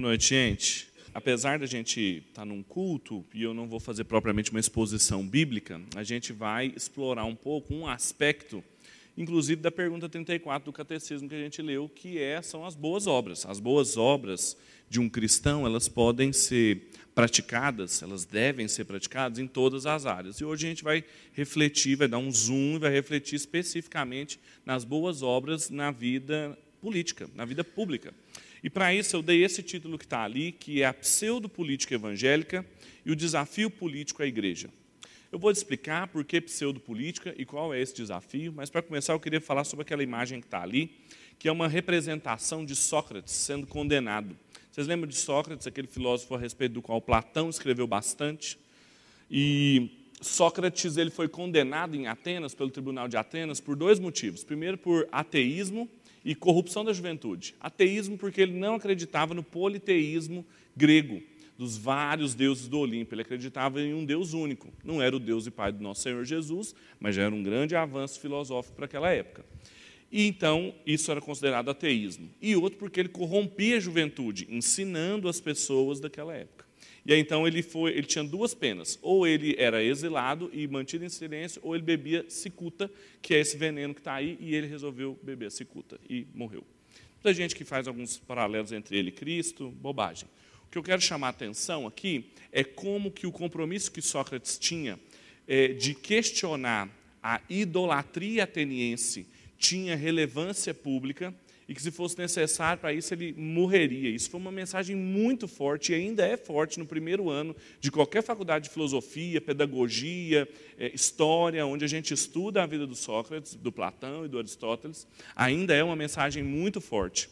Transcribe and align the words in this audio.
Boa 0.00 0.12
noite, 0.12 0.30
gente. 0.30 0.88
Apesar 1.12 1.58
da 1.58 1.66
gente 1.66 2.24
estar 2.26 2.40
tá 2.40 2.44
num 2.46 2.62
culto 2.62 3.22
e 3.34 3.42
eu 3.42 3.52
não 3.52 3.68
vou 3.68 3.78
fazer 3.78 4.04
propriamente 4.04 4.50
uma 4.50 4.58
exposição 4.58 5.28
bíblica, 5.28 5.78
a 5.94 6.02
gente 6.02 6.32
vai 6.32 6.72
explorar 6.74 7.26
um 7.26 7.34
pouco 7.34 7.74
um 7.74 7.86
aspecto, 7.86 8.64
inclusive 9.14 9.60
da 9.60 9.70
pergunta 9.70 10.08
34 10.08 10.64
do 10.64 10.72
catecismo 10.72 11.28
que 11.28 11.34
a 11.34 11.38
gente 11.38 11.60
leu, 11.60 11.86
que 11.86 12.18
é, 12.18 12.40
são 12.40 12.64
as 12.64 12.74
boas 12.74 13.06
obras. 13.06 13.44
As 13.44 13.60
boas 13.60 13.98
obras 13.98 14.56
de 14.88 14.98
um 14.98 15.06
cristão, 15.06 15.66
elas 15.66 15.86
podem 15.86 16.32
ser 16.32 16.88
praticadas, 17.14 18.02
elas 18.02 18.24
devem 18.24 18.68
ser 18.68 18.86
praticadas 18.86 19.38
em 19.38 19.46
todas 19.46 19.84
as 19.84 20.06
áreas. 20.06 20.40
E 20.40 20.46
hoje 20.46 20.64
a 20.64 20.70
gente 20.70 20.82
vai 20.82 21.04
refletir, 21.34 21.96
vai 21.96 22.08
dar 22.08 22.16
um 22.16 22.32
zoom 22.32 22.76
e 22.76 22.78
vai 22.78 22.90
refletir 22.90 23.36
especificamente 23.36 24.40
nas 24.64 24.82
boas 24.82 25.20
obras 25.22 25.68
na 25.68 25.90
vida 25.90 26.58
política, 26.80 27.28
na 27.34 27.44
vida 27.44 27.62
pública. 27.62 28.14
E 28.62 28.68
para 28.68 28.94
isso 28.94 29.16
eu 29.16 29.22
dei 29.22 29.44
esse 29.44 29.62
título 29.62 29.98
que 29.98 30.04
está 30.04 30.22
ali, 30.22 30.52
que 30.52 30.82
é 30.82 30.86
a 30.86 30.92
pseudopolítica 30.92 31.94
evangélica 31.94 32.64
e 33.04 33.10
o 33.10 33.16
desafio 33.16 33.70
político 33.70 34.22
à 34.22 34.26
igreja. 34.26 34.68
Eu 35.32 35.38
vou 35.38 35.52
te 35.52 35.56
explicar 35.56 36.08
por 36.08 36.24
que 36.24 36.40
pseudopolítica 36.40 37.32
e 37.38 37.44
qual 37.44 37.72
é 37.72 37.80
esse 37.80 37.94
desafio, 37.94 38.52
mas 38.52 38.68
para 38.68 38.82
começar 38.82 39.12
eu 39.12 39.20
queria 39.20 39.40
falar 39.40 39.64
sobre 39.64 39.82
aquela 39.82 40.02
imagem 40.02 40.40
que 40.40 40.46
está 40.46 40.60
ali, 40.60 40.90
que 41.38 41.48
é 41.48 41.52
uma 41.52 41.68
representação 41.68 42.64
de 42.64 42.74
Sócrates 42.74 43.32
sendo 43.32 43.66
condenado. 43.66 44.36
Vocês 44.70 44.86
lembram 44.86 45.08
de 45.08 45.16
Sócrates, 45.16 45.66
aquele 45.66 45.86
filósofo 45.86 46.34
a 46.34 46.38
respeito 46.38 46.72
do 46.72 46.82
qual 46.82 47.00
Platão 47.00 47.48
escreveu 47.48 47.86
bastante? 47.86 48.58
E 49.30 50.08
Sócrates 50.20 50.96
ele 50.96 51.10
foi 51.10 51.28
condenado 51.28 51.94
em 51.96 52.08
Atenas, 52.08 52.54
pelo 52.54 52.70
tribunal 52.70 53.08
de 53.08 53.16
Atenas, 53.16 53.60
por 53.60 53.74
dois 53.74 53.98
motivos. 53.98 54.44
Primeiro, 54.44 54.76
por 54.76 55.08
ateísmo 55.10 55.88
e 56.24 56.34
corrupção 56.34 56.84
da 56.84 56.92
juventude. 56.92 57.54
Ateísmo 57.60 58.18
porque 58.18 58.40
ele 58.40 58.58
não 58.58 58.74
acreditava 58.74 59.34
no 59.34 59.42
politeísmo 59.42 60.44
grego, 60.76 61.22
dos 61.56 61.76
vários 61.76 62.34
deuses 62.34 62.68
do 62.68 62.78
Olimpo. 62.78 63.14
Ele 63.14 63.22
acreditava 63.22 63.82
em 63.82 63.92
um 63.92 64.04
Deus 64.04 64.32
único. 64.32 64.72
Não 64.82 65.02
era 65.02 65.14
o 65.14 65.20
Deus 65.20 65.46
e 65.46 65.50
Pai 65.50 65.70
do 65.70 65.82
nosso 65.82 66.00
Senhor 66.00 66.24
Jesus, 66.24 66.74
mas 66.98 67.14
já 67.14 67.24
era 67.24 67.34
um 67.34 67.42
grande 67.42 67.76
avanço 67.76 68.18
filosófico 68.18 68.76
para 68.76 68.86
aquela 68.86 69.10
época. 69.10 69.44
E 70.10 70.26
então 70.26 70.74
isso 70.86 71.10
era 71.10 71.20
considerado 71.20 71.70
ateísmo. 71.70 72.30
E 72.40 72.56
outro 72.56 72.78
porque 72.78 72.98
ele 72.98 73.10
corrompia 73.10 73.76
a 73.76 73.80
juventude, 73.80 74.46
ensinando 74.50 75.28
as 75.28 75.38
pessoas 75.38 76.00
daquela 76.00 76.34
época. 76.34 76.69
E 77.10 77.12
aí 77.12 77.18
então 77.18 77.44
ele 77.44 77.60
foi, 77.60 77.90
ele 77.90 78.06
tinha 78.06 78.22
duas 78.22 78.54
penas. 78.54 78.96
Ou 79.02 79.26
ele 79.26 79.56
era 79.58 79.82
exilado 79.82 80.48
e 80.52 80.68
mantido 80.68 81.04
em 81.04 81.08
silêncio, 81.08 81.60
ou 81.64 81.74
ele 81.74 81.82
bebia 81.82 82.24
cicuta, 82.28 82.88
que 83.20 83.34
é 83.34 83.40
esse 83.40 83.56
veneno 83.56 83.92
que 83.92 83.98
está 83.98 84.14
aí, 84.14 84.38
e 84.38 84.54
ele 84.54 84.68
resolveu 84.68 85.18
beber 85.20 85.50
cicuta 85.50 85.98
e 86.08 86.24
morreu. 86.32 86.64
Muita 87.14 87.34
gente 87.34 87.56
que 87.56 87.64
faz 87.64 87.88
alguns 87.88 88.16
paralelos 88.16 88.70
entre 88.70 88.96
ele 88.96 89.08
e 89.08 89.12
Cristo, 89.12 89.70
bobagem. 89.70 90.28
O 90.68 90.70
que 90.70 90.78
eu 90.78 90.84
quero 90.84 91.02
chamar 91.02 91.26
a 91.26 91.30
atenção 91.30 91.84
aqui 91.84 92.30
é 92.52 92.62
como 92.62 93.10
que 93.10 93.26
o 93.26 93.32
compromisso 93.32 93.90
que 93.90 94.00
Sócrates 94.00 94.56
tinha 94.56 94.96
é, 95.48 95.72
de 95.72 95.96
questionar 95.96 96.88
a 97.20 97.40
idolatria 97.50 98.44
ateniense 98.44 99.26
tinha 99.58 99.96
relevância 99.96 100.72
pública 100.72 101.34
e 101.70 101.74
que, 101.74 101.80
se 101.80 101.92
fosse 101.92 102.18
necessário 102.18 102.80
para 102.80 102.92
isso, 102.92 103.14
ele 103.14 103.32
morreria. 103.32 104.10
Isso 104.10 104.28
foi 104.28 104.40
uma 104.40 104.50
mensagem 104.50 104.96
muito 104.96 105.46
forte 105.46 105.92
e 105.92 105.94
ainda 105.94 106.26
é 106.26 106.36
forte 106.36 106.80
no 106.80 106.84
primeiro 106.84 107.30
ano 107.30 107.54
de 107.78 107.92
qualquer 107.92 108.24
faculdade 108.24 108.64
de 108.64 108.70
filosofia, 108.70 109.40
pedagogia, 109.40 110.48
é, 110.76 110.92
história, 110.92 111.64
onde 111.64 111.84
a 111.84 111.88
gente 111.88 112.12
estuda 112.12 112.60
a 112.60 112.66
vida 112.66 112.88
do 112.88 112.96
Sócrates, 112.96 113.54
do 113.54 113.70
Platão 113.70 114.24
e 114.24 114.28
do 114.28 114.36
Aristóteles. 114.36 115.06
Ainda 115.36 115.72
é 115.72 115.84
uma 115.84 115.94
mensagem 115.94 116.42
muito 116.42 116.80
forte. 116.80 117.30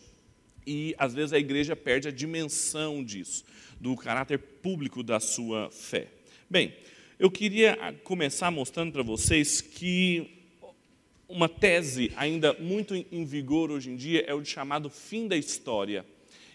E, 0.64 0.94
às 0.98 1.12
vezes, 1.12 1.32
a 1.32 1.38
igreja 1.40 1.74
perde 1.74 2.06
a 2.06 2.12
dimensão 2.12 3.02
disso, 3.02 3.44
do 3.80 3.96
caráter 3.96 4.38
público 4.38 5.02
da 5.02 5.18
sua 5.18 5.68
fé. 5.72 6.06
Bem, 6.48 6.76
eu 7.18 7.28
queria 7.28 7.76
começar 8.04 8.52
mostrando 8.52 8.92
para 8.92 9.02
vocês 9.02 9.60
que 9.60 10.37
uma 11.28 11.48
tese 11.48 12.10
ainda 12.16 12.54
muito 12.54 12.94
em 12.94 13.24
vigor 13.24 13.70
hoje 13.70 13.90
em 13.90 13.96
dia 13.96 14.24
é 14.26 14.34
o 14.34 14.42
chamado 14.44 14.88
fim 14.88 15.28
da 15.28 15.36
história. 15.36 16.04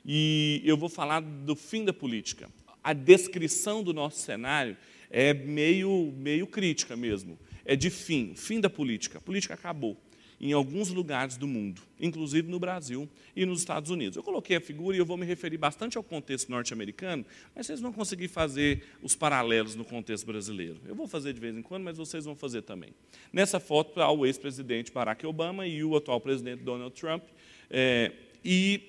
E 0.04 0.62
eu 0.66 0.76
vou 0.76 0.90
falar 0.90 1.22
do 1.22 1.56
fim 1.56 1.86
da 1.86 1.94
política. 1.94 2.50
A 2.84 2.92
descrição 2.92 3.84
do 3.84 3.94
nosso 3.94 4.20
cenário 4.20 4.76
é 5.10 5.34
meio, 5.34 6.12
meio 6.18 6.48
crítica 6.48 6.96
mesmo. 6.98 7.38
É 7.64 7.76
de 7.76 7.90
fim, 7.90 8.34
fim 8.36 8.60
da 8.60 8.70
política. 8.70 9.20
A 9.20 9.22
política 9.22 9.54
acabou 9.54 9.96
em 10.44 10.52
alguns 10.52 10.90
lugares 10.90 11.38
do 11.38 11.48
mundo, 11.48 11.82
inclusive 11.98 12.52
no 12.52 12.60
Brasil 12.60 13.08
e 13.34 13.46
nos 13.46 13.60
Estados 13.60 13.90
Unidos. 13.90 14.18
Eu 14.18 14.24
coloquei 14.24 14.58
a 14.58 14.60
figura 14.60 14.94
e 14.94 15.00
eu 15.00 15.06
vou 15.06 15.16
me 15.16 15.26
referir 15.26 15.58
bastante 15.58 15.98
ao 15.98 16.04
contexto 16.04 16.50
norte-americano, 16.50 17.26
mas 17.56 17.66
vocês 17.66 17.80
vão 17.80 17.94
conseguir 17.94 18.28
fazer 18.28 18.84
os 19.02 19.16
paralelos 19.16 19.74
no 19.74 19.86
contexto 19.86 20.26
brasileiro. 20.26 20.82
Eu 20.86 20.96
vou 20.96 21.08
fazer 21.08 21.32
de 21.32 21.40
vez 21.40 21.56
em 21.56 21.62
quando, 21.62 21.86
mas 21.86 21.96
vocês 21.96 22.26
vão 22.26 22.36
fazer 22.36 22.62
também. 22.62 22.90
Nessa 23.32 23.58
foto 23.58 24.02
há 24.02 24.12
o 24.12 24.26
ex-presidente 24.26 24.92
Barack 24.92 25.26
Obama 25.26 25.66
e 25.66 25.82
o 25.82 25.96
atual 25.96 26.20
presidente 26.20 26.62
Donald 26.62 26.94
Trump. 26.94 27.24
É, 27.70 28.12
e 28.44 28.82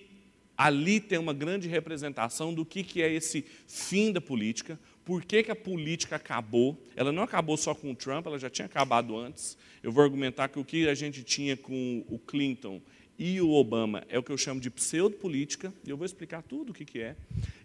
ali 0.59 0.99
tem 0.99 1.19
uma 1.19 1.33
grande 1.33 1.69
representação 1.69 2.53
do 2.53 2.65
que, 2.65 2.83
que 2.83 3.01
é 3.01 3.13
esse 3.13 3.45
fim 3.69 4.11
da 4.11 4.21
política, 4.21 4.77
por 5.05 5.25
que, 5.25 5.43
que 5.43 5.51
a 5.51 5.57
política 5.57 6.17
acabou. 6.17 6.79
Ela 6.97 7.13
não 7.13 7.23
acabou 7.23 7.57
só 7.57 7.75
com 7.75 7.91
o 7.91 7.95
Trump, 7.95 8.27
ela 8.27 8.39
já 8.39 8.49
tinha 8.49 8.67
acabado 8.67 9.17
antes. 9.17 9.57
Eu 9.83 9.93
vou 9.93 10.03
argumentar 10.03 10.49
que 10.49 10.59
o 10.59 10.65
que 10.65 10.89
a 10.89 10.95
gente 10.95 11.23
tinha 11.23 11.57
com 11.57 12.05
o 12.09 12.19
Clinton 12.19 12.81
e 13.19 13.41
o 13.41 13.51
Obama 13.51 14.05
é 14.09 14.19
o 14.19 14.23
que 14.23 14.33
eu 14.33 14.39
chamo 14.39 14.61
de 14.61 14.71
pseudopolítica, 14.71 15.73
e 15.87 15.91
eu 15.91 15.97
vou 15.97 16.05
explicar 16.05 16.43
tudo 16.43 16.71
o 16.71 16.75
que, 16.75 16.85
que 16.85 17.01
é. 17.01 17.15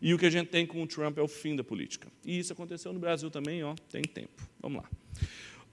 E 0.02 0.14
o 0.14 0.20
que 0.20 0.26
a 0.26 0.30
gente 0.30 0.48
tem 0.48 0.66
com 0.66 0.82
o 0.84 0.88
Trump 0.88 1.18
é 1.18 1.22
o 1.22 1.28
fim 1.28 1.56
da 1.56 1.64
política. 1.64 2.08
E 2.24 2.38
isso 2.38 2.54
aconteceu 2.54 2.94
no 2.94 3.00
Brasil 3.00 3.32
também, 3.32 3.64
ó, 3.64 3.74
tem 3.92 4.04
tempo. 4.04 4.48
Vamos 4.60 4.84
lá. 4.84 4.90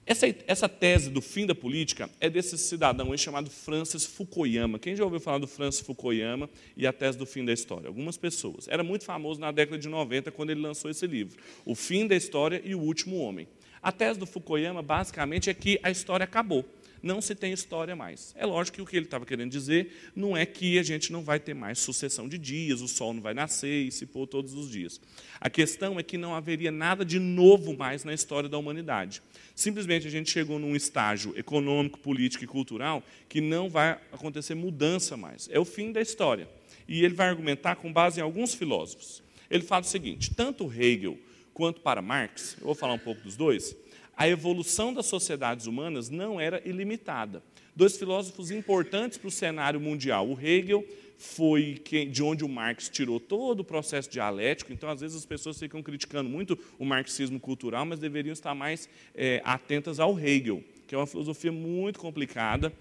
Essa, 0.07 0.33
essa 0.47 0.69
tese 0.69 1.09
do 1.09 1.21
fim 1.21 1.45
da 1.45 1.53
política 1.53 2.09
é 2.21 2.29
desse 2.29 2.57
cidadão 2.57 3.11
aí 3.11 3.17
chamado 3.17 3.49
Francis 3.49 4.05
Fukuyama. 4.05 4.79
Quem 4.79 4.95
já 4.95 5.03
ouviu 5.03 5.19
falar 5.19 5.37
do 5.37 5.47
Francis 5.47 5.81
Fukuyama 5.81 6.49
e 6.77 6.87
a 6.87 6.93
tese 6.93 7.17
do 7.17 7.25
fim 7.25 7.43
da 7.43 7.51
história? 7.51 7.89
Algumas 7.89 8.15
pessoas. 8.15 8.69
Era 8.69 8.85
muito 8.85 9.03
famoso 9.03 9.41
na 9.41 9.51
década 9.51 9.77
de 9.77 9.89
90, 9.89 10.31
quando 10.31 10.51
ele 10.51 10.61
lançou 10.61 10.89
esse 10.89 11.05
livro, 11.05 11.37
O 11.65 11.75
Fim 11.75 12.07
da 12.07 12.15
História 12.15 12.61
e 12.63 12.73
o 12.73 12.79
Último 12.79 13.17
Homem. 13.17 13.49
A 13.81 13.91
tese 13.91 14.17
do 14.17 14.25
Fukuyama, 14.25 14.81
basicamente, 14.81 15.49
é 15.49 15.53
que 15.53 15.77
a 15.83 15.91
história 15.91 16.23
acabou 16.23 16.63
não 17.01 17.21
se 17.21 17.35
tem 17.35 17.53
história 17.53 17.95
mais. 17.95 18.33
É 18.37 18.45
lógico 18.45 18.75
que 18.75 18.81
o 18.81 18.85
que 18.85 18.95
ele 18.95 19.05
estava 19.05 19.25
querendo 19.25 19.51
dizer 19.51 20.11
não 20.15 20.35
é 20.35 20.45
que 20.45 20.77
a 20.79 20.83
gente 20.83 21.11
não 21.11 21.23
vai 21.23 21.39
ter 21.39 21.53
mais 21.53 21.79
sucessão 21.79 22.27
de 22.27 22.37
dias, 22.37 22.81
o 22.81 22.87
sol 22.87 23.13
não 23.13 23.21
vai 23.21 23.33
nascer 23.33 23.87
e 23.87 23.91
se 23.91 24.05
pôr 24.05 24.27
todos 24.27 24.53
os 24.53 24.69
dias. 24.69 24.99
A 25.39 25.49
questão 25.49 25.99
é 25.99 26.03
que 26.03 26.17
não 26.17 26.35
haveria 26.35 26.71
nada 26.71 27.05
de 27.05 27.19
novo 27.19 27.75
mais 27.75 28.03
na 28.03 28.13
história 28.13 28.49
da 28.49 28.57
humanidade. 28.57 29.21
Simplesmente 29.55 30.07
a 30.07 30.11
gente 30.11 30.29
chegou 30.29 30.59
num 30.59 30.75
estágio 30.75 31.33
econômico, 31.37 31.99
político 31.99 32.43
e 32.43 32.47
cultural 32.47 33.03
que 33.27 33.41
não 33.41 33.69
vai 33.69 33.99
acontecer 34.11 34.55
mudança 34.55 35.15
mais. 35.15 35.49
É 35.51 35.59
o 35.59 35.65
fim 35.65 35.91
da 35.91 36.01
história. 36.01 36.49
E 36.87 37.03
ele 37.03 37.13
vai 37.13 37.27
argumentar 37.27 37.75
com 37.75 37.91
base 37.91 38.19
em 38.19 38.23
alguns 38.23 38.53
filósofos. 38.53 39.21
Ele 39.49 39.63
fala 39.63 39.81
o 39.81 39.87
seguinte: 39.87 40.33
tanto 40.33 40.71
Hegel 40.71 41.17
quanto 41.53 41.81
para 41.81 42.01
Marx, 42.01 42.55
eu 42.59 42.65
vou 42.65 42.75
falar 42.75 42.93
um 42.93 42.99
pouco 42.99 43.21
dos 43.21 43.35
dois, 43.35 43.75
a 44.17 44.27
evolução 44.27 44.91
das 44.91 45.05
sociedades 45.05 45.67
humanas 45.67 46.09
não 46.09 46.41
era 46.41 46.59
ilimitada. 46.67 47.43
Dois 47.75 47.95
filósofos 47.95 48.49
importantes 48.49 49.19
para 49.19 49.27
o 49.27 49.31
cenário 49.31 49.79
mundial. 49.79 50.27
O 50.27 50.39
Hegel 50.41 50.83
foi 51.19 51.81
de 52.11 52.23
onde 52.23 52.43
o 52.43 52.49
Marx 52.49 52.89
tirou 52.89 53.19
todo 53.19 53.59
o 53.59 53.63
processo 53.63 54.09
dialético, 54.09 54.73
então 54.73 54.89
às 54.89 55.01
vezes 55.01 55.17
as 55.17 55.25
pessoas 55.25 55.59
ficam 55.59 55.83
criticando 55.83 56.27
muito 56.27 56.57
o 56.79 56.85
marxismo 56.85 57.39
cultural, 57.39 57.85
mas 57.85 57.99
deveriam 57.99 58.33
estar 58.33 58.55
mais 58.55 58.89
é, 59.13 59.39
atentas 59.45 59.99
ao 59.99 60.19
Hegel, 60.19 60.63
que 60.87 60.95
é 60.95 60.97
uma 60.97 61.07
filosofia 61.07 61.51
muito 61.51 61.99
complicada, 61.99 62.73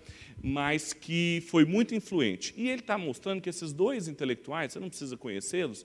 mas 0.43 0.95
que 0.95 1.43
foi 1.49 1.67
muito 1.67 1.95
influente. 1.95 2.55
E 2.57 2.69
ele 2.69 2.81
está 2.81 2.97
mostrando 2.97 3.43
que 3.43 3.51
esses 3.51 3.73
dois 3.73 4.09
intelectuais, 4.09 4.73
você 4.73 4.81
não 4.81 4.89
precisa 4.89 5.17
conhecê-los, 5.17 5.85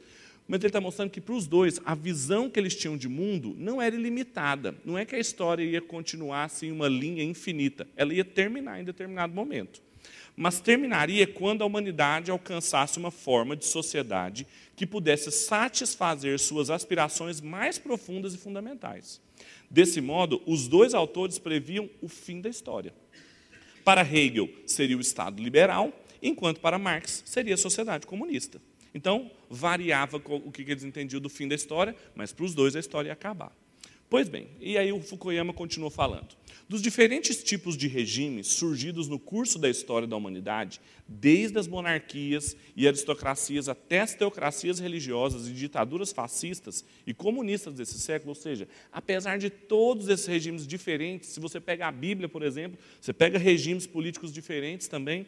mas 0.51 0.59
ele 0.59 0.67
está 0.67 0.81
mostrando 0.81 1.11
que 1.11 1.21
para 1.21 1.33
os 1.33 1.47
dois, 1.47 1.79
a 1.85 1.95
visão 1.95 2.49
que 2.49 2.59
eles 2.59 2.75
tinham 2.75 2.97
de 2.97 3.07
mundo 3.07 3.55
não 3.57 3.81
era 3.81 3.95
ilimitada. 3.95 4.75
Não 4.83 4.97
é 4.97 5.05
que 5.05 5.15
a 5.15 5.17
história 5.17 5.63
ia 5.63 5.79
continuar 5.79 6.43
assim, 6.43 6.73
uma 6.73 6.89
linha 6.89 7.23
infinita. 7.23 7.87
Ela 7.95 8.13
ia 8.13 8.25
terminar 8.25 8.81
em 8.81 8.83
determinado 8.83 9.33
momento. 9.33 9.81
Mas 10.35 10.59
terminaria 10.59 11.25
quando 11.25 11.61
a 11.61 11.65
humanidade 11.65 12.31
alcançasse 12.31 12.99
uma 12.99 13.11
forma 13.11 13.55
de 13.55 13.63
sociedade 13.63 14.45
que 14.75 14.85
pudesse 14.85 15.31
satisfazer 15.31 16.37
suas 16.37 16.69
aspirações 16.69 17.39
mais 17.39 17.79
profundas 17.79 18.33
e 18.33 18.37
fundamentais. 18.37 19.21
Desse 19.69 20.01
modo, 20.01 20.41
os 20.45 20.67
dois 20.67 20.93
autores 20.93 21.39
previam 21.39 21.89
o 22.01 22.09
fim 22.09 22.41
da 22.41 22.49
história. 22.49 22.93
Para 23.85 24.01
Hegel, 24.01 24.49
seria 24.65 24.97
o 24.97 25.01
Estado 25.01 25.41
liberal, 25.41 25.93
enquanto 26.21 26.59
para 26.59 26.77
Marx, 26.77 27.23
seria 27.25 27.53
a 27.53 27.57
sociedade 27.57 28.05
comunista. 28.05 28.61
Então, 28.93 29.31
variava 29.49 30.17
o 30.17 30.51
que 30.51 30.61
eles 30.63 30.83
entendiam 30.83 31.21
do 31.21 31.29
fim 31.29 31.47
da 31.47 31.55
história, 31.55 31.95
mas 32.15 32.33
para 32.33 32.45
os 32.45 32.53
dois 32.53 32.75
a 32.75 32.79
história 32.79 33.09
ia 33.09 33.13
acabar. 33.13 33.55
Pois 34.11 34.27
bem, 34.27 34.49
e 34.59 34.77
aí 34.77 34.91
o 34.91 34.99
Fukuyama 34.99 35.53
continuou 35.53 35.89
falando. 35.89 36.35
Dos 36.67 36.81
diferentes 36.81 37.41
tipos 37.41 37.77
de 37.77 37.87
regimes 37.87 38.47
surgidos 38.47 39.07
no 39.07 39.17
curso 39.17 39.57
da 39.57 39.69
história 39.69 40.05
da 40.05 40.17
humanidade, 40.17 40.81
desde 41.07 41.57
as 41.57 41.65
monarquias 41.65 42.57
e 42.75 42.85
aristocracias 42.85 43.69
até 43.69 44.01
as 44.01 44.13
teocracias 44.13 44.79
religiosas 44.79 45.47
e 45.47 45.53
ditaduras 45.53 46.11
fascistas 46.11 46.83
e 47.07 47.13
comunistas 47.13 47.73
desse 47.73 47.97
século, 47.99 48.31
ou 48.31 48.35
seja, 48.35 48.67
apesar 48.91 49.37
de 49.37 49.49
todos 49.49 50.09
esses 50.09 50.25
regimes 50.25 50.67
diferentes, 50.67 51.29
se 51.29 51.39
você 51.39 51.61
pega 51.61 51.87
a 51.87 51.91
Bíblia, 51.91 52.27
por 52.27 52.43
exemplo, 52.43 52.77
você 52.99 53.13
pega 53.13 53.39
regimes 53.39 53.87
políticos 53.87 54.33
diferentes 54.33 54.89
também, 54.89 55.25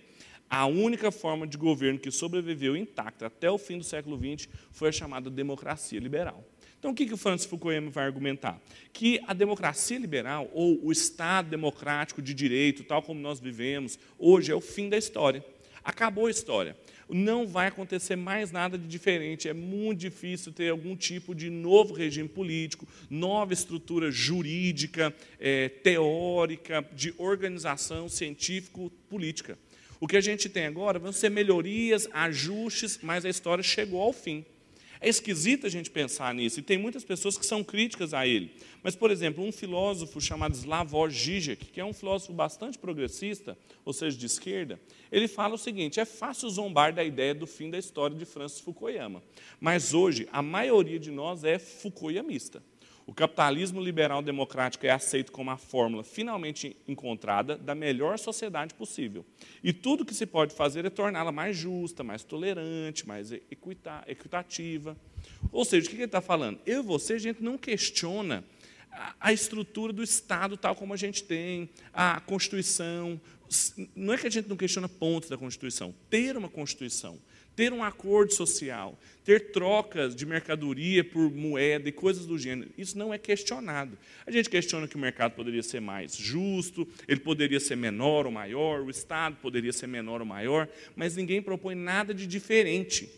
a 0.55 0.67
única 0.67 1.09
forma 1.09 1.47
de 1.47 1.57
governo 1.57 1.97
que 1.97 2.11
sobreviveu 2.11 2.77
intacta 2.77 3.25
até 3.25 3.49
o 3.49 3.57
fim 3.57 3.79
do 3.79 3.83
século 3.83 4.15
XX 4.15 4.47
foi 4.71 4.89
a 4.89 4.91
chamada 4.91 5.27
democracia 5.27 5.99
liberal. 5.99 6.47
Então, 6.77 6.91
o 6.91 6.93
que, 6.93 7.07
que 7.07 7.13
o 7.15 7.17
Francis 7.17 7.47
Fukuyama 7.47 7.89
vai 7.89 8.05
argumentar? 8.05 8.61
Que 8.91 9.19
a 9.25 9.33
democracia 9.33 9.97
liberal, 9.97 10.47
ou 10.53 10.79
o 10.85 10.91
Estado 10.91 11.49
democrático 11.49 12.21
de 12.21 12.35
direito, 12.35 12.83
tal 12.83 13.01
como 13.01 13.19
nós 13.19 13.39
vivemos, 13.39 13.97
hoje 14.19 14.51
é 14.51 14.55
o 14.55 14.61
fim 14.61 14.89
da 14.89 14.97
história. 14.97 15.43
Acabou 15.83 16.27
a 16.27 16.31
história. 16.31 16.77
Não 17.09 17.47
vai 17.47 17.65
acontecer 17.65 18.15
mais 18.15 18.51
nada 18.51 18.77
de 18.77 18.87
diferente. 18.87 19.49
É 19.49 19.53
muito 19.55 20.01
difícil 20.01 20.53
ter 20.53 20.69
algum 20.69 20.95
tipo 20.95 21.33
de 21.33 21.49
novo 21.49 21.95
regime 21.95 22.29
político, 22.29 22.87
nova 23.09 23.53
estrutura 23.53 24.11
jurídica, 24.11 25.11
é, 25.39 25.67
teórica, 25.67 26.85
de 26.93 27.11
organização 27.17 28.07
científico-política. 28.07 29.57
O 30.03 30.07
que 30.07 30.17
a 30.17 30.21
gente 30.21 30.49
tem 30.49 30.65
agora 30.65 30.99
vão 30.99 31.13
ser 31.13 31.29
melhorias, 31.29 32.09
ajustes, 32.11 32.99
mas 33.01 33.23
a 33.23 33.29
história 33.29 33.63
chegou 33.63 34.01
ao 34.01 34.11
fim. 34.11 34.45
É 34.99 35.07
esquisito 35.07 35.65
a 35.65 35.69
gente 35.69 35.89
pensar 35.89 36.35
nisso, 36.35 36.59
e 36.59 36.61
tem 36.61 36.77
muitas 36.77 37.05
pessoas 37.05 37.37
que 37.37 37.45
são 37.45 37.63
críticas 37.63 38.13
a 38.13 38.27
ele. 38.27 38.51
Mas, 38.83 38.97
por 38.97 39.11
exemplo, 39.11 39.41
um 39.41 39.49
filósofo 39.49 40.19
chamado 40.19 40.55
Slavoj 40.55 41.09
Žižek, 41.09 41.67
que 41.67 41.79
é 41.79 41.85
um 41.85 41.93
filósofo 41.93 42.33
bastante 42.33 42.77
progressista, 42.77 43.57
ou 43.85 43.93
seja, 43.93 44.17
de 44.17 44.25
esquerda, 44.25 44.77
ele 45.09 45.25
fala 45.25 45.55
o 45.55 45.57
seguinte: 45.57 46.01
é 46.01 46.05
fácil 46.05 46.49
zombar 46.49 46.93
da 46.93 47.01
ideia 47.01 47.33
do 47.33 47.47
fim 47.47 47.69
da 47.69 47.77
história 47.77 48.17
de 48.17 48.25
Francis 48.25 48.59
Fukuyama, 48.59 49.23
mas 49.57 49.93
hoje 49.93 50.27
a 50.33 50.41
maioria 50.41 50.99
de 50.99 51.11
nós 51.11 51.45
é 51.45 51.57
Fukuyamista. 51.57 52.61
O 53.05 53.13
capitalismo 53.13 53.81
liberal 53.81 54.21
democrático 54.21 54.85
é 54.85 54.89
aceito 54.89 55.31
como 55.31 55.51
a 55.51 55.57
fórmula 55.57 56.03
finalmente 56.03 56.77
encontrada 56.87 57.57
da 57.57 57.75
melhor 57.75 58.17
sociedade 58.17 58.73
possível. 58.73 59.25
E 59.61 59.73
tudo 59.73 60.05
que 60.05 60.13
se 60.13 60.25
pode 60.25 60.55
fazer 60.55 60.85
é 60.85 60.89
torná-la 60.89 61.31
mais 61.31 61.57
justa, 61.57 62.03
mais 62.03 62.23
tolerante, 62.23 63.07
mais 63.07 63.31
equitativa. 64.07 64.95
Ou 65.51 65.65
seja, 65.65 65.87
o 65.87 65.89
que 65.89 65.97
ele 65.97 66.05
está 66.05 66.21
falando? 66.21 66.59
Eu 66.65 66.79
e 66.79 66.83
você, 66.83 67.13
a 67.13 67.19
gente 67.19 67.43
não 67.43 67.57
questiona 67.57 68.43
a 69.19 69.33
estrutura 69.33 69.91
do 69.91 70.03
Estado 70.03 70.55
tal 70.55 70.75
como 70.75 70.93
a 70.93 70.97
gente 70.97 71.23
tem, 71.23 71.69
a 71.93 72.19
Constituição. 72.21 73.19
Não 73.95 74.13
é 74.13 74.17
que 74.17 74.27
a 74.27 74.31
gente 74.31 74.47
não 74.47 74.55
questiona 74.55 74.87
pontos 74.87 75.29
da 75.29 75.37
Constituição. 75.37 75.93
Ter 76.09 76.37
uma 76.37 76.49
Constituição 76.49 77.19
ter 77.55 77.71
um 77.71 77.83
acordo 77.83 78.33
social, 78.33 78.97
ter 79.23 79.51
trocas 79.51 80.15
de 80.15 80.25
mercadoria 80.25 81.03
por 81.03 81.31
moeda 81.31 81.87
e 81.87 81.91
coisas 81.91 82.25
do 82.25 82.37
gênero. 82.37 82.71
Isso 82.77 82.97
não 82.97 83.13
é 83.13 83.17
questionado. 83.17 83.97
A 84.25 84.31
gente 84.31 84.49
questiona 84.49 84.87
que 84.87 84.95
o 84.95 84.99
mercado 84.99 85.33
poderia 85.33 85.63
ser 85.63 85.79
mais 85.79 86.15
justo, 86.15 86.87
ele 87.07 87.19
poderia 87.19 87.59
ser 87.59 87.75
menor 87.75 88.25
ou 88.25 88.31
maior, 88.31 88.81
o 88.81 88.89
Estado 88.89 89.37
poderia 89.41 89.71
ser 89.71 89.87
menor 89.87 90.21
ou 90.21 90.27
maior, 90.27 90.67
mas 90.95 91.15
ninguém 91.15 91.41
propõe 91.41 91.75
nada 91.75 92.13
de 92.13 92.25
diferente. 92.25 93.09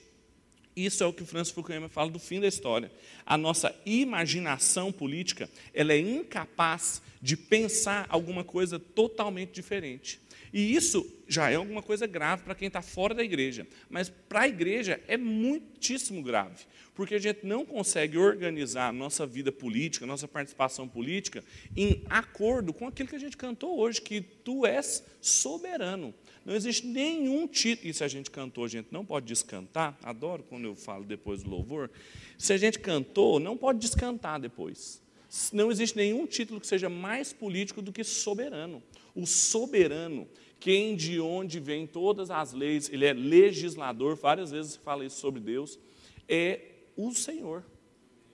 Isso 0.76 1.02
é 1.04 1.08
o 1.08 1.14
que 1.14 1.24
Francis 1.24 1.54
Fukuyama 1.54 1.88
fala 1.88 2.12
do 2.12 2.20
fim 2.20 2.42
da 2.42 2.48
história. 2.48 2.92
A 3.26 3.38
nossa 3.38 3.74
imaginação 3.86 4.92
política 4.92 5.50
ela 5.74 5.94
é 5.94 6.00
incapaz 6.00 7.02
de 7.22 7.38
pensar 7.38 8.06
alguma 8.10 8.44
coisa 8.44 8.78
totalmente 8.78 9.54
diferente. 9.54 10.20
E 10.56 10.74
isso 10.74 11.06
já 11.28 11.52
é 11.52 11.56
alguma 11.56 11.82
coisa 11.82 12.08
grave 12.08 12.44
para 12.44 12.56
quem 12.56 12.68
está 12.68 12.82
fora 12.82 13.14
da 13.14 13.22
igreja. 13.22 13.68
Mas 13.90 14.08
para 14.08 14.44
a 14.44 14.48
igreja 14.48 15.02
é 15.06 15.18
muitíssimo 15.18 16.24
grave, 16.24 16.64
porque 16.94 17.16
a 17.16 17.20
gente 17.20 17.46
não 17.46 17.66
consegue 17.66 18.18
organizar 18.18 18.88
a 18.88 18.94
nossa 18.94 19.28
vida 19.28 19.52
política, 19.52 20.06
a 20.06 20.08
nossa 20.08 20.30
participação 20.30 20.88
política, 20.88 21.44
em 21.76 22.06
acordo 22.10 22.72
com 22.72 22.88
aquilo 22.88 23.10
que 23.10 23.18
a 23.18 23.20
gente 23.20 23.36
cantou 23.36 23.78
hoje, 23.78 24.02
que 24.02 24.22
tu 24.22 24.66
és 24.66 25.04
soberano. 25.20 26.14
Não 26.46 26.56
existe 26.56 26.88
nenhum 26.88 27.50
título, 27.50 27.90
e 27.90 27.94
se 27.94 28.06
a 28.06 28.08
gente 28.08 28.32
cantou, 28.32 28.64
a 28.64 28.70
gente 28.70 28.88
não 28.92 29.04
pode 29.04 29.26
descantar, 29.26 29.98
adoro 30.02 30.42
quando 30.42 30.64
eu 30.64 30.74
falo 30.74 31.04
depois 31.04 31.44
do 31.44 31.50
louvor, 31.50 31.92
se 32.38 32.54
a 32.54 32.58
gente 32.58 32.80
cantou, 32.80 33.42
não 33.42 33.58
pode 33.58 33.80
descantar 33.80 34.40
depois. 34.40 35.04
Não 35.52 35.70
existe 35.70 35.98
nenhum 35.98 36.26
título 36.26 36.62
que 36.62 36.68
seja 36.68 36.88
mais 36.88 37.34
político 37.34 37.82
do 37.82 37.92
que 37.92 38.06
soberano. 38.06 38.82
O 39.14 39.26
soberano 39.26 40.28
quem 40.66 40.96
de 40.96 41.20
onde 41.20 41.60
vem 41.60 41.86
todas 41.86 42.32
as 42.32 42.52
leis, 42.52 42.90
ele 42.92 43.06
é 43.06 43.14
legislador, 43.14 44.16
várias 44.16 44.50
vezes 44.50 44.72
se 44.72 44.80
fala 44.80 45.06
isso 45.06 45.20
sobre 45.20 45.40
Deus, 45.40 45.78
é 46.28 46.60
o 46.98 47.14
Senhor. 47.14 47.64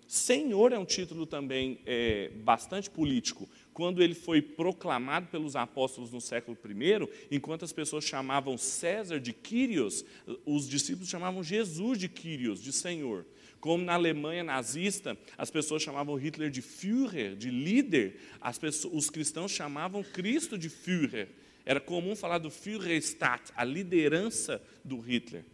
Senhor 0.08 0.72
é 0.72 0.80
um 0.80 0.86
título 0.86 1.26
também 1.26 1.80
é, 1.86 2.30
bastante 2.36 2.90
político. 2.90 3.50
Quando 3.74 4.02
ele 4.02 4.16
foi 4.16 4.42
proclamado 4.42 5.28
pelos 5.28 5.58
apóstolos 5.58 6.10
no 6.14 6.22
século 6.22 6.58
I, 6.66 7.36
enquanto 7.36 7.66
as 7.66 7.74
pessoas 7.74 8.06
chamavam 8.06 8.58
César 8.58 9.20
de 9.20 9.34
Kyrios, 9.34 10.06
os 10.46 10.70
discípulos 10.70 11.10
chamavam 11.10 11.44
Jesus 11.44 12.00
de 12.00 12.08
Kyrios, 12.08 12.64
de 12.64 12.72
Senhor. 12.72 13.26
Como 13.60 13.84
na 13.84 13.96
Alemanha 13.96 14.42
nazista, 14.42 15.18
as 15.38 15.52
pessoas 15.52 15.84
chamavam 15.84 16.16
Hitler 16.16 16.50
de 16.50 16.62
Führer, 16.62 17.36
de 17.36 17.50
líder, 17.50 18.22
pessoas, 18.62 18.94
os 18.94 19.10
cristãos 19.10 19.52
chamavam 19.52 20.02
Cristo 20.02 20.58
de 20.58 20.70
Führer. 20.70 21.41
Era 21.66 21.80
comum 21.80 22.16
falar 22.16 22.38
do 22.38 22.50
Führerstaat, 22.50 23.52
a 23.56 23.64
liderança 23.64 24.62
do 24.84 25.00
Hitler. 25.00 25.46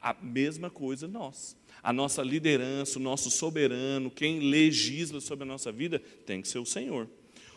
A 0.00 0.14
mesma 0.14 0.70
coisa 0.70 1.08
nós. 1.08 1.56
A 1.82 1.92
nossa 1.92 2.22
liderança, 2.22 2.98
o 2.98 3.02
nosso 3.02 3.30
soberano, 3.30 4.10
quem 4.10 4.40
legisla 4.40 5.20
sobre 5.20 5.44
a 5.44 5.46
nossa 5.46 5.70
vida, 5.70 5.98
tem 6.26 6.40
que 6.40 6.48
ser 6.48 6.58
o 6.58 6.66
Senhor. 6.66 7.08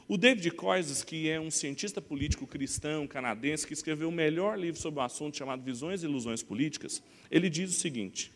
O 0.07 0.18
David 0.18 0.51
Coises, 0.51 1.04
que 1.04 1.30
é 1.30 1.38
um 1.38 1.51
cientista 1.51 2.01
político 2.01 2.48
cristão 2.48 3.06
canadense, 3.06 3.68
que 3.68 3.74
escreveu 3.74 4.07
o 4.07 4.12
melhor 4.12 4.57
livro 4.57 4.80
sobre 4.80 5.01
o 5.01 5.03
assunto 5.03 5.36
chamado 5.36 5.63
Visões 5.63 6.01
e 6.01 6.06
Ilusões 6.06 6.42
Políticas, 6.42 7.03
ele 7.30 7.50
diz 7.50 7.69
o 7.69 7.74
seguinte: 7.74 8.31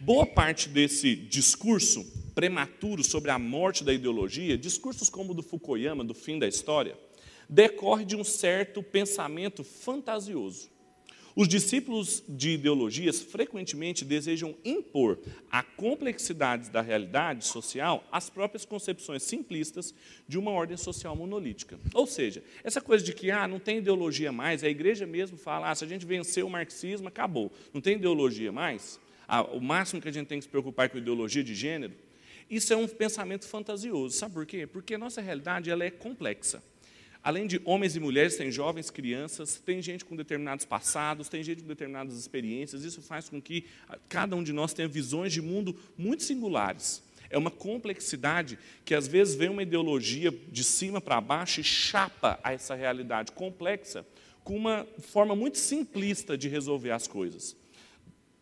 Boa 0.00 0.26
parte 0.26 0.68
desse 0.68 1.14
discurso 1.14 2.04
prematuro 2.34 3.04
sobre 3.04 3.30
a 3.30 3.38
morte 3.38 3.84
da 3.84 3.94
ideologia, 3.94 4.58
discursos 4.58 5.08
como 5.08 5.30
o 5.30 5.34
do 5.34 5.44
Fukuyama, 5.44 6.02
do 6.02 6.12
fim 6.12 6.40
da 6.40 6.48
história, 6.48 6.98
decorre 7.52 8.06
de 8.06 8.16
um 8.16 8.24
certo 8.24 8.82
pensamento 8.82 9.62
fantasioso. 9.62 10.70
Os 11.36 11.46
discípulos 11.46 12.22
de 12.26 12.50
ideologias 12.50 13.20
frequentemente 13.20 14.06
desejam 14.06 14.54
impor 14.64 15.18
a 15.50 15.62
complexidades 15.62 16.70
da 16.70 16.80
realidade 16.80 17.46
social 17.46 18.04
às 18.10 18.30
próprias 18.30 18.64
concepções 18.64 19.22
simplistas 19.22 19.94
de 20.26 20.38
uma 20.38 20.50
ordem 20.50 20.78
social 20.78 21.14
monolítica. 21.14 21.78
Ou 21.92 22.06
seja, 22.06 22.42
essa 22.64 22.80
coisa 22.80 23.04
de 23.04 23.12
que 23.14 23.30
ah, 23.30 23.46
não 23.46 23.58
tem 23.58 23.78
ideologia 23.78 24.32
mais, 24.32 24.64
a 24.64 24.68
igreja 24.68 25.06
mesmo 25.06 25.36
fala, 25.36 25.70
ah, 25.70 25.74
se 25.74 25.84
a 25.84 25.88
gente 25.88 26.06
venceu 26.06 26.46
o 26.46 26.50
marxismo, 26.50 27.08
acabou. 27.08 27.52
Não 27.72 27.82
tem 27.82 27.96
ideologia 27.96 28.52
mais? 28.52 28.98
Ah, 29.28 29.42
o 29.42 29.60
máximo 29.60 30.00
que 30.00 30.08
a 30.08 30.12
gente 30.12 30.26
tem 30.26 30.38
que 30.38 30.44
se 30.44 30.50
preocupar 30.50 30.86
é 30.86 30.88
com 30.88 30.98
ideologia 30.98 31.44
de 31.44 31.54
gênero. 31.54 31.94
Isso 32.48 32.72
é 32.72 32.76
um 32.76 32.88
pensamento 32.88 33.46
fantasioso. 33.46 34.16
Sabe 34.16 34.34
por 34.34 34.46
quê? 34.46 34.66
Porque 34.66 34.94
a 34.94 34.98
nossa 34.98 35.20
realidade 35.20 35.70
ela 35.70 35.84
é 35.84 35.90
complexa. 35.90 36.62
Além 37.22 37.46
de 37.46 37.60
homens 37.64 37.94
e 37.94 38.00
mulheres, 38.00 38.36
tem 38.36 38.50
jovens, 38.50 38.90
crianças, 38.90 39.62
tem 39.64 39.80
gente 39.80 40.04
com 40.04 40.16
determinados 40.16 40.64
passados, 40.64 41.28
tem 41.28 41.42
gente 41.42 41.62
com 41.62 41.68
determinadas 41.68 42.16
experiências. 42.16 42.82
Isso 42.82 43.00
faz 43.00 43.28
com 43.28 43.40
que 43.40 43.66
cada 44.08 44.34
um 44.34 44.42
de 44.42 44.52
nós 44.52 44.72
tenha 44.72 44.88
visões 44.88 45.32
de 45.32 45.40
mundo 45.40 45.78
muito 45.96 46.24
singulares. 46.24 47.02
É 47.30 47.38
uma 47.38 47.50
complexidade 47.50 48.58
que 48.84 48.94
às 48.94 49.06
vezes 49.06 49.36
vem 49.36 49.48
uma 49.48 49.62
ideologia 49.62 50.34
de 50.50 50.64
cima 50.64 51.00
para 51.00 51.20
baixo 51.20 51.60
e 51.60 51.64
chapa 51.64 52.40
a 52.42 52.52
essa 52.52 52.74
realidade 52.74 53.32
complexa 53.32 54.04
com 54.42 54.56
uma 54.56 54.86
forma 54.98 55.36
muito 55.36 55.58
simplista 55.58 56.36
de 56.36 56.48
resolver 56.48 56.90
as 56.90 57.06
coisas. 57.06 57.56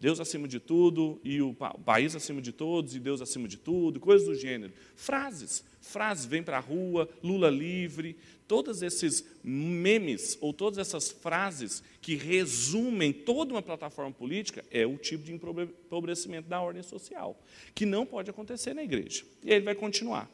Deus 0.01 0.19
acima 0.19 0.49
de 0.49 0.59
tudo, 0.59 1.21
e 1.23 1.43
o 1.43 1.55
país 1.85 2.17
acima 2.17 2.41
de 2.41 2.53
todos, 2.53 2.97
e 2.97 2.99
Deus 2.99 3.21
acima 3.21 3.47
de 3.47 3.59
tudo, 3.59 4.01
coisas 4.01 4.27
do 4.27 4.35
gênero. 4.35 4.73
Frases. 4.97 5.63
Frases, 5.83 6.25
vem 6.25 6.43
para 6.43 6.57
a 6.57 6.61
rua, 6.61 7.07
Lula 7.23 7.51
livre. 7.51 8.17
Todos 8.49 8.81
esses 8.81 9.23
memes, 9.45 10.39
ou 10.41 10.55
todas 10.55 10.79
essas 10.79 11.11
frases 11.11 11.83
que 12.01 12.15
resumem 12.15 13.13
toda 13.13 13.53
uma 13.53 13.61
plataforma 13.61 14.11
política, 14.11 14.65
é 14.71 14.87
o 14.87 14.97
tipo 14.97 15.23
de 15.23 15.35
empobrecimento 15.35 16.49
da 16.49 16.63
ordem 16.63 16.83
social, 16.83 17.39
que 17.75 17.85
não 17.85 18.07
pode 18.07 18.31
acontecer 18.31 18.73
na 18.73 18.83
igreja. 18.83 19.23
E 19.45 19.51
aí 19.51 19.57
ele 19.57 19.67
vai 19.67 19.75
continuar. 19.75 20.31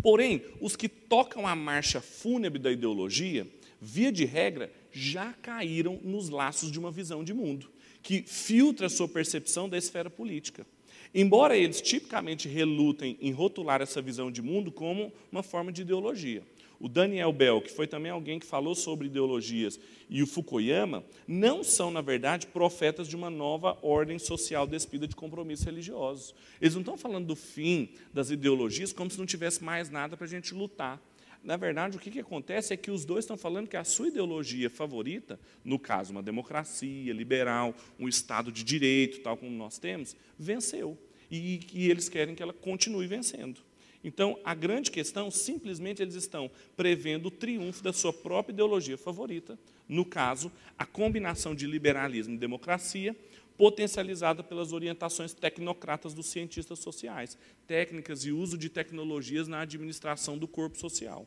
Porém, 0.00 0.44
os 0.60 0.76
que 0.76 0.88
tocam 0.88 1.44
a 1.44 1.56
marcha 1.56 2.00
fúnebre 2.00 2.60
da 2.60 2.70
ideologia, 2.70 3.46
via 3.80 4.12
de 4.12 4.24
regra, 4.24 4.72
já 4.92 5.32
caíram 5.32 5.98
nos 6.04 6.28
laços 6.28 6.70
de 6.70 6.78
uma 6.78 6.92
visão 6.92 7.24
de 7.24 7.34
mundo 7.34 7.68
que 8.02 8.22
filtra 8.22 8.86
a 8.86 8.90
sua 8.90 9.08
percepção 9.08 9.68
da 9.68 9.78
esfera 9.78 10.10
política. 10.10 10.66
Embora 11.14 11.56
eles 11.56 11.80
tipicamente 11.80 12.48
relutem 12.48 13.18
em 13.20 13.32
rotular 13.32 13.82
essa 13.82 14.00
visão 14.00 14.30
de 14.30 14.40
mundo 14.40 14.70
como 14.70 15.12
uma 15.32 15.42
forma 15.42 15.72
de 15.72 15.82
ideologia. 15.82 16.42
o 16.80 16.88
Daniel 16.88 17.30
Bell, 17.30 17.60
que 17.60 17.70
foi 17.70 17.86
também 17.86 18.10
alguém 18.10 18.38
que 18.38 18.46
falou 18.46 18.74
sobre 18.74 19.06
ideologias, 19.06 19.78
e 20.08 20.22
o 20.22 20.26
Fukuyama, 20.26 21.04
não 21.28 21.62
são, 21.62 21.90
na 21.90 22.00
verdade, 22.00 22.46
profetas 22.46 23.06
de 23.06 23.14
uma 23.14 23.28
nova 23.28 23.78
ordem 23.82 24.18
social 24.18 24.66
despida 24.66 25.06
de 25.06 25.14
compromissos 25.14 25.66
religiosos. 25.66 26.34
Eles 26.58 26.72
não 26.72 26.80
estão 26.80 26.96
falando 26.96 27.26
do 27.26 27.36
fim 27.36 27.90
das 28.14 28.30
ideologias 28.30 28.94
como 28.94 29.10
se 29.10 29.18
não 29.18 29.26
tivesse 29.26 29.62
mais 29.62 29.90
nada 29.90 30.16
para 30.16 30.24
a 30.24 30.28
gente 30.28 30.54
lutar. 30.54 30.98
Na 31.42 31.56
verdade, 31.56 31.96
o 31.96 32.00
que, 32.00 32.10
que 32.10 32.20
acontece 32.20 32.74
é 32.74 32.76
que 32.76 32.90
os 32.90 33.04
dois 33.04 33.24
estão 33.24 33.36
falando 33.36 33.68
que 33.68 33.76
a 33.76 33.84
sua 33.84 34.08
ideologia 34.08 34.68
favorita, 34.68 35.40
no 35.64 35.78
caso, 35.78 36.12
uma 36.12 36.22
democracia 36.22 37.12
liberal, 37.14 37.74
um 37.98 38.06
Estado 38.06 38.52
de 38.52 38.62
direito, 38.62 39.20
tal 39.20 39.36
como 39.36 39.50
nós 39.50 39.78
temos, 39.78 40.14
venceu. 40.38 40.98
E 41.30 41.58
que 41.58 41.88
eles 41.88 42.08
querem 42.08 42.34
que 42.34 42.42
ela 42.42 42.52
continue 42.52 43.06
vencendo. 43.06 43.60
Então, 44.02 44.38
a 44.44 44.54
grande 44.54 44.90
questão, 44.90 45.30
simplesmente 45.30 46.02
eles 46.02 46.14
estão 46.14 46.50
prevendo 46.76 47.26
o 47.26 47.30
triunfo 47.30 47.82
da 47.82 47.92
sua 47.92 48.12
própria 48.12 48.52
ideologia 48.52 48.96
favorita, 48.96 49.58
no 49.88 50.04
caso, 50.04 50.50
a 50.78 50.86
combinação 50.86 51.54
de 51.54 51.66
liberalismo 51.66 52.34
e 52.34 52.38
democracia, 52.38 53.14
potencializada 53.60 54.42
pelas 54.42 54.72
orientações 54.72 55.34
tecnocratas 55.34 56.14
dos 56.14 56.28
cientistas 56.28 56.78
sociais, 56.78 57.36
técnicas 57.66 58.24
e 58.24 58.32
uso 58.32 58.56
de 58.56 58.70
tecnologias 58.70 59.46
na 59.46 59.60
administração 59.60 60.38
do 60.38 60.48
corpo 60.48 60.78
social. 60.78 61.26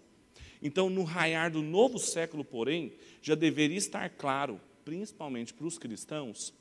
Então, 0.59 0.89
no 0.89 1.03
raiar 1.03 1.51
do 1.51 1.61
novo 1.61 1.99
século, 1.99 2.43
porém, 2.43 2.93
já 3.21 3.35
deveria 3.35 3.77
estar 3.77 4.09
claro, 4.09 4.59
principalmente 4.83 5.53
para 5.53 5.67
os 5.67 5.77
cristãos, 5.77 6.51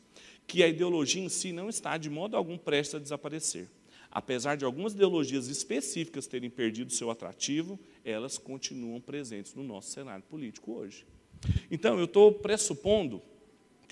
que 0.47 0.63
a 0.63 0.69
ideologia 0.69 1.23
em 1.25 1.31
si 1.31 1.53
não 1.53 1.71
está 1.71 1.97
de 1.97 2.11
modo 2.11 2.37
algum 2.37 2.59
prestes 2.59 2.97
a 2.97 2.99
desaparecer 2.99 3.71
apesar 4.15 4.57
de 4.57 4.65
algumas 4.67 4.93
ideologias 4.93 5.49
específicas 5.49 6.27
terem 6.27 6.51
perdido 6.51 6.93
seu 6.93 7.11
atrativo, 7.11 7.81
elas 8.05 8.37
continuam 8.37 9.01
presentes 9.01 9.55
no 9.55 9.63
nosso 9.63 9.91
cenário 9.91 10.23
político 10.25 10.73
hoje. 10.73 11.07
Então, 11.71 11.99
eu 11.99 12.05
estou 12.05 12.31
pressupondo 12.31 13.23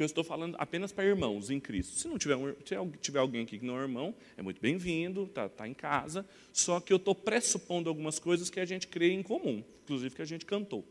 que 0.00 0.02
eu 0.02 0.06
estou 0.06 0.24
falando 0.24 0.56
apenas 0.58 0.92
para 0.92 1.04
irmãos 1.04 1.50
em 1.50 1.60
Cristo. 1.60 1.98
Se 1.98 2.08
não 2.08 2.16
tiver, 2.16 2.34
um, 2.34 2.54
se 2.64 2.74
tiver 3.02 3.18
alguém 3.18 3.42
aqui 3.42 3.58
que 3.58 3.66
não 3.66 3.78
é 3.78 3.82
irmão, 3.82 4.14
é 4.34 4.40
muito 4.40 4.58
bem-vindo, 4.58 5.24
está 5.24 5.46
tá 5.46 5.68
em 5.68 5.74
casa. 5.74 6.24
Só 6.54 6.80
que 6.80 6.90
eu 6.90 6.96
estou 6.96 7.14
pressupondo 7.14 7.86
algumas 7.86 8.18
coisas 8.18 8.48
que 8.48 8.58
a 8.58 8.64
gente 8.64 8.88
crê 8.88 9.12
em 9.12 9.22
comum, 9.22 9.62
inclusive 9.84 10.14
que 10.14 10.22
a 10.22 10.24
gente 10.24 10.46
cantou. 10.46 10.86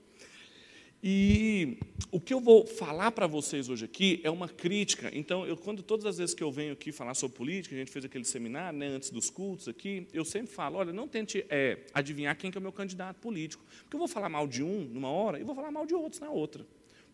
E 1.02 1.80
o 2.12 2.20
que 2.20 2.32
eu 2.32 2.40
vou 2.40 2.68
falar 2.68 3.10
para 3.10 3.26
vocês 3.26 3.68
hoje 3.68 3.84
aqui 3.84 4.22
é 4.24 4.30
uma 4.30 4.48
crítica. 4.48 5.10
Então, 5.12 5.44
eu, 5.44 5.58
quando 5.58 5.82
todas 5.82 6.06
as 6.06 6.20
vezes 6.20 6.36
que 6.36 6.44
eu 6.44 6.52
venho 6.52 6.74
aqui 6.74 6.92
falar 6.92 7.16
sobre 7.16 7.36
política, 7.36 7.74
a 7.74 7.80
gente 7.80 7.90
fez 7.90 8.06
aquele 8.06 8.26
seminário 8.26 8.78
né, 8.78 8.90
antes 8.90 9.10
dos 9.10 9.32
cultos 9.32 9.68
aqui, 9.68 10.06
eu 10.14 10.24
sempre 10.24 10.54
falo: 10.54 10.78
olha, 10.78 10.94
não 10.94 11.08
tente 11.08 11.44
é, 11.50 11.80
adivinhar 11.96 12.38
quem 12.38 12.52
que 12.52 12.60
é 12.60 12.60
o 12.60 12.62
meu 12.62 12.72
candidato 12.72 13.20
político, 13.20 13.66
porque 13.82 13.96
eu 13.96 14.00
vou 14.00 14.08
falar 14.08 14.30
mal 14.30 14.48
de 14.48 14.62
um 14.62 14.84
numa 14.84 15.10
hora 15.10 15.40
e 15.40 15.44
vou 15.44 15.56
falar 15.56 15.72
mal 15.72 15.88
de 15.88 15.96
outros 15.96 16.20
na 16.20 16.30
outra. 16.30 16.64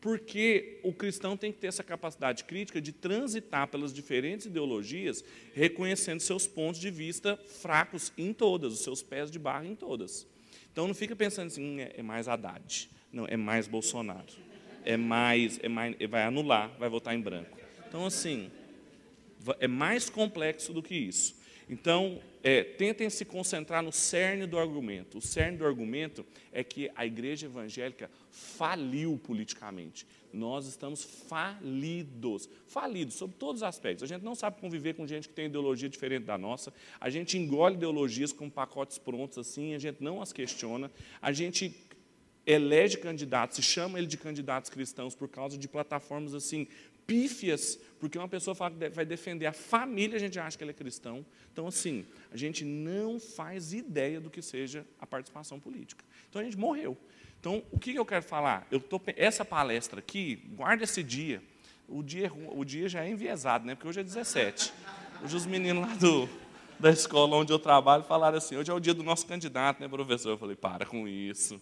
Porque 0.06 0.78
o 0.84 0.94
cristão 0.94 1.36
tem 1.36 1.52
que 1.52 1.58
ter 1.58 1.66
essa 1.66 1.84
capacidade 1.84 2.44
crítica 2.44 2.80
de 2.80 2.92
transitar 2.92 3.68
pelas 3.68 3.92
diferentes 3.92 4.46
ideologias, 4.46 5.26
reconhecendo 5.52 6.20
seus 6.20 6.46
pontos 6.46 6.80
de 6.80 6.92
vista 6.92 7.36
fracos 7.38 8.14
em 8.16 8.32
todas, 8.32 8.72
os 8.72 8.82
seus 8.82 9.02
pés 9.02 9.32
de 9.32 9.40
barra 9.40 9.66
em 9.66 9.74
todas. 9.74 10.28
Então, 10.72 10.88
não 10.88 10.94
fica 10.94 11.16
pensando 11.16 11.48
assim, 11.48 11.80
hum, 11.80 11.80
é 11.80 12.04
mais 12.04 12.28
Haddad. 12.28 12.88
Não, 13.12 13.26
é 13.26 13.36
mais 13.36 13.68
Bolsonaro. 13.68 14.32
É 14.86 14.96
mais, 14.96 15.60
é 15.64 15.68
mais, 15.68 15.96
vai 16.08 16.22
anular, 16.22 16.70
vai 16.78 16.88
votar 16.88 17.16
em 17.16 17.20
branco. 17.20 17.58
Então, 17.88 18.06
assim, 18.06 18.52
é 19.60 19.68
mais 19.68 20.08
complexo 20.08 20.72
do 20.72 20.84
que 20.84 20.94
isso. 20.94 21.36
Então, 21.68 22.22
é, 22.48 22.64
tentem 22.64 23.10
se 23.10 23.26
concentrar 23.26 23.82
no 23.82 23.92
cerne 23.92 24.46
do 24.46 24.60
argumento. 24.60 25.18
O 25.18 25.22
cerne 25.22 25.58
do 25.58 25.66
argumento 25.66 26.24
é 26.52 26.64
que 26.64 26.92
a 26.96 27.04
igreja 27.04 27.48
evangélica 27.48 28.08
faliu 28.30 29.18
politicamente. 29.18 30.06
Nós 30.32 30.68
estamos 30.68 31.04
falidos. 31.04 32.48
Falidos 32.68 33.16
sobre 33.16 33.36
todos 33.38 33.64
os 33.64 33.68
aspectos. 33.68 34.04
A 34.04 34.06
gente 34.06 34.22
não 34.22 34.36
sabe 34.36 34.62
conviver 34.62 34.94
com 34.94 35.08
gente 35.08 35.28
que 35.28 35.34
tem 35.34 35.48
ideologia 35.48 35.90
diferente 35.90 36.26
da 36.26 36.38
nossa. 36.38 36.72
A 37.02 37.10
gente 37.10 37.36
engole 37.36 37.74
ideologias 37.78 38.32
com 38.32 38.48
pacotes 38.48 39.00
prontos 39.00 39.40
assim, 39.40 39.74
a 39.74 39.80
gente 39.80 40.04
não 40.04 40.22
as 40.22 40.32
questiona. 40.32 40.92
A 41.20 41.32
gente 41.32 41.76
elege 42.46 42.98
candidatos, 42.98 43.56
se 43.56 43.64
chama 43.64 43.98
ele 43.98 44.06
de 44.06 44.18
candidatos 44.18 44.70
cristãos 44.70 45.16
por 45.16 45.28
causa 45.28 45.58
de 45.58 45.68
plataformas 45.68 46.36
assim 46.36 46.68
pífias, 47.08 47.80
porque 48.06 48.20
uma 48.20 48.28
pessoa 48.28 48.54
fala 48.54 48.76
que 48.76 48.90
vai 48.90 49.04
defender 49.04 49.48
a 49.48 49.52
família, 49.52 50.16
a 50.16 50.20
gente 50.20 50.40
acha 50.40 50.56
que 50.56 50.64
ele 50.64 50.70
é 50.70 50.76
cristão. 50.76 51.26
Então, 51.52 51.66
assim, 51.66 52.06
a 52.32 52.38
gente 52.38 52.64
não 52.64 53.20
faz 53.20 53.74
ideia 53.74 54.22
do 54.22 54.30
que 54.30 54.44
seja 54.44 54.86
a 55.02 55.08
participação 55.08 55.60
política. 55.60 56.06
Então, 56.30 56.40
a 56.40 56.46
gente 56.46 56.56
morreu. 56.56 56.96
Então, 57.40 57.64
o 57.72 57.80
que 57.80 57.96
eu 57.96 58.06
quero 58.06 58.22
falar? 58.22 58.68
Eu 58.70 58.80
tô, 58.80 59.02
essa 59.16 59.44
palestra 59.44 60.02
aqui, 60.02 60.36
guarda 60.54 60.84
esse 60.84 61.02
dia. 61.02 61.42
O 61.88 62.04
dia, 62.04 62.32
o 62.52 62.64
dia 62.64 62.88
já 62.88 63.04
é 63.04 63.10
enviesado, 63.10 63.66
né? 63.66 63.74
porque 63.74 63.88
hoje 63.88 64.02
é 64.02 64.04
17. 64.04 64.72
Hoje 65.24 65.36
os 65.36 65.48
meninos 65.48 65.88
lá 65.88 65.96
do, 65.96 66.30
da 66.80 66.92
escola 66.92 67.36
onde 67.38 67.52
eu 67.52 67.58
trabalho 67.58 68.04
falaram 68.04 68.38
assim, 68.38 68.56
hoje 68.56 68.70
é 68.70 68.74
o 68.74 68.80
dia 68.80 68.94
do 68.94 69.02
nosso 69.02 69.26
candidato, 69.26 69.80
né, 69.80 69.88
professor? 69.88 70.30
Eu 70.30 70.38
falei, 70.38 70.56
para 70.56 70.86
com 70.86 71.08
isso. 71.08 71.60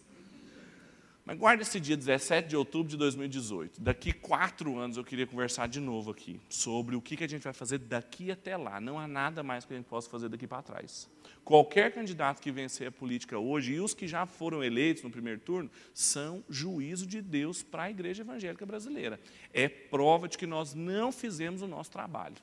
Mas 1.25 1.37
guarda 1.37 1.63
esse 1.63 1.79
dia, 1.79 1.95
17 1.95 2.49
de 2.49 2.57
outubro 2.57 2.89
de 2.89 2.97
2018. 2.97 3.79
Daqui 3.79 4.11
quatro 4.11 4.77
anos 4.77 4.97
eu 4.97 5.05
queria 5.05 5.25
conversar 5.25 5.69
de 5.69 5.79
novo 5.79 6.11
aqui 6.11 6.37
sobre 6.49 6.97
o 6.97 7.01
que 7.01 7.23
a 7.23 7.27
gente 7.27 7.43
vai 7.43 7.53
fazer 7.53 7.77
daqui 7.77 8.29
até 8.29 8.57
lá. 8.57 8.81
Não 8.81 8.99
há 8.99 9.07
nada 9.07 9.41
mais 9.41 9.63
que 9.63 9.73
a 9.73 9.77
gente 9.77 9.85
possa 9.85 10.09
fazer 10.09 10.27
daqui 10.27 10.45
para 10.45 10.61
trás. 10.61 11.09
Qualquer 11.45 11.93
candidato 11.93 12.41
que 12.41 12.51
vencer 12.51 12.87
a 12.87 12.91
política 12.91 13.39
hoje, 13.39 13.73
e 13.73 13.79
os 13.79 13.93
que 13.93 14.05
já 14.05 14.25
foram 14.25 14.61
eleitos 14.61 15.01
no 15.01 15.09
primeiro 15.09 15.39
turno, 15.39 15.71
são 15.93 16.43
juízo 16.49 17.07
de 17.07 17.21
Deus 17.21 17.63
para 17.63 17.83
a 17.83 17.89
igreja 17.89 18.23
evangélica 18.23 18.65
brasileira. 18.65 19.17
É 19.53 19.69
prova 19.69 20.27
de 20.27 20.37
que 20.37 20.45
nós 20.45 20.73
não 20.73 21.09
fizemos 21.09 21.61
o 21.61 21.67
nosso 21.67 21.89
trabalho. 21.89 22.35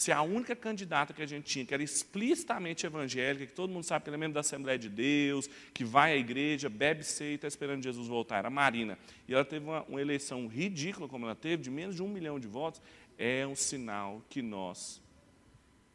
Se 0.00 0.10
a 0.10 0.22
única 0.22 0.56
candidata 0.56 1.12
que 1.12 1.20
a 1.20 1.26
gente 1.26 1.44
tinha, 1.44 1.66
que 1.66 1.74
era 1.74 1.82
explicitamente 1.82 2.86
evangélica, 2.86 3.44
que 3.44 3.52
todo 3.52 3.70
mundo 3.70 3.84
sabe 3.84 4.02
que 4.02 4.08
ela 4.08 4.16
é 4.16 4.18
membro 4.18 4.32
da 4.32 4.40
Assembleia 4.40 4.78
de 4.78 4.88
Deus, 4.88 5.46
que 5.74 5.84
vai 5.84 6.14
à 6.14 6.16
igreja, 6.16 6.70
bebe 6.70 7.04
ceia 7.04 7.32
e 7.32 7.34
está 7.34 7.46
esperando 7.46 7.82
Jesus 7.82 8.08
voltar, 8.08 8.38
era 8.38 8.48
Marina, 8.48 8.98
e 9.28 9.34
ela 9.34 9.44
teve 9.44 9.66
uma, 9.66 9.82
uma 9.82 10.00
eleição 10.00 10.46
ridícula, 10.46 11.06
como 11.06 11.26
ela 11.26 11.34
teve, 11.34 11.64
de 11.64 11.70
menos 11.70 11.94
de 11.96 12.02
um 12.02 12.08
milhão 12.08 12.40
de 12.40 12.48
votos, 12.48 12.80
é 13.18 13.46
um 13.46 13.54
sinal 13.54 14.24
que 14.30 14.40
nós 14.40 15.02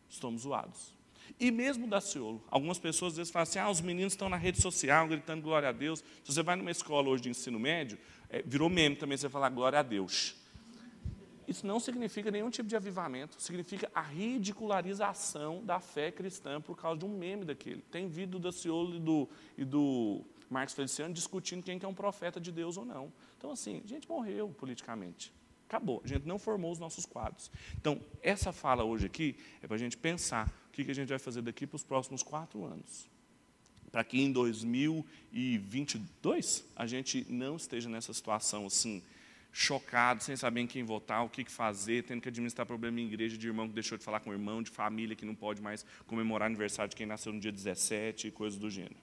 estamos 0.08 0.44
zoados. 0.44 0.94
E 1.40 1.50
mesmo 1.50 1.88
da 1.88 2.00
Ciolo, 2.00 2.44
algumas 2.52 2.78
pessoas 2.78 3.14
às 3.14 3.18
vezes 3.18 3.34
falam 3.34 3.42
assim: 3.42 3.58
ah, 3.58 3.72
os 3.72 3.82
meninos 3.82 4.14
estão 4.14 4.30
na 4.30 4.38
rede 4.38 4.62
social 4.62 5.08
gritando 5.08 5.42
glória 5.42 5.70
a 5.70 5.72
Deus. 5.72 6.04
Se 6.24 6.32
você 6.32 6.44
vai 6.44 6.56
numa 6.56 6.70
escola 6.70 7.10
hoje 7.10 7.24
de 7.24 7.30
ensino 7.30 7.60
médio, 7.60 7.98
é, 8.30 8.44
virou 8.44 8.70
meme 8.70 8.98
também 8.98 9.18
você 9.18 9.30
falar 9.30 9.50
glória 9.50 9.80
a 9.80 9.84
Deus 9.84 10.45
isso 11.48 11.66
não 11.66 11.80
significa 11.80 12.32
nenhum 12.32 12.50
tipo 12.50 12.68
de 12.68 12.76
avivamento, 12.76 13.42
significa 13.42 13.90
a 13.94 14.02
ridicularização 14.02 15.64
da 15.64 15.80
fé 15.80 16.12
cristã 16.12 16.60
por 16.60 16.78
causa 16.78 17.00
de 17.00 17.06
um 17.06 17.18
meme 17.18 17.46
daquele. 17.46 17.82
Tem 17.92 18.08
vídeo 18.08 18.34
do 18.34 18.40
Daciolo 18.40 18.96
e 18.96 19.00
do, 19.00 19.30
e 19.58 19.66
do 19.66 20.22
Marcos 20.50 20.74
Feliciano 20.74 21.14
discutindo 21.14 21.64
quem 21.64 21.80
que 21.80 21.86
é 21.86 21.88
um 21.88 21.94
profeta 21.94 22.40
de 22.40 22.52
Deus 22.52 22.78
ou 22.78 22.86
não. 22.86 23.12
Então, 23.38 23.52
assim, 23.52 23.82
a 23.84 23.88
gente 23.88 24.10
morreu 24.10 24.50
politicamente. 24.50 25.32
Acabou. 25.68 26.02
A 26.04 26.08
gente 26.08 26.28
não 26.28 26.38
formou 26.38 26.72
os 26.72 26.78
nossos 26.80 27.06
quadros. 27.06 27.50
Então, 27.80 28.00
essa 28.22 28.52
fala 28.52 28.84
hoje 28.84 29.08
aqui 29.08 29.36
é 29.62 29.68
para 29.68 29.76
a 29.76 29.80
gente 29.80 29.98
pensar 29.98 30.48
o 30.70 30.72
que, 30.72 30.86
que 30.86 30.92
a 30.92 30.96
gente 30.96 31.10
vai 31.10 31.20
fazer 31.20 31.42
daqui 31.42 31.68
para 31.68 31.76
os 31.76 31.84
próximos 31.84 32.22
quatro 32.22 32.64
anos. 32.64 33.10
Para 33.92 34.04
que 34.04 34.22
em 34.22 34.32
2022 34.32 36.66
a 36.76 36.86
gente 36.86 37.26
não 37.30 37.56
esteja 37.56 37.90
nessa 37.90 38.14
situação 38.14 38.68
assim 38.68 39.02
chocado, 39.58 40.22
sem 40.22 40.36
saber 40.36 40.60
em 40.60 40.68
quem 40.68 40.84
votar, 40.84 41.24
o 41.24 41.30
que 41.30 41.50
fazer, 41.50 42.04
tendo 42.04 42.20
que 42.20 42.28
administrar 42.28 42.68
problema 42.68 43.00
em 43.00 43.06
igreja 43.06 43.38
de 43.38 43.48
irmão 43.48 43.70
que 43.70 43.74
deixou 43.74 43.98
de 43.98 44.04
falar 44.04 44.20
com 44.20 44.30
o 44.30 44.34
irmão, 44.34 44.62
de 44.62 44.70
família 44.70 45.16
que 45.16 45.24
não 45.26 45.34
pode 45.34 45.62
mais 45.62 45.86
comemorar 46.06 46.48
aniversário 46.48 46.90
de 46.90 46.96
quem 46.96 47.06
nasceu 47.06 47.32
no 47.32 47.40
dia 47.40 47.54
17 47.54 48.28
e 48.28 48.32
coisas 48.32 48.60
do 48.60 48.70
gênero. 48.70 48.98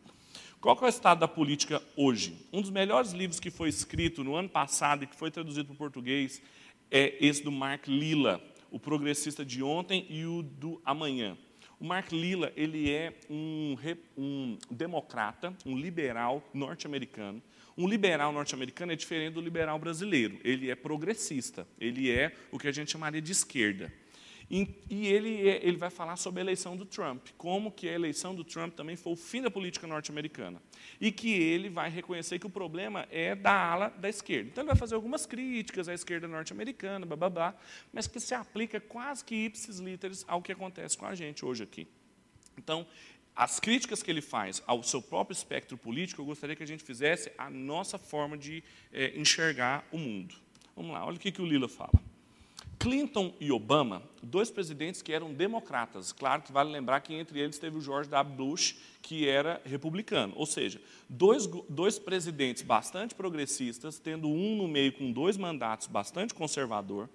Qual 0.60 0.76
é 0.78 0.84
o 0.84 0.88
estado 0.88 1.20
da 1.20 1.28
política 1.28 1.82
hoje? 1.96 2.46
Um 2.52 2.60
dos 2.60 2.68
melhores 2.68 3.12
livros 3.12 3.40
que 3.40 3.50
foi 3.50 3.70
escrito 3.70 4.22
no 4.22 4.36
ano 4.36 4.50
passado 4.50 5.04
e 5.04 5.06
que 5.06 5.16
foi 5.16 5.30
traduzido 5.30 5.68
para 5.68 5.74
o 5.74 5.78
português 5.78 6.42
é 6.90 7.16
esse 7.26 7.42
do 7.42 7.50
Mark 7.50 7.86
Lilla, 7.88 8.38
o 8.70 8.78
progressista 8.78 9.46
de 9.46 9.62
ontem 9.62 10.06
e 10.10 10.26
o 10.26 10.42
do 10.42 10.82
amanhã. 10.84 11.34
O 11.80 11.84
Mark 11.86 12.12
Lilla 12.12 12.52
ele 12.54 12.90
é 12.90 13.18
um, 13.30 13.74
um 14.18 14.58
democrata, 14.70 15.56
um 15.64 15.76
liberal 15.76 16.46
norte-americano, 16.52 17.42
um 17.76 17.88
liberal 17.88 18.32
norte-americano 18.32 18.92
é 18.92 18.96
diferente 18.96 19.34
do 19.34 19.40
liberal 19.40 19.78
brasileiro. 19.78 20.38
Ele 20.44 20.70
é 20.70 20.74
progressista, 20.74 21.66
ele 21.78 22.10
é 22.10 22.32
o 22.50 22.58
que 22.58 22.68
a 22.68 22.72
gente 22.72 22.90
chamaria 22.90 23.20
de 23.20 23.32
esquerda. 23.32 23.92
E 24.50 25.08
ele, 25.08 25.48
é, 25.48 25.66
ele 25.66 25.78
vai 25.78 25.88
falar 25.88 26.16
sobre 26.16 26.40
a 26.40 26.44
eleição 26.44 26.76
do 26.76 26.84
Trump, 26.84 27.28
como 27.38 27.72
que 27.72 27.88
a 27.88 27.92
eleição 27.92 28.34
do 28.34 28.44
Trump 28.44 28.74
também 28.74 28.96
foi 28.96 29.14
o 29.14 29.16
fim 29.16 29.40
da 29.40 29.50
política 29.50 29.86
norte-americana. 29.86 30.60
E 31.00 31.10
que 31.10 31.32
ele 31.32 31.70
vai 31.70 31.88
reconhecer 31.88 32.38
que 32.38 32.46
o 32.46 32.50
problema 32.50 33.08
é 33.10 33.34
da 33.34 33.50
ala 33.50 33.88
da 33.88 34.10
esquerda. 34.10 34.50
Então 34.50 34.62
ele 34.62 34.68
vai 34.68 34.76
fazer 34.76 34.94
algumas 34.94 35.24
críticas 35.24 35.88
à 35.88 35.94
esquerda 35.94 36.28
norte-americana, 36.28 37.06
bababá, 37.06 37.54
mas 37.90 38.06
que 38.06 38.20
se 38.20 38.34
aplica 38.34 38.78
quase 38.78 39.24
que 39.24 39.34
ipsis 39.34 39.78
literis 39.78 40.22
ao 40.28 40.42
que 40.42 40.52
acontece 40.52 40.98
com 40.98 41.06
a 41.06 41.14
gente 41.14 41.46
hoje 41.46 41.62
aqui. 41.62 41.88
Então, 42.58 42.86
as 43.34 43.58
críticas 43.58 44.02
que 44.02 44.10
ele 44.10 44.20
faz 44.20 44.62
ao 44.66 44.82
seu 44.82 45.00
próprio 45.00 45.34
espectro 45.34 45.76
político, 45.76 46.20
eu 46.20 46.26
gostaria 46.26 46.54
que 46.54 46.62
a 46.62 46.66
gente 46.66 46.84
fizesse 46.84 47.32
a 47.38 47.48
nossa 47.48 47.98
forma 47.98 48.36
de 48.36 48.62
é, 48.92 49.18
enxergar 49.18 49.86
o 49.90 49.98
mundo. 49.98 50.34
Vamos 50.76 50.92
lá, 50.92 51.04
olha 51.04 51.16
o 51.16 51.20
que, 51.20 51.32
que 51.32 51.42
o 51.42 51.46
Lila 51.46 51.68
fala. 51.68 51.92
Clinton 52.82 53.32
e 53.38 53.52
Obama, 53.52 54.02
dois 54.20 54.50
presidentes 54.50 55.02
que 55.02 55.12
eram 55.12 55.32
democratas. 55.32 56.10
Claro 56.10 56.42
que 56.42 56.50
vale 56.50 56.70
lembrar 56.70 57.00
que 57.00 57.14
entre 57.14 57.38
eles 57.38 57.56
teve 57.56 57.78
o 57.78 57.80
George 57.80 58.10
W. 58.10 58.36
Bush, 58.36 58.74
que 59.00 59.28
era 59.28 59.62
republicano. 59.64 60.32
Ou 60.36 60.44
seja, 60.44 60.80
dois, 61.08 61.46
dois 61.68 61.98
presidentes 62.00 62.64
bastante 62.64 63.14
progressistas, 63.14 64.00
tendo 64.00 64.28
um 64.28 64.56
no 64.56 64.66
meio 64.66 64.92
com 64.92 65.12
dois 65.12 65.36
mandatos 65.36 65.86
bastante 65.86 66.34
conservador. 66.34 67.08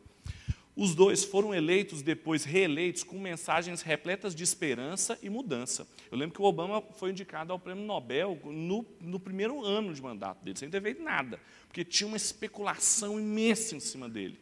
Os 0.78 0.96
dois 0.96 1.26
foram 1.26 1.54
eleitos, 1.54 2.02
depois 2.02 2.46
reeleitos, 2.46 3.04
com 3.04 3.20
mensagens 3.20 3.82
repletas 3.82 4.34
de 4.34 4.44
esperança 4.44 5.18
e 5.22 5.30
mudança. 5.30 5.86
Eu 6.10 6.18
lembro 6.18 6.36
que 6.36 6.42
o 6.42 6.46
Obama 6.46 6.82
foi 6.98 7.10
indicado 7.10 7.52
ao 7.52 7.60
prêmio 7.60 7.84
Nobel 7.84 8.40
no, 8.46 8.86
no 9.02 9.20
primeiro 9.20 9.66
ano 9.66 9.94
de 9.94 10.02
mandato 10.02 10.44
dele, 10.46 10.58
sem 10.58 10.70
ter 10.70 10.82
feito 10.82 11.02
nada, 11.02 11.40
porque 11.68 11.84
tinha 11.84 12.08
uma 12.08 12.16
especulação 12.16 13.20
imensa 13.20 13.76
em 13.76 13.80
cima 13.80 14.08
dele 14.08 14.40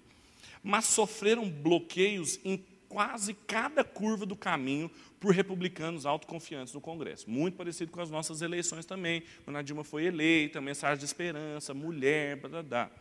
mas 0.65 0.85
sofreram 0.85 1.47
bloqueios 1.47 2.39
em 2.43 2.65
quase 2.89 3.35
cada 3.35 3.83
curva 3.83 4.25
do 4.25 4.35
caminho 4.35 4.89
por 5.19 5.31
republicanos 5.31 6.07
autoconfiantes 6.07 6.73
no 6.73 6.81
Congresso. 6.81 7.29
Muito 7.29 7.55
parecido 7.55 7.91
com 7.91 8.01
as 8.01 8.09
nossas 8.09 8.41
eleições 8.41 8.83
também, 8.83 9.21
quando 9.43 9.57
a 9.57 9.61
Dilma 9.61 9.83
foi 9.83 10.05
eleita, 10.05 10.59
mensagem 10.59 10.97
de 10.97 11.05
esperança, 11.05 11.71
mulher, 11.71 12.37
blá, 12.37 12.49
blá, 12.49 12.63
blá. 12.63 12.91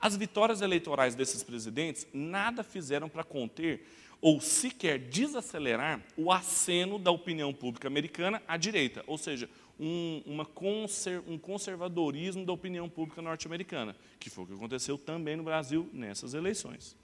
As 0.00 0.16
vitórias 0.16 0.60
eleitorais 0.60 1.14
desses 1.14 1.42
presidentes 1.42 2.06
nada 2.12 2.62
fizeram 2.62 3.08
para 3.08 3.24
conter 3.24 3.84
ou 4.20 4.40
sequer 4.40 4.98
desacelerar 4.98 6.00
o 6.16 6.32
aceno 6.32 6.98
da 6.98 7.10
opinião 7.10 7.52
pública 7.52 7.88
americana 7.88 8.42
à 8.46 8.56
direita, 8.56 9.04
ou 9.06 9.16
seja, 9.16 9.48
um, 9.78 10.44
conser, 10.54 11.22
um 11.26 11.38
conservadorismo 11.38 12.44
da 12.44 12.52
opinião 12.52 12.88
pública 12.88 13.22
norte-americana, 13.22 13.94
que 14.18 14.28
foi 14.28 14.44
o 14.44 14.46
que 14.46 14.54
aconteceu 14.54 14.98
também 14.98 15.36
no 15.36 15.44
Brasil 15.44 15.88
nessas 15.92 16.34
eleições. 16.34 16.96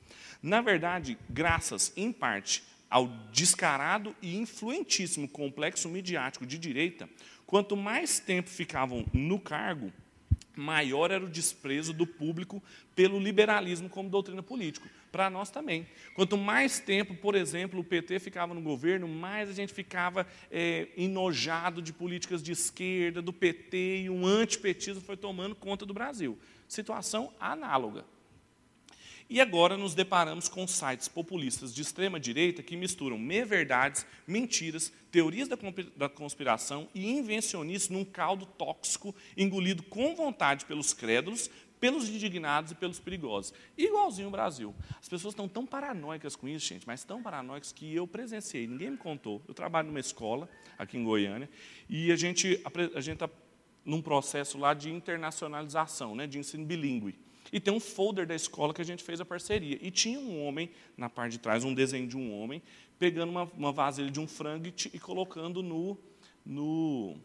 Na 0.42 0.60
verdade, 0.60 1.16
graças, 1.30 1.92
em 1.96 2.12
parte, 2.12 2.64
ao 2.90 3.06
descarado 3.32 4.14
e 4.20 4.36
influentíssimo 4.36 5.28
complexo 5.28 5.88
midiático 5.88 6.46
de 6.46 6.58
direita, 6.58 7.08
quanto 7.46 7.76
mais 7.76 8.18
tempo 8.18 8.48
ficavam 8.48 9.06
no 9.12 9.38
cargo, 9.38 9.92
maior 10.56 11.10
era 11.10 11.24
o 11.24 11.28
desprezo 11.28 11.92
do 11.92 12.06
público 12.06 12.62
pelo 12.94 13.18
liberalismo 13.18 13.88
como 13.88 14.08
doutrina 14.08 14.42
política. 14.42 14.88
Para 15.10 15.30
nós 15.30 15.50
também. 15.50 15.86
Quanto 16.14 16.36
mais 16.36 16.78
tempo, 16.80 17.14
por 17.14 17.34
exemplo, 17.34 17.80
o 17.80 17.84
PT 17.84 18.18
ficava 18.18 18.54
no 18.54 18.60
governo, 18.60 19.06
mais 19.06 19.48
a 19.48 19.52
gente 19.52 19.72
ficava 19.72 20.26
é, 20.50 20.88
enojado 20.96 21.80
de 21.80 21.92
políticas 21.92 22.42
de 22.42 22.52
esquerda, 22.52 23.22
do 23.22 23.32
PT, 23.32 24.02
e 24.02 24.10
um 24.10 24.26
antipetismo 24.26 25.00
foi 25.00 25.16
tomando 25.16 25.54
conta 25.54 25.86
do 25.86 25.94
Brasil. 25.94 26.38
Situação 26.66 27.32
análoga. 27.38 28.04
E 29.28 29.40
agora 29.40 29.76
nos 29.76 29.94
deparamos 29.94 30.48
com 30.48 30.66
sites 30.66 31.08
populistas 31.08 31.74
de 31.74 31.80
extrema 31.80 32.20
direita 32.20 32.62
que 32.62 32.76
misturam 32.76 33.18
meia-verdades, 33.18 34.06
mentiras, 34.26 34.92
teorias 35.10 35.48
da 35.48 36.08
conspiração 36.08 36.88
e 36.94 37.10
invencionismo 37.10 37.98
num 37.98 38.04
caldo 38.04 38.44
tóxico 38.44 39.14
engolido 39.36 39.82
com 39.84 40.14
vontade 40.14 40.66
pelos 40.66 40.92
crédulos, 40.92 41.50
pelos 41.80 42.08
indignados 42.08 42.72
e 42.72 42.74
pelos 42.74 42.98
perigosos. 42.98 43.54
Igualzinho 43.76 44.28
o 44.28 44.30
Brasil. 44.30 44.74
As 45.00 45.08
pessoas 45.08 45.32
estão 45.32 45.48
tão 45.48 45.66
paranoicas 45.66 46.36
com 46.36 46.46
isso, 46.46 46.66
gente, 46.66 46.86
mas 46.86 47.02
tão 47.02 47.22
paranoicas 47.22 47.72
que 47.72 47.94
eu 47.94 48.06
presenciei, 48.06 48.66
ninguém 48.66 48.90
me 48.90 48.96
contou. 48.96 49.42
Eu 49.48 49.54
trabalho 49.54 49.88
numa 49.88 50.00
escola 50.00 50.48
aqui 50.78 50.98
em 50.98 51.04
Goiânia 51.04 51.48
e 51.88 52.12
a 52.12 52.16
gente 52.16 52.60
a 52.64 52.98
está 52.98 53.28
num 53.84 54.00
processo 54.00 54.58
lá 54.58 54.74
de 54.74 54.90
internacionalização, 54.90 56.14
né, 56.14 56.26
de 56.26 56.38
ensino 56.38 56.64
bilíngue. 56.64 57.18
E 57.54 57.60
tem 57.60 57.72
um 57.72 57.78
folder 57.78 58.26
da 58.26 58.34
escola 58.34 58.74
que 58.74 58.82
a 58.82 58.84
gente 58.84 59.04
fez 59.04 59.20
a 59.20 59.24
parceria. 59.24 59.78
E 59.80 59.88
tinha 59.88 60.18
um 60.18 60.44
homem, 60.44 60.68
na 60.96 61.08
parte 61.08 61.34
de 61.34 61.38
trás, 61.38 61.62
um 61.62 61.72
desenho 61.72 62.08
de 62.08 62.16
um 62.16 62.36
homem, 62.36 62.60
pegando 62.98 63.30
uma, 63.30 63.44
uma 63.56 63.70
vasilha 63.70 64.10
de 64.10 64.18
um 64.18 64.26
frango 64.26 64.66
e, 64.66 64.74
e 64.92 64.98
colocando 64.98 65.62
no, 65.62 65.96
no 66.44 67.16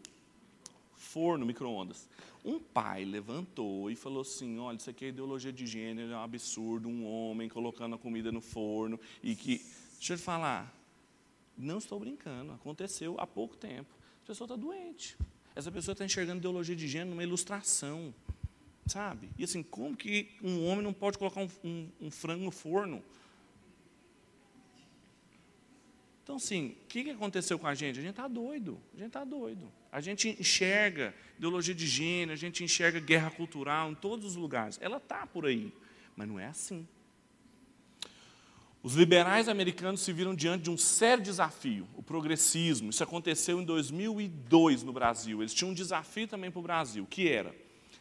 forno, 0.94 1.44
micro-ondas. 1.44 2.08
Um 2.44 2.60
pai 2.60 3.04
levantou 3.04 3.90
e 3.90 3.96
falou 3.96 4.20
assim: 4.20 4.56
olha, 4.60 4.76
isso 4.76 4.88
aqui 4.88 5.06
é 5.06 5.08
ideologia 5.08 5.52
de 5.52 5.66
gênero, 5.66 6.12
é 6.12 6.16
um 6.16 6.22
absurdo, 6.22 6.88
um 6.88 7.04
homem 7.04 7.48
colocando 7.48 7.96
a 7.96 7.98
comida 7.98 8.30
no 8.30 8.40
forno. 8.40 9.00
E 9.24 9.34
que. 9.34 9.60
Deixa 9.98 10.12
eu 10.12 10.16
te 10.16 10.22
falar, 10.22 10.72
não 11.58 11.78
estou 11.78 11.98
brincando, 11.98 12.52
aconteceu 12.52 13.16
há 13.18 13.26
pouco 13.26 13.56
tempo. 13.56 13.92
A 14.22 14.26
pessoa 14.28 14.46
está 14.46 14.54
doente. 14.54 15.18
Essa 15.56 15.72
pessoa 15.72 15.92
está 15.92 16.04
enxergando 16.04 16.38
ideologia 16.38 16.76
de 16.76 16.86
gênero 16.86 17.10
numa 17.10 17.24
ilustração. 17.24 18.14
Sabe? 18.90 19.30
E 19.38 19.44
assim, 19.44 19.62
como 19.62 19.96
que 19.96 20.28
um 20.42 20.66
homem 20.66 20.82
não 20.82 20.92
pode 20.92 21.16
colocar 21.16 21.40
um, 21.40 21.48
um, 21.62 21.88
um 22.00 22.10
frango 22.10 22.44
no 22.44 22.50
forno? 22.50 23.00
Então, 26.24 26.34
assim, 26.34 26.76
o 26.82 26.86
que, 26.88 27.04
que 27.04 27.10
aconteceu 27.10 27.56
com 27.56 27.68
a 27.68 27.74
gente? 27.74 28.00
A 28.00 28.02
gente 28.02 28.10
está 28.10 28.26
doido, 28.26 28.80
a 28.92 28.96
gente 28.96 29.06
está 29.06 29.24
doido. 29.24 29.70
A 29.92 30.00
gente 30.00 30.36
enxerga 30.40 31.14
ideologia 31.38 31.72
de 31.72 31.86
gênero, 31.86 32.32
a 32.32 32.36
gente 32.36 32.64
enxerga 32.64 32.98
guerra 32.98 33.30
cultural 33.30 33.92
em 33.92 33.94
todos 33.94 34.26
os 34.26 34.34
lugares. 34.34 34.76
Ela 34.82 34.96
está 34.96 35.24
por 35.24 35.46
aí, 35.46 35.72
mas 36.16 36.26
não 36.26 36.40
é 36.40 36.46
assim. 36.46 36.84
Os 38.82 38.94
liberais 38.94 39.48
americanos 39.48 40.00
se 40.00 40.12
viram 40.12 40.34
diante 40.34 40.64
de 40.64 40.70
um 40.70 40.76
sério 40.76 41.22
desafio, 41.22 41.86
o 41.94 42.02
progressismo. 42.02 42.90
Isso 42.90 43.04
aconteceu 43.04 43.60
em 43.60 43.64
2002 43.64 44.82
no 44.82 44.92
Brasil. 44.92 45.40
Eles 45.42 45.54
tinham 45.54 45.70
um 45.70 45.74
desafio 45.74 46.26
também 46.26 46.50
para 46.50 46.58
o 46.58 46.62
Brasil, 46.62 47.06
que 47.08 47.28
era 47.28 47.54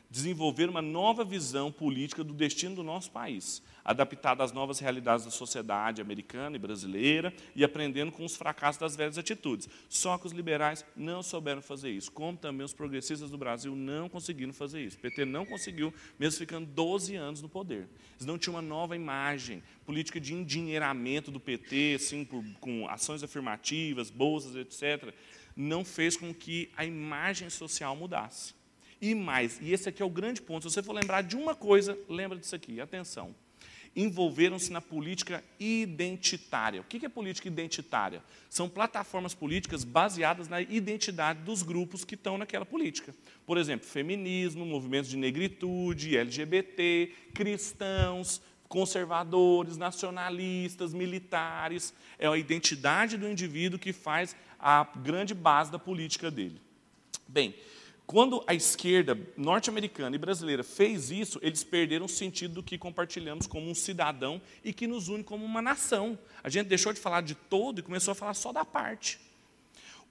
desenvolver 0.09 0.67
uma 0.67 0.81
nova 0.81 1.23
visão 1.23 1.71
política 1.71 2.23
do 2.23 2.33
destino 2.33 2.75
do 2.75 2.83
nosso 2.83 3.11
país, 3.11 3.61
adaptada 3.85 4.43
às 4.43 4.51
novas 4.51 4.79
realidades 4.79 5.25
da 5.25 5.31
sociedade 5.31 6.01
americana 6.01 6.55
e 6.55 6.59
brasileira 6.59 7.33
e 7.55 7.63
aprendendo 7.63 8.11
com 8.11 8.25
os 8.25 8.35
fracassos 8.35 8.79
das 8.79 8.95
velhas 8.95 9.17
atitudes. 9.17 9.69
Só 9.87 10.17
que 10.17 10.25
os 10.25 10.33
liberais 10.33 10.83
não 10.95 11.21
souberam 11.21 11.61
fazer 11.61 11.91
isso, 11.91 12.11
como 12.11 12.37
também 12.37 12.65
os 12.65 12.73
progressistas 12.73 13.29
do 13.29 13.37
Brasil 13.37 13.75
não 13.75 14.09
conseguiram 14.09 14.51
fazer 14.51 14.81
isso. 14.81 14.97
O 14.97 15.01
PT 15.01 15.25
não 15.25 15.45
conseguiu, 15.45 15.93
mesmo 16.17 16.39
ficando 16.39 16.65
12 16.65 17.15
anos 17.15 17.41
no 17.41 17.49
poder. 17.49 17.87
Eles 18.15 18.25
não 18.25 18.37
tinham 18.37 18.55
uma 18.55 18.61
nova 18.61 18.95
imagem, 18.95 19.61
política 19.85 20.19
de 20.19 20.33
endinheiramento 20.33 21.29
do 21.29 21.39
PT, 21.39 21.95
assim, 21.95 22.25
por, 22.25 22.43
com 22.59 22.87
ações 22.87 23.21
afirmativas, 23.21 24.09
bolsas, 24.09 24.55
etc., 24.55 25.13
não 25.55 25.83
fez 25.83 26.15
com 26.15 26.33
que 26.33 26.71
a 26.77 26.85
imagem 26.85 27.49
social 27.49 27.95
mudasse. 27.95 28.58
E 29.01 29.15
mais, 29.15 29.59
e 29.61 29.71
esse 29.71 29.87
aqui 29.87 30.01
é 30.01 30.05
o 30.05 30.09
grande 30.09 30.41
ponto, 30.41 30.69
se 30.69 30.73
você 30.73 30.83
for 30.83 30.93
lembrar 30.93 31.21
de 31.21 31.37
uma 31.37 31.55
coisa, 31.55 31.97
lembra 32.09 32.37
disso 32.37 32.55
aqui, 32.55 32.81
atenção. 32.81 33.33
Envolveram-se 33.95 34.71
na 34.71 34.81
política 34.81 35.43
identitária. 35.59 36.81
O 36.81 36.83
que 36.83 37.03
é 37.05 37.09
política 37.09 37.47
identitária? 37.47 38.21
São 38.49 38.69
plataformas 38.69 39.33
políticas 39.33 39.83
baseadas 39.83 40.47
na 40.47 40.61
identidade 40.61 41.41
dos 41.41 41.63
grupos 41.63 42.05
que 42.05 42.15
estão 42.15 42.37
naquela 42.37 42.65
política. 42.65 43.15
Por 43.45 43.57
exemplo, 43.57 43.87
feminismo, 43.87 44.65
movimentos 44.65 45.09
de 45.09 45.17
negritude, 45.17 46.17
LGBT, 46.17 47.11
cristãos, 47.33 48.41
conservadores, 48.67 49.75
nacionalistas, 49.75 50.93
militares. 50.93 51.93
É 52.19 52.27
a 52.27 52.37
identidade 52.37 53.17
do 53.17 53.27
indivíduo 53.27 53.79
que 53.79 53.91
faz 53.91 54.35
a 54.59 54.87
grande 54.97 55.33
base 55.33 55.71
da 55.71 55.79
política 55.79 56.29
dele. 56.29 56.61
Bem, 57.27 57.55
quando 58.09 58.43
a 58.47 58.55
esquerda 58.55 59.15
norte-americana 59.37 60.15
e 60.15 60.17
brasileira 60.17 60.63
fez 60.63 61.11
isso, 61.11 61.37
eles 61.43 61.63
perderam 61.63 62.07
o 62.07 62.09
sentido 62.09 62.55
do 62.55 62.63
que 62.63 62.75
compartilhamos 62.75 63.45
como 63.45 63.69
um 63.69 63.75
cidadão 63.75 64.41
e 64.63 64.73
que 64.73 64.87
nos 64.87 65.09
une 65.09 65.23
como 65.23 65.45
uma 65.45 65.61
nação. 65.61 66.17
A 66.43 66.49
gente 66.49 66.65
deixou 66.65 66.91
de 66.91 66.99
falar 66.99 67.21
de 67.21 67.35
todo 67.35 67.77
e 67.77 67.83
começou 67.83 68.13
a 68.13 68.15
falar 68.15 68.33
só 68.33 68.51
da 68.51 68.65
parte. 68.65 69.19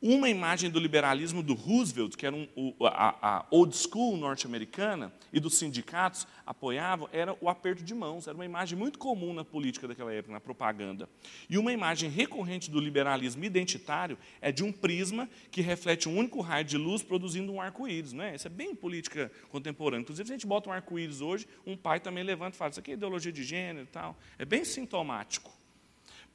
Uma 0.00 0.30
imagem 0.30 0.70
do 0.70 0.78
liberalismo 0.78 1.42
do 1.42 1.54
Roosevelt, 1.54 2.16
que 2.16 2.24
era 2.24 2.34
um, 2.34 2.72
a, 2.82 3.38
a 3.38 3.46
old 3.50 3.76
school 3.76 4.16
norte-americana, 4.16 5.12
e 5.32 5.40
dos 5.40 5.58
sindicatos 5.58 6.24
apoiavam, 6.46 7.08
era 7.12 7.36
o 7.40 7.48
aperto 7.48 7.82
de 7.82 7.92
mãos. 7.94 8.28
Era 8.28 8.36
uma 8.36 8.44
imagem 8.44 8.78
muito 8.78 8.96
comum 8.96 9.34
na 9.34 9.44
política 9.44 9.88
daquela 9.88 10.12
época, 10.12 10.32
na 10.32 10.38
propaganda. 10.38 11.08
E 11.50 11.58
uma 11.58 11.72
imagem 11.72 12.08
recorrente 12.08 12.70
do 12.70 12.78
liberalismo 12.78 13.44
identitário 13.44 14.16
é 14.40 14.52
de 14.52 14.62
um 14.62 14.70
prisma 14.70 15.28
que 15.50 15.60
reflete 15.60 16.08
um 16.08 16.16
único 16.16 16.40
raio 16.40 16.64
de 16.64 16.78
luz 16.78 17.02
produzindo 17.02 17.52
um 17.52 17.60
arco-íris. 17.60 18.12
Não 18.12 18.22
é? 18.22 18.36
Isso 18.36 18.46
é 18.46 18.50
bem 18.50 18.76
política 18.76 19.32
contemporânea. 19.50 20.02
Inclusive, 20.02 20.28
se 20.28 20.32
a 20.32 20.36
gente 20.36 20.46
bota 20.46 20.70
um 20.70 20.72
arco-íris 20.72 21.20
hoje, 21.20 21.48
um 21.66 21.76
pai 21.76 21.98
também 21.98 22.22
levanta 22.22 22.54
e 22.54 22.58
fala: 22.58 22.70
Isso 22.70 22.78
aqui 22.78 22.92
é 22.92 22.94
ideologia 22.94 23.32
de 23.32 23.42
gênero 23.42 23.84
e 23.84 23.90
tal. 23.90 24.16
É 24.38 24.44
bem 24.44 24.64
sintomático. 24.64 25.57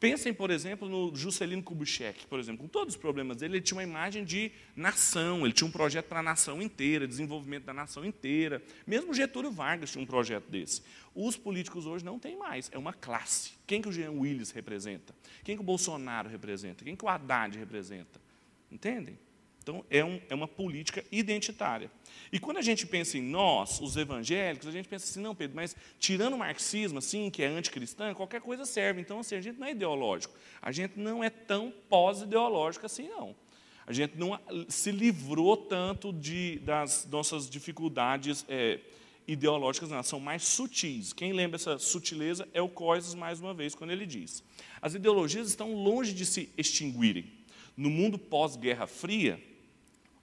Pensem, 0.04 0.34
por 0.34 0.52
exemplo, 0.52 0.90
no 0.90 1.16
Juscelino 1.16 1.64
Kubitschek, 1.64 2.28
por 2.28 2.38
exemplo, 2.38 2.64
com 2.64 2.68
todos 2.68 2.94
os 2.94 3.00
problemas 3.00 3.38
dele, 3.38 3.56
ele 3.56 3.64
tinha 3.64 3.78
uma 3.78 3.84
imagem 3.84 4.26
de 4.26 4.52
nação, 4.76 5.46
ele 5.46 5.54
tinha 5.54 5.66
um 5.66 5.72
projeto 5.72 6.08
para 6.08 6.20
a 6.20 6.22
nação 6.22 6.62
inteira, 6.62 7.08
desenvolvimento 7.08 7.64
da 7.64 7.74
nação 7.74 8.04
inteira. 8.04 8.62
Mesmo 8.86 9.14
Getúlio 9.14 9.50
Vargas 9.50 9.94
tinha 9.94 10.04
um 10.04 10.06
projeto 10.06 10.50
desse. 10.50 10.82
Os 11.16 11.38
políticos 11.38 11.86
hoje 11.86 12.04
não 12.04 12.20
têm 12.20 12.38
mais, 12.38 12.70
é 12.74 12.78
uma 12.78 12.92
classe. 12.92 13.54
Quem 13.66 13.82
que 13.82 13.88
o 13.88 13.94
Jean 13.94 14.12
Willis 14.12 14.52
representa? 14.52 15.16
Quem 15.42 15.56
que 15.56 15.62
o 15.62 15.66
Bolsonaro 15.66 16.28
representa? 16.28 16.84
Quem 16.84 16.98
que 16.98 17.06
o 17.06 17.08
Haddad 17.08 17.58
representa? 17.58 18.20
Entendem? 18.70 19.18
Então, 19.64 19.86
é, 19.90 20.04
um, 20.04 20.20
é 20.30 20.36
uma 20.36 20.48
política 20.48 21.06
identitária. 21.10 21.90
E 22.34 22.38
quando 22.38 22.58
a 22.58 22.62
gente 22.62 22.86
pensa 22.86 23.18
em 23.18 23.22
nós, 23.22 23.80
os 23.80 23.96
evangélicos, 23.96 24.68
a 24.68 24.72
gente 24.72 24.90
pensa 24.90 25.06
assim, 25.06 25.22
não, 25.22 25.34
Pedro, 25.34 25.56
mas 25.56 25.74
tirando 25.98 26.34
o 26.34 26.38
marxismo, 26.38 27.00
assim, 27.00 27.30
que 27.30 27.42
é 27.42 27.48
anticristão, 27.48 28.14
qualquer 28.14 28.42
coisa 28.42 28.66
serve. 28.66 29.00
Então, 29.00 29.22
assim, 29.22 29.36
a 29.36 29.42
gente 29.42 29.58
não 29.58 29.66
é 29.66 29.72
ideológico. 29.72 30.36
A 30.62 30.70
gente 30.74 31.00
não 31.00 31.24
é 31.24 31.30
tão 31.30 31.74
pós-ideológico 31.90 32.86
assim, 32.86 33.08
não. 33.08 33.34
A 33.88 33.94
gente 33.94 34.18
não 34.18 34.38
se 34.68 34.92
livrou 34.92 35.56
tanto 35.56 36.12
de, 36.12 36.60
das 36.60 37.08
nossas 37.10 37.50
dificuldades 37.50 38.46
é, 38.50 38.82
ideológicas, 39.26 39.90
não, 39.90 40.04
são 40.04 40.20
mais 40.20 40.44
sutis. 40.44 41.14
Quem 41.14 41.32
lembra 41.32 41.56
essa 41.56 41.78
sutileza 41.78 42.46
é 42.54 42.62
o 42.62 42.68
Coises, 42.68 43.16
mais 43.16 43.40
uma 43.40 43.54
vez, 43.54 43.74
quando 43.74 43.92
ele 43.92 44.06
diz. 44.06 44.44
As 44.82 44.94
ideologias 44.94 45.48
estão 45.48 45.74
longe 45.74 46.14
de 46.14 46.26
se 46.26 46.50
extinguirem. 46.58 47.32
No 47.78 47.90
mundo 47.90 48.18
pós-Guerra 48.20 48.88
Fria, 48.88 49.42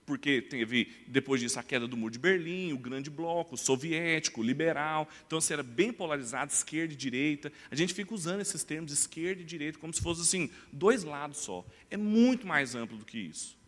porque 0.05 0.41
teve, 0.41 0.91
depois 1.07 1.39
disso, 1.39 1.59
a 1.59 1.63
queda 1.63 1.87
do 1.87 1.95
Muro 1.95 2.11
de 2.11 2.19
Berlim, 2.19 2.73
o 2.73 2.77
grande 2.77 3.09
bloco, 3.09 3.55
o 3.55 3.57
soviético, 3.57 4.41
o 4.41 4.43
liberal. 4.43 5.07
Então, 5.25 5.37
assim, 5.37 5.53
era 5.53 5.63
bem 5.63 5.93
polarizado, 5.93 6.51
esquerda 6.51 6.93
e 6.93 6.97
direita. 6.97 7.51
A 7.69 7.75
gente 7.75 7.93
fica 7.93 8.13
usando 8.13 8.41
esses 8.41 8.63
termos, 8.63 8.91
esquerda 8.91 9.41
e 9.41 9.45
direita, 9.45 9.79
como 9.79 9.93
se 9.93 10.01
fosse 10.01 10.21
assim, 10.21 10.49
dois 10.71 11.03
lados 11.03 11.37
só. 11.37 11.65
É 11.89 11.97
muito 11.97 12.45
mais 12.45 12.75
amplo 12.75 12.97
do 12.97 13.05
que 13.05 13.17
isso. 13.17 13.60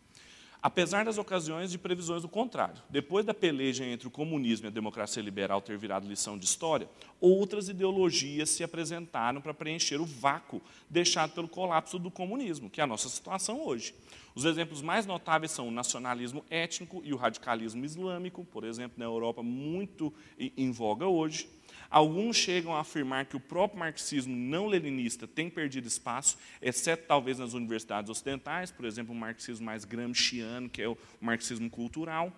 Apesar 0.64 1.04
das 1.04 1.18
ocasiões 1.18 1.70
de 1.70 1.76
previsões 1.76 2.22
do 2.22 2.28
contrário, 2.28 2.80
depois 2.88 3.22
da 3.22 3.34
peleja 3.34 3.84
entre 3.84 4.08
o 4.08 4.10
comunismo 4.10 4.66
e 4.66 4.68
a 4.68 4.72
democracia 4.72 5.22
liberal 5.22 5.60
ter 5.60 5.76
virado 5.76 6.08
lição 6.08 6.38
de 6.38 6.46
história, 6.46 6.88
outras 7.20 7.68
ideologias 7.68 8.48
se 8.48 8.64
apresentaram 8.64 9.42
para 9.42 9.52
preencher 9.52 10.00
o 10.00 10.06
vácuo 10.06 10.62
deixado 10.88 11.34
pelo 11.34 11.48
colapso 11.48 11.98
do 11.98 12.10
comunismo, 12.10 12.70
que 12.70 12.80
é 12.80 12.84
a 12.84 12.86
nossa 12.86 13.10
situação 13.10 13.60
hoje. 13.60 13.94
Os 14.34 14.46
exemplos 14.46 14.80
mais 14.80 15.04
notáveis 15.04 15.52
são 15.52 15.68
o 15.68 15.70
nacionalismo 15.70 16.42
étnico 16.48 17.02
e 17.04 17.12
o 17.12 17.18
radicalismo 17.18 17.84
islâmico, 17.84 18.42
por 18.46 18.64
exemplo, 18.64 18.98
na 18.98 19.04
Europa, 19.04 19.42
muito 19.42 20.14
em 20.38 20.72
voga 20.72 21.06
hoje. 21.06 21.46
Alguns 21.94 22.36
chegam 22.36 22.74
a 22.74 22.80
afirmar 22.80 23.24
que 23.24 23.36
o 23.36 23.40
próprio 23.40 23.78
marxismo 23.78 24.34
não 24.34 24.66
leninista 24.66 25.28
tem 25.28 25.48
perdido 25.48 25.86
espaço, 25.86 26.36
exceto 26.60 27.04
talvez 27.06 27.38
nas 27.38 27.52
universidades 27.52 28.10
ocidentais, 28.10 28.72
por 28.72 28.84
exemplo, 28.84 29.14
o 29.14 29.16
marxismo 29.16 29.64
mais 29.64 29.84
gramsciano, 29.84 30.68
que 30.68 30.82
é 30.82 30.88
o 30.88 30.98
marxismo 31.20 31.70
cultural. 31.70 32.32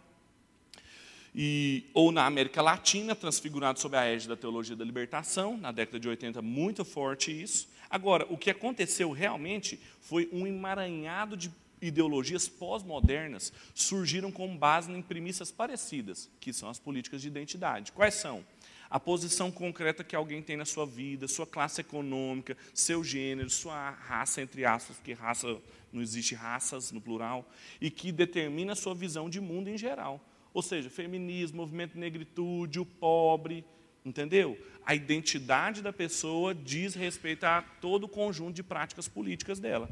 E, 1.34 1.86
ou 1.94 2.12
na 2.12 2.26
América 2.26 2.60
Latina, 2.60 3.16
transfigurado 3.16 3.80
sob 3.80 3.96
a 3.96 4.04
égide 4.04 4.28
da 4.28 4.36
teologia 4.36 4.76
da 4.76 4.84
libertação, 4.84 5.56
na 5.56 5.72
década 5.72 5.98
de 5.98 6.06
80, 6.06 6.42
muito 6.42 6.84
forte 6.84 7.32
isso. 7.32 7.66
Agora, 7.88 8.26
o 8.28 8.36
que 8.36 8.50
aconteceu 8.50 9.10
realmente 9.10 9.80
foi 10.02 10.28
um 10.34 10.46
emaranhado 10.46 11.34
de 11.34 11.50
ideologias 11.80 12.46
pós-modernas 12.46 13.52
surgiram 13.74 14.30
com 14.30 14.54
base 14.56 14.92
em 14.92 15.00
premissas 15.00 15.50
parecidas, 15.50 16.28
que 16.40 16.52
são 16.52 16.68
as 16.68 16.78
políticas 16.78 17.22
de 17.22 17.28
identidade. 17.28 17.92
Quais 17.92 18.14
são? 18.14 18.44
A 18.88 19.00
posição 19.00 19.50
concreta 19.50 20.04
que 20.04 20.14
alguém 20.14 20.42
tem 20.42 20.56
na 20.56 20.64
sua 20.64 20.86
vida, 20.86 21.26
sua 21.28 21.46
classe 21.46 21.80
econômica, 21.80 22.56
seu 22.72 23.02
gênero, 23.02 23.50
sua 23.50 23.90
raça, 23.90 24.40
entre 24.40 24.64
aspas, 24.64 24.96
porque 24.96 25.12
raça 25.12 25.58
não 25.92 26.02
existe 26.02 26.34
raças 26.34 26.92
no 26.92 27.00
plural, 27.00 27.48
e 27.80 27.90
que 27.90 28.12
determina 28.12 28.72
a 28.72 28.76
sua 28.76 28.94
visão 28.94 29.28
de 29.28 29.40
mundo 29.40 29.68
em 29.68 29.78
geral. 29.78 30.20
Ou 30.52 30.62
seja, 30.62 30.88
feminismo, 30.88 31.58
movimento 31.58 31.94
de 31.94 31.98
negritude, 31.98 32.80
o 32.80 32.86
pobre, 32.86 33.64
entendeu? 34.04 34.58
A 34.84 34.94
identidade 34.94 35.82
da 35.82 35.92
pessoa 35.92 36.54
diz 36.54 36.94
respeito 36.94 37.44
a 37.44 37.60
todo 37.60 38.04
o 38.04 38.08
conjunto 38.08 38.54
de 38.54 38.62
práticas 38.62 39.08
políticas 39.08 39.58
dela. 39.58 39.90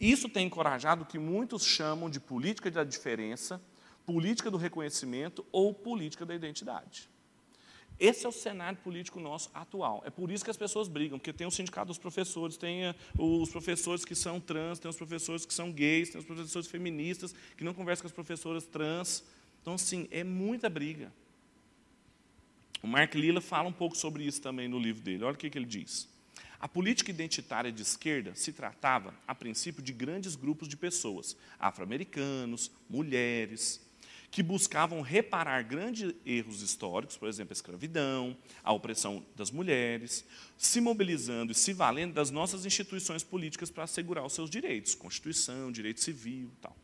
Isso 0.00 0.28
tem 0.28 0.46
encorajado 0.46 1.04
o 1.04 1.06
que 1.06 1.18
muitos 1.18 1.64
chamam 1.64 2.10
de 2.10 2.18
política 2.18 2.70
da 2.70 2.82
diferença, 2.82 3.62
política 4.04 4.50
do 4.50 4.56
reconhecimento 4.56 5.46
ou 5.52 5.72
política 5.72 6.26
da 6.26 6.34
identidade. 6.34 7.11
Esse 7.98 8.26
é 8.26 8.28
o 8.28 8.32
cenário 8.32 8.78
político 8.78 9.20
nosso 9.20 9.50
atual. 9.54 10.02
É 10.04 10.10
por 10.10 10.30
isso 10.30 10.44
que 10.44 10.50
as 10.50 10.56
pessoas 10.56 10.88
brigam, 10.88 11.18
porque 11.18 11.32
tem 11.32 11.46
o 11.46 11.50
sindicato 11.50 11.86
dos 11.88 11.98
professores, 11.98 12.56
tem 12.56 12.84
eh, 12.84 12.94
os 13.16 13.50
professores 13.50 14.04
que 14.04 14.14
são 14.14 14.40
trans, 14.40 14.78
tem 14.78 14.90
os 14.90 14.96
professores 14.96 15.46
que 15.46 15.54
são 15.54 15.70
gays, 15.70 16.10
tem 16.10 16.18
os 16.18 16.26
professores 16.26 16.66
feministas 16.66 17.34
que 17.56 17.62
não 17.62 17.72
conversam 17.72 18.02
com 18.02 18.08
as 18.08 18.12
professoras 18.12 18.66
trans. 18.66 19.24
Então, 19.60 19.74
assim, 19.74 20.08
é 20.10 20.24
muita 20.24 20.68
briga. 20.68 21.12
O 22.82 22.88
Mark 22.88 23.14
Lilla 23.14 23.40
fala 23.40 23.68
um 23.68 23.72
pouco 23.72 23.96
sobre 23.96 24.24
isso 24.24 24.42
também 24.42 24.66
no 24.66 24.78
livro 24.78 25.02
dele. 25.02 25.22
Olha 25.22 25.34
o 25.34 25.38
que, 25.38 25.48
que 25.48 25.56
ele 25.56 25.66
diz. 25.66 26.08
A 26.58 26.68
política 26.68 27.10
identitária 27.10 27.72
de 27.72 27.82
esquerda 27.82 28.34
se 28.34 28.52
tratava, 28.52 29.14
a 29.26 29.34
princípio, 29.34 29.82
de 29.82 29.92
grandes 29.92 30.36
grupos 30.36 30.68
de 30.68 30.76
pessoas, 30.76 31.36
afro-americanos, 31.58 32.70
mulheres, 32.88 33.80
que 34.32 34.42
buscavam 34.42 35.02
reparar 35.02 35.62
grandes 35.62 36.14
erros 36.24 36.62
históricos, 36.62 37.18
por 37.18 37.28
exemplo, 37.28 37.52
a 37.52 37.54
escravidão, 37.54 38.34
a 38.64 38.72
opressão 38.72 39.22
das 39.36 39.50
mulheres, 39.50 40.24
se 40.56 40.80
mobilizando 40.80 41.52
e 41.52 41.54
se 41.54 41.74
valendo 41.74 42.14
das 42.14 42.30
nossas 42.30 42.64
instituições 42.64 43.22
políticas 43.22 43.70
para 43.70 43.84
assegurar 43.84 44.24
os 44.24 44.32
seus 44.32 44.48
direitos, 44.48 44.94
Constituição, 44.94 45.70
direito 45.70 46.00
civil 46.00 46.50
tal. 46.62 46.74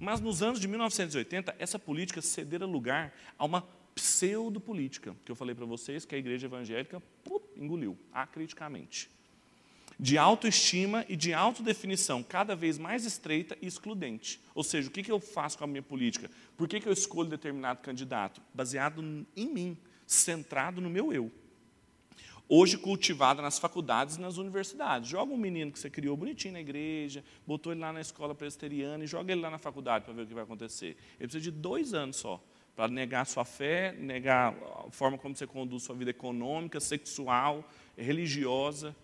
Mas 0.00 0.18
nos 0.18 0.42
anos 0.42 0.58
de 0.58 0.66
1980, 0.66 1.54
essa 1.58 1.78
política 1.78 2.22
cedera 2.22 2.64
lugar 2.64 3.14
a 3.38 3.44
uma 3.44 3.60
pseudopolítica, 3.94 5.14
que 5.26 5.30
eu 5.30 5.36
falei 5.36 5.54
para 5.54 5.66
vocês 5.66 6.06
que 6.06 6.14
a 6.14 6.18
igreja 6.18 6.46
evangélica 6.46 7.02
engoliu 7.54 7.98
acriticamente 8.14 9.10
de 9.98 10.18
autoestima 10.18 11.04
e 11.08 11.16
de 11.16 11.32
autodefinição 11.32 12.22
cada 12.22 12.56
vez 12.56 12.78
mais 12.78 13.04
estreita 13.04 13.56
e 13.62 13.66
excludente. 13.66 14.40
Ou 14.54 14.64
seja, 14.64 14.88
o 14.88 14.90
que 14.90 15.10
eu 15.10 15.20
faço 15.20 15.58
com 15.58 15.64
a 15.64 15.66
minha 15.66 15.82
política? 15.82 16.30
Por 16.56 16.68
que 16.68 16.86
eu 16.86 16.92
escolho 16.92 17.28
determinado 17.28 17.80
candidato? 17.80 18.40
Baseado 18.52 19.26
em 19.36 19.46
mim, 19.46 19.76
centrado 20.06 20.80
no 20.80 20.90
meu 20.90 21.12
eu. 21.12 21.30
Hoje 22.46 22.76
cultivada 22.76 23.40
nas 23.40 23.58
faculdades 23.58 24.16
e 24.16 24.20
nas 24.20 24.36
universidades. 24.36 25.08
Joga 25.08 25.32
um 25.32 25.36
menino 25.36 25.72
que 25.72 25.78
você 25.78 25.88
criou 25.88 26.14
bonitinho 26.14 26.52
na 26.52 26.60
igreja, 26.60 27.24
botou 27.46 27.72
ele 27.72 27.80
lá 27.80 27.92
na 27.92 28.02
escola 28.02 28.34
presbiteriana 28.34 29.02
e 29.02 29.06
joga 29.06 29.32
ele 29.32 29.40
lá 29.40 29.50
na 29.50 29.58
faculdade 29.58 30.04
para 30.04 30.12
ver 30.12 30.22
o 30.22 30.26
que 30.26 30.34
vai 30.34 30.44
acontecer. 30.44 30.96
Ele 31.18 31.28
precisa 31.28 31.40
de 31.40 31.50
dois 31.50 31.94
anos 31.94 32.16
só 32.16 32.42
para 32.76 32.88
negar 32.88 33.24
sua 33.24 33.44
fé, 33.44 33.92
negar 33.92 34.54
a 34.84 34.90
forma 34.90 35.16
como 35.16 35.34
você 35.34 35.46
conduz 35.46 35.84
sua 35.84 35.94
vida 35.94 36.10
econômica, 36.10 36.80
sexual, 36.80 37.66
religiosa. 37.96 38.94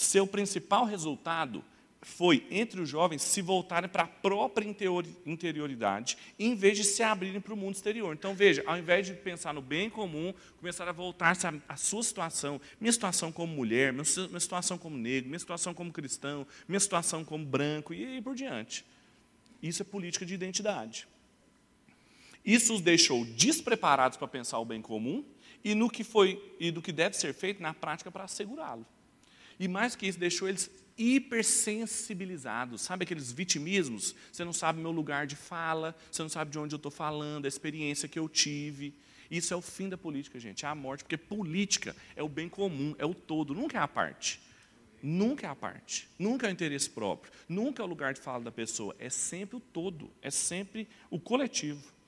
Seu 0.00 0.26
principal 0.26 0.86
resultado 0.86 1.62
foi, 2.00 2.46
entre 2.50 2.80
os 2.80 2.88
jovens, 2.88 3.20
se 3.20 3.42
voltarem 3.42 3.86
para 3.86 4.04
a 4.04 4.06
própria 4.06 4.66
interioridade, 5.26 6.16
em 6.38 6.54
vez 6.54 6.78
de 6.78 6.84
se 6.84 7.02
abrirem 7.02 7.38
para 7.38 7.52
o 7.52 7.56
mundo 7.56 7.74
exterior. 7.74 8.14
Então, 8.14 8.34
veja, 8.34 8.62
ao 8.64 8.78
invés 8.78 9.06
de 9.06 9.12
pensar 9.12 9.52
no 9.52 9.60
bem 9.60 9.90
comum, 9.90 10.32
começaram 10.56 10.88
a 10.88 10.94
voltar-se 10.94 11.46
à 11.46 11.76
sua 11.76 12.02
situação, 12.02 12.58
minha 12.80 12.90
situação 12.90 13.30
como 13.30 13.54
mulher, 13.54 13.92
minha 13.92 14.06
situação 14.40 14.78
como 14.78 14.96
negro, 14.96 15.28
minha 15.28 15.38
situação 15.38 15.74
como 15.74 15.92
cristão, 15.92 16.46
minha 16.66 16.80
situação 16.80 17.22
como 17.22 17.44
branco, 17.44 17.92
e 17.92 18.02
aí 18.02 18.22
por 18.22 18.34
diante. 18.34 18.86
Isso 19.62 19.82
é 19.82 19.84
política 19.84 20.24
de 20.24 20.32
identidade. 20.32 21.06
Isso 22.42 22.72
os 22.72 22.80
deixou 22.80 23.22
despreparados 23.26 24.16
para 24.16 24.26
pensar 24.26 24.60
o 24.60 24.64
bem 24.64 24.80
comum 24.80 25.22
e 25.62 25.74
no 25.74 25.90
que 25.90 26.02
foi 26.02 26.42
e 26.58 26.70
do 26.70 26.80
que 26.80 26.90
deve 26.90 27.14
ser 27.18 27.34
feito 27.34 27.60
na 27.60 27.74
prática 27.74 28.10
para 28.10 28.24
assegurá-lo. 28.24 28.86
E 29.60 29.68
mais 29.68 29.94
que 29.94 30.06
isso, 30.06 30.18
deixou 30.18 30.48
eles 30.48 30.70
hipersensibilizados. 30.96 32.80
Sabe 32.80 33.04
aqueles 33.04 33.30
vitimismos? 33.30 34.14
Você 34.32 34.42
não 34.42 34.54
sabe 34.54 34.80
meu 34.80 34.90
lugar 34.90 35.26
de 35.26 35.36
fala, 35.36 35.94
você 36.10 36.22
não 36.22 36.30
sabe 36.30 36.50
de 36.50 36.58
onde 36.58 36.74
eu 36.74 36.78
estou 36.78 36.90
falando, 36.90 37.44
a 37.44 37.48
experiência 37.48 38.08
que 38.08 38.18
eu 38.18 38.26
tive. 38.26 38.94
Isso 39.30 39.52
é 39.52 39.56
o 39.56 39.60
fim 39.60 39.90
da 39.90 39.98
política, 39.98 40.40
gente, 40.40 40.64
é 40.64 40.68
a 40.68 40.74
morte, 40.74 41.04
porque 41.04 41.18
política 41.18 41.94
é 42.16 42.22
o 42.22 42.28
bem 42.28 42.48
comum, 42.48 42.94
é 42.98 43.04
o 43.04 43.14
todo, 43.14 43.54
nunca 43.54 43.76
é 43.76 43.82
a 43.82 43.86
parte. 43.86 44.40
Nunca 45.02 45.46
é 45.46 45.50
a 45.50 45.54
parte, 45.54 46.08
nunca 46.18 46.46
é 46.46 46.50
o 46.50 46.52
interesse 46.52 46.88
próprio, 46.90 47.32
nunca 47.48 47.82
é 47.82 47.84
o 47.84 47.88
lugar 47.88 48.12
de 48.12 48.20
fala 48.20 48.44
da 48.44 48.52
pessoa, 48.52 48.94
é 48.98 49.08
sempre 49.08 49.56
o 49.56 49.60
todo, 49.60 50.10
é 50.20 50.30
sempre 50.30 50.86
o 51.08 51.18
coletivo 51.18 51.99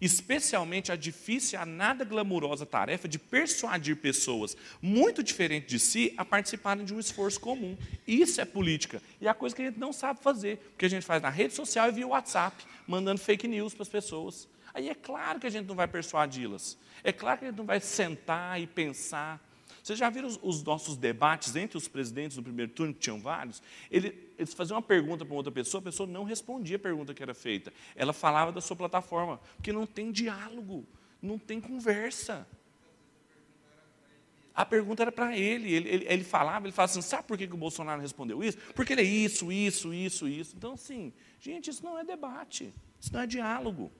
especialmente 0.00 0.90
a 0.90 0.96
difícil 0.96 1.60
a 1.60 1.66
nada 1.66 2.04
glamurosa 2.04 2.64
tarefa 2.64 3.06
de 3.06 3.18
persuadir 3.18 3.96
pessoas 3.96 4.56
muito 4.80 5.22
diferentes 5.22 5.68
de 5.68 5.78
si 5.78 6.14
a 6.16 6.24
participarem 6.24 6.84
de 6.84 6.94
um 6.94 7.00
esforço 7.00 7.40
comum. 7.40 7.76
Isso 8.06 8.40
é 8.40 8.44
política. 8.44 9.02
E 9.20 9.26
é 9.26 9.30
a 9.30 9.34
coisa 9.34 9.54
que 9.54 9.62
a 9.62 9.66
gente 9.66 9.78
não 9.78 9.92
sabe 9.92 10.20
fazer, 10.22 10.58
porque 10.70 10.86
a 10.86 10.90
gente 10.90 11.04
faz 11.04 11.22
na 11.22 11.30
rede 11.30 11.54
social 11.54 11.88
e 11.88 11.92
via 11.92 12.06
WhatsApp, 12.06 12.64
mandando 12.86 13.20
fake 13.20 13.46
news 13.46 13.74
para 13.74 13.82
as 13.82 13.88
pessoas. 13.88 14.48
Aí 14.72 14.88
é 14.88 14.94
claro 14.94 15.40
que 15.40 15.46
a 15.46 15.50
gente 15.50 15.66
não 15.66 15.74
vai 15.74 15.88
persuadi-las. 15.88 16.78
É 17.02 17.12
claro 17.12 17.38
que 17.38 17.44
a 17.46 17.48
gente 17.48 17.58
não 17.58 17.66
vai 17.66 17.80
sentar 17.80 18.60
e 18.60 18.66
pensar 18.66 19.40
vocês 19.82 19.98
já 19.98 20.10
viram 20.10 20.28
os, 20.28 20.38
os, 20.42 20.62
nossos 20.62 20.96
debates 20.96 21.56
entre 21.56 21.76
os 21.76 21.88
presidentes 21.88 22.36
no 22.36 22.42
primeiro 22.42 22.72
turno, 22.72 22.92
que 22.92 23.00
tinham 23.00 23.20
vários? 23.20 23.62
Ele, 23.90 24.14
eles 24.38 24.52
faziam 24.52 24.76
uma 24.76 24.82
pergunta 24.82 25.24
para 25.24 25.34
outra 25.34 25.52
pessoa, 25.52 25.80
a 25.80 25.84
pessoa 25.84 26.06
não 26.06 26.24
respondia 26.24 26.76
a 26.76 26.78
pergunta 26.78 27.14
que 27.14 27.22
era 27.22 27.34
feita. 27.34 27.72
Ela 27.96 28.12
falava 28.12 28.52
da 28.52 28.60
sua 28.60 28.76
plataforma, 28.76 29.40
porque 29.56 29.72
não 29.72 29.86
tem 29.86 30.12
diálogo, 30.12 30.86
não 31.22 31.38
tem 31.38 31.60
conversa. 31.60 32.46
A 34.54 34.64
pergunta 34.66 35.02
era 35.02 35.12
para 35.12 35.36
ele. 35.36 35.72
Ele, 35.72 35.88
ele. 35.88 36.06
ele, 36.08 36.24
falava, 36.24 36.66
ele 36.66 36.72
falava 36.72 36.92
assim, 36.92 37.02
sabe 37.02 37.26
por 37.26 37.38
que, 37.38 37.46
que 37.46 37.54
o 37.54 37.58
Bolsonaro 37.58 38.00
respondeu 38.02 38.42
isso? 38.42 38.58
Porque 38.74 38.92
ele 38.92 39.02
é 39.02 39.04
isso, 39.04 39.50
isso, 39.50 39.94
isso, 39.94 40.28
isso. 40.28 40.54
Então, 40.56 40.74
assim, 40.74 41.12
gente, 41.40 41.70
isso 41.70 41.84
não 41.84 41.98
é 41.98 42.04
debate, 42.04 42.72
isso 43.00 43.12
não 43.12 43.20
é 43.20 43.26
diálogo. 43.26 43.90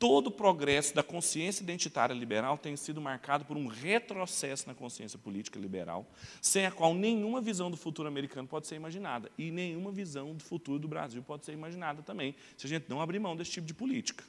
Todo 0.00 0.28
o 0.28 0.30
progresso 0.30 0.94
da 0.94 1.02
consciência 1.02 1.62
identitária 1.62 2.14
liberal 2.14 2.56
tem 2.56 2.74
sido 2.74 3.02
marcado 3.02 3.44
por 3.44 3.54
um 3.54 3.66
retrocesso 3.66 4.66
na 4.66 4.74
consciência 4.74 5.18
política 5.18 5.58
liberal, 5.58 6.10
sem 6.40 6.64
a 6.64 6.70
qual 6.70 6.94
nenhuma 6.94 7.38
visão 7.38 7.70
do 7.70 7.76
futuro 7.76 8.08
americano 8.08 8.48
pode 8.48 8.66
ser 8.66 8.76
imaginada. 8.76 9.30
E 9.36 9.50
nenhuma 9.50 9.92
visão 9.92 10.34
do 10.34 10.42
futuro 10.42 10.78
do 10.78 10.88
Brasil 10.88 11.22
pode 11.22 11.44
ser 11.44 11.52
imaginada 11.52 12.00
também, 12.00 12.34
se 12.56 12.66
a 12.66 12.68
gente 12.70 12.88
não 12.88 13.02
abrir 13.02 13.18
mão 13.18 13.36
desse 13.36 13.50
tipo 13.50 13.66
de 13.66 13.74
política. 13.74 14.24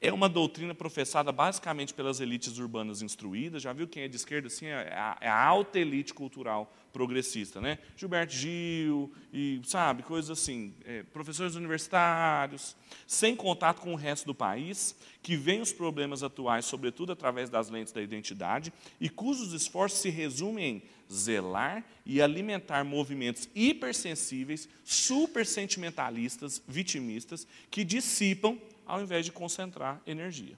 É 0.00 0.12
uma 0.12 0.28
doutrina 0.28 0.74
professada 0.74 1.32
basicamente 1.32 1.94
pelas 1.94 2.20
elites 2.20 2.58
urbanas 2.58 3.00
instruídas. 3.00 3.62
Já 3.62 3.72
viu 3.72 3.88
quem 3.88 4.02
é 4.02 4.08
de 4.08 4.16
esquerda? 4.16 4.48
Assim, 4.48 4.66
é, 4.66 4.92
a, 4.92 5.16
é 5.20 5.28
a 5.28 5.42
alta 5.42 5.78
elite 5.78 6.12
cultural 6.12 6.72
progressista, 6.92 7.60
né? 7.60 7.78
Gilberto 7.96 8.32
Gil 8.32 9.12
e 9.32 9.60
sabe 9.64 10.04
coisas 10.04 10.30
assim, 10.30 10.72
é, 10.84 11.02
professores 11.02 11.56
universitários, 11.56 12.76
sem 13.04 13.34
contato 13.34 13.80
com 13.80 13.92
o 13.92 13.96
resto 13.96 14.26
do 14.26 14.34
país, 14.34 14.94
que 15.20 15.36
veem 15.36 15.60
os 15.60 15.72
problemas 15.72 16.22
atuais, 16.22 16.64
sobretudo 16.64 17.10
através 17.10 17.50
das 17.50 17.68
lentes 17.68 17.92
da 17.92 18.00
identidade, 18.00 18.72
e 19.00 19.08
cujos 19.08 19.52
esforços 19.52 20.00
se 20.00 20.08
resumem 20.08 20.76
em 20.76 20.82
zelar 21.12 21.84
e 22.06 22.22
alimentar 22.22 22.84
movimentos 22.84 23.48
hipersensíveis, 23.54 24.68
super 24.84 25.44
sentimentalistas, 25.44 26.62
vitimistas, 26.68 27.46
que 27.70 27.82
dissipam 27.84 28.56
ao 28.86 29.02
invés 29.02 29.24
de 29.24 29.32
concentrar 29.32 30.00
energia. 30.06 30.56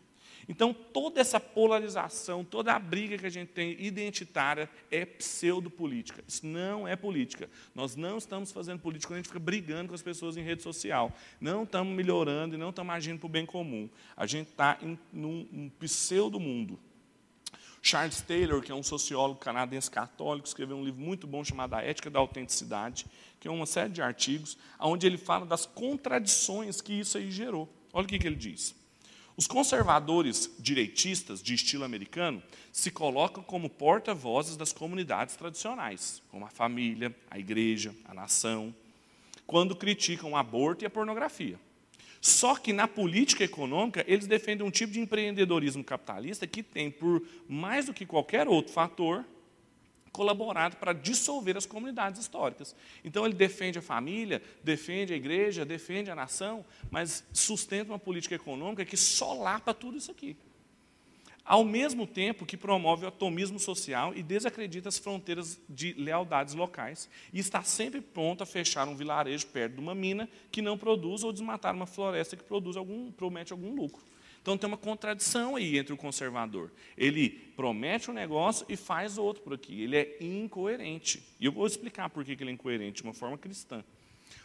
Então, 0.49 0.73
toda 0.73 1.21
essa 1.21 1.41
polarização, 1.41 2.45
toda 2.45 2.73
a 2.73 2.79
briga 2.79 3.19
que 3.19 3.27
a 3.27 3.31
gente 3.31 3.49
tem 3.49 3.77
identitária 3.83 4.71
é 4.91 5.05
pseudopolítica. 5.05 6.23
Isso 6.27 6.47
não 6.47 6.87
é 6.87 6.95
política. 6.95 7.51
Nós 7.75 7.97
não 7.97 8.17
estamos 8.17 8.53
fazendo 8.53 8.79
política 8.79 9.09
quando 9.09 9.17
a 9.17 9.19
gente 9.19 9.29
fica 9.29 9.41
brigando 9.41 9.89
com 9.89 9.95
as 9.95 10.03
pessoas 10.03 10.37
em 10.37 10.43
rede 10.43 10.63
social. 10.63 11.13
Não 11.41 11.65
estamos 11.65 11.93
melhorando 11.95 12.55
e 12.55 12.59
não 12.59 12.71
estamos 12.71 12.95
agindo 12.95 13.19
para 13.19 13.27
o 13.27 13.31
bem 13.31 13.45
comum. 13.45 13.91
A 14.17 14.25
gente 14.25 14.51
está 14.51 14.79
em 14.81 14.97
um 15.13 15.69
pseudo-mundo. 15.81 16.79
Charles 17.83 18.21
Taylor, 18.21 18.61
que 18.63 18.73
é 18.73 18.75
um 18.75 18.83
sociólogo 18.83 19.39
canadense 19.39 19.91
católico, 19.91 20.47
escreveu 20.47 20.77
um 20.77 20.85
livro 20.85 21.01
muito 21.01 21.27
bom 21.27 21.45
chamado 21.45 21.75
A 21.75 21.83
Ética 21.83 22.11
da 22.11 22.19
Autenticidade, 22.19 23.07
que 23.39 23.47
é 23.47 23.51
uma 23.51 23.67
série 23.67 23.91
de 23.91 24.03
artigos, 24.03 24.57
onde 24.81 25.07
ele 25.07 25.17
fala 25.17 25.47
das 25.47 25.67
contradições 25.67 26.81
que 26.81 26.93
isso 26.93 27.17
aí 27.17 27.31
gerou. 27.31 27.73
Olha 27.97 28.05
o 28.05 28.09
que, 28.09 28.19
que 28.19 28.27
ele 28.27 28.37
diz. 28.37 28.75
Os 29.39 29.47
conservadores 29.47 30.55
direitistas 30.59 31.43
de 31.43 31.55
estilo 31.55 31.83
americano 31.83 32.43
se 32.71 32.91
colocam 32.91 33.43
como 33.43 33.71
porta-vozes 33.71 34.55
das 34.55 34.71
comunidades 34.71 35.35
tradicionais, 35.35 36.21
como 36.31 36.45
a 36.45 36.51
família, 36.51 37.17
a 37.31 37.39
igreja, 37.39 37.95
a 38.05 38.13
nação, 38.13 38.75
quando 39.47 39.75
criticam 39.75 40.33
o 40.33 40.37
aborto 40.37 40.85
e 40.85 40.87
a 40.87 40.91
pornografia. 40.91 41.59
Só 42.21 42.55
que 42.55 42.71
na 42.71 42.87
política 42.87 43.45
econômica, 43.45 44.05
eles 44.07 44.27
defendem 44.27 44.67
um 44.67 44.71
tipo 44.71 44.93
de 44.93 45.01
empreendedorismo 45.01 45.83
capitalista 45.83 46.47
que 46.47 46.63
tem, 46.63 46.91
por 46.91 47.27
mais 47.49 47.87
do 47.87 47.95
que 47.95 48.05
qualquer 48.05 48.47
outro 48.47 48.75
fator, 48.75 49.25
colaborado 50.17 50.77
para 50.77 50.95
dissolver 50.95 51.59
as 51.59 51.67
comunidades 51.67 52.19
históricas. 52.19 52.75
Então 53.05 53.27
ele 53.27 53.35
defende 53.35 53.79
a 53.79 53.83
família, 53.83 54.43
defende 54.65 55.13
a 55.13 55.17
igreja, 55.17 55.63
defende 55.63 56.11
a 56.11 56.15
nação, 56.15 56.65
mas 56.91 57.23
sustenta 57.35 57.93
uma 57.93 57.99
política 57.99 58.35
econômica 58.35 58.83
que 58.83 58.97
solapa 58.97 59.75
tudo 59.75 59.99
isso 59.99 60.11
aqui. 60.11 60.35
Ao 61.45 61.63
mesmo 61.63 62.07
tempo 62.07 62.47
que 62.47 62.57
promove 62.57 63.05
o 63.05 63.09
atomismo 63.09 63.61
social 63.61 64.13
e 64.15 64.23
desacredita 64.23 64.89
as 64.89 64.99
fronteiras 64.99 65.61
de 65.69 65.93
lealdades 65.93 66.55
locais, 66.55 67.09
e 67.33 67.39
está 67.39 67.63
sempre 67.63 68.01
pronto 68.01 68.43
a 68.43 68.47
fechar 68.47 68.89
um 68.89 68.97
vilarejo 68.97 69.47
perto 69.49 69.75
de 69.75 69.81
uma 69.81 69.95
mina 69.95 70.29
que 70.51 70.63
não 70.63 70.79
produz 70.79 71.23
ou 71.23 71.33
desmatar 71.33 71.75
uma 71.75 71.87
floresta 71.87 72.37
que 72.37 72.43
produz 72.43 72.77
algum, 72.77 73.13
promete 73.13 73.53
algum 73.53 73.75
lucro. 73.75 74.03
Então 74.47 74.57
tem 74.57 74.69
uma 74.69 74.77
contradição 74.77 75.57
aí 75.57 75.77
entre 75.77 75.93
o 75.93 75.97
conservador. 75.97 76.71
Ele 76.97 77.31
promete 77.57 78.13
um 78.13 78.15
negócio 78.15 78.65
e 78.69 78.77
faz 78.77 79.19
outro 79.19 79.43
por 79.43 79.53
aqui. 79.53 79.83
Ele 79.83 79.97
é 79.97 80.17
incoerente. 80.21 81.21
E 81.41 81.47
eu 81.47 81.51
vou 81.51 81.67
explicar 81.67 82.09
por 82.11 82.25
que 82.25 82.31
ele 82.31 82.51
é 82.51 82.53
incoerente 82.53 83.03
de 83.03 83.03
uma 83.03 83.13
forma 83.13 83.37
cristã. 83.37 83.83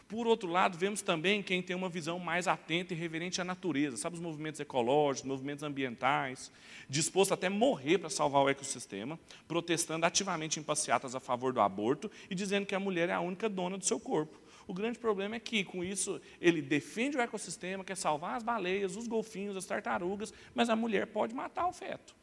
Por 0.07 0.25
outro 0.25 0.49
lado, 0.49 0.75
vemos 0.75 1.03
também 1.03 1.43
quem 1.43 1.61
tem 1.61 1.75
uma 1.75 1.87
visão 1.87 2.17
mais 2.17 2.47
atenta 2.47 2.95
e 2.95 2.97
reverente 2.97 3.41
à 3.41 3.43
natureza, 3.43 3.95
sabe, 3.95 4.15
os 4.15 4.21
movimentos 4.21 4.59
ecológicos, 4.59 5.29
movimentos 5.29 5.63
ambientais, 5.63 6.51
disposto 6.89 7.35
até 7.35 7.47
morrer 7.47 7.99
para 7.99 8.09
salvar 8.09 8.41
o 8.41 8.49
ecossistema, 8.49 9.19
protestando 9.47 10.07
ativamente 10.07 10.59
em 10.59 10.63
passeatas 10.63 11.13
a 11.13 11.19
favor 11.19 11.53
do 11.53 11.61
aborto 11.61 12.09
e 12.27 12.33
dizendo 12.33 12.65
que 12.65 12.73
a 12.73 12.79
mulher 12.79 13.09
é 13.09 13.13
a 13.13 13.21
única 13.21 13.47
dona 13.47 13.77
do 13.77 13.85
seu 13.85 13.99
corpo. 13.99 14.40
O 14.67 14.73
grande 14.73 14.99
problema 14.99 15.35
é 15.35 15.39
que, 15.39 15.63
com 15.63 15.83
isso, 15.83 16.21
ele 16.39 16.61
defende 16.61 17.17
o 17.17 17.21
ecossistema, 17.21 17.83
quer 17.83 17.97
salvar 17.97 18.35
as 18.35 18.43
baleias, 18.43 18.95
os 18.95 19.07
golfinhos, 19.07 19.57
as 19.57 19.65
tartarugas, 19.65 20.33
mas 20.53 20.69
a 20.69 20.75
mulher 20.75 21.07
pode 21.07 21.33
matar 21.33 21.67
o 21.67 21.73
feto. 21.73 22.15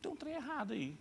Tem 0.00 0.12
um 0.12 0.16
trem 0.16 0.34
errado 0.34 0.72
aí. 0.72 0.96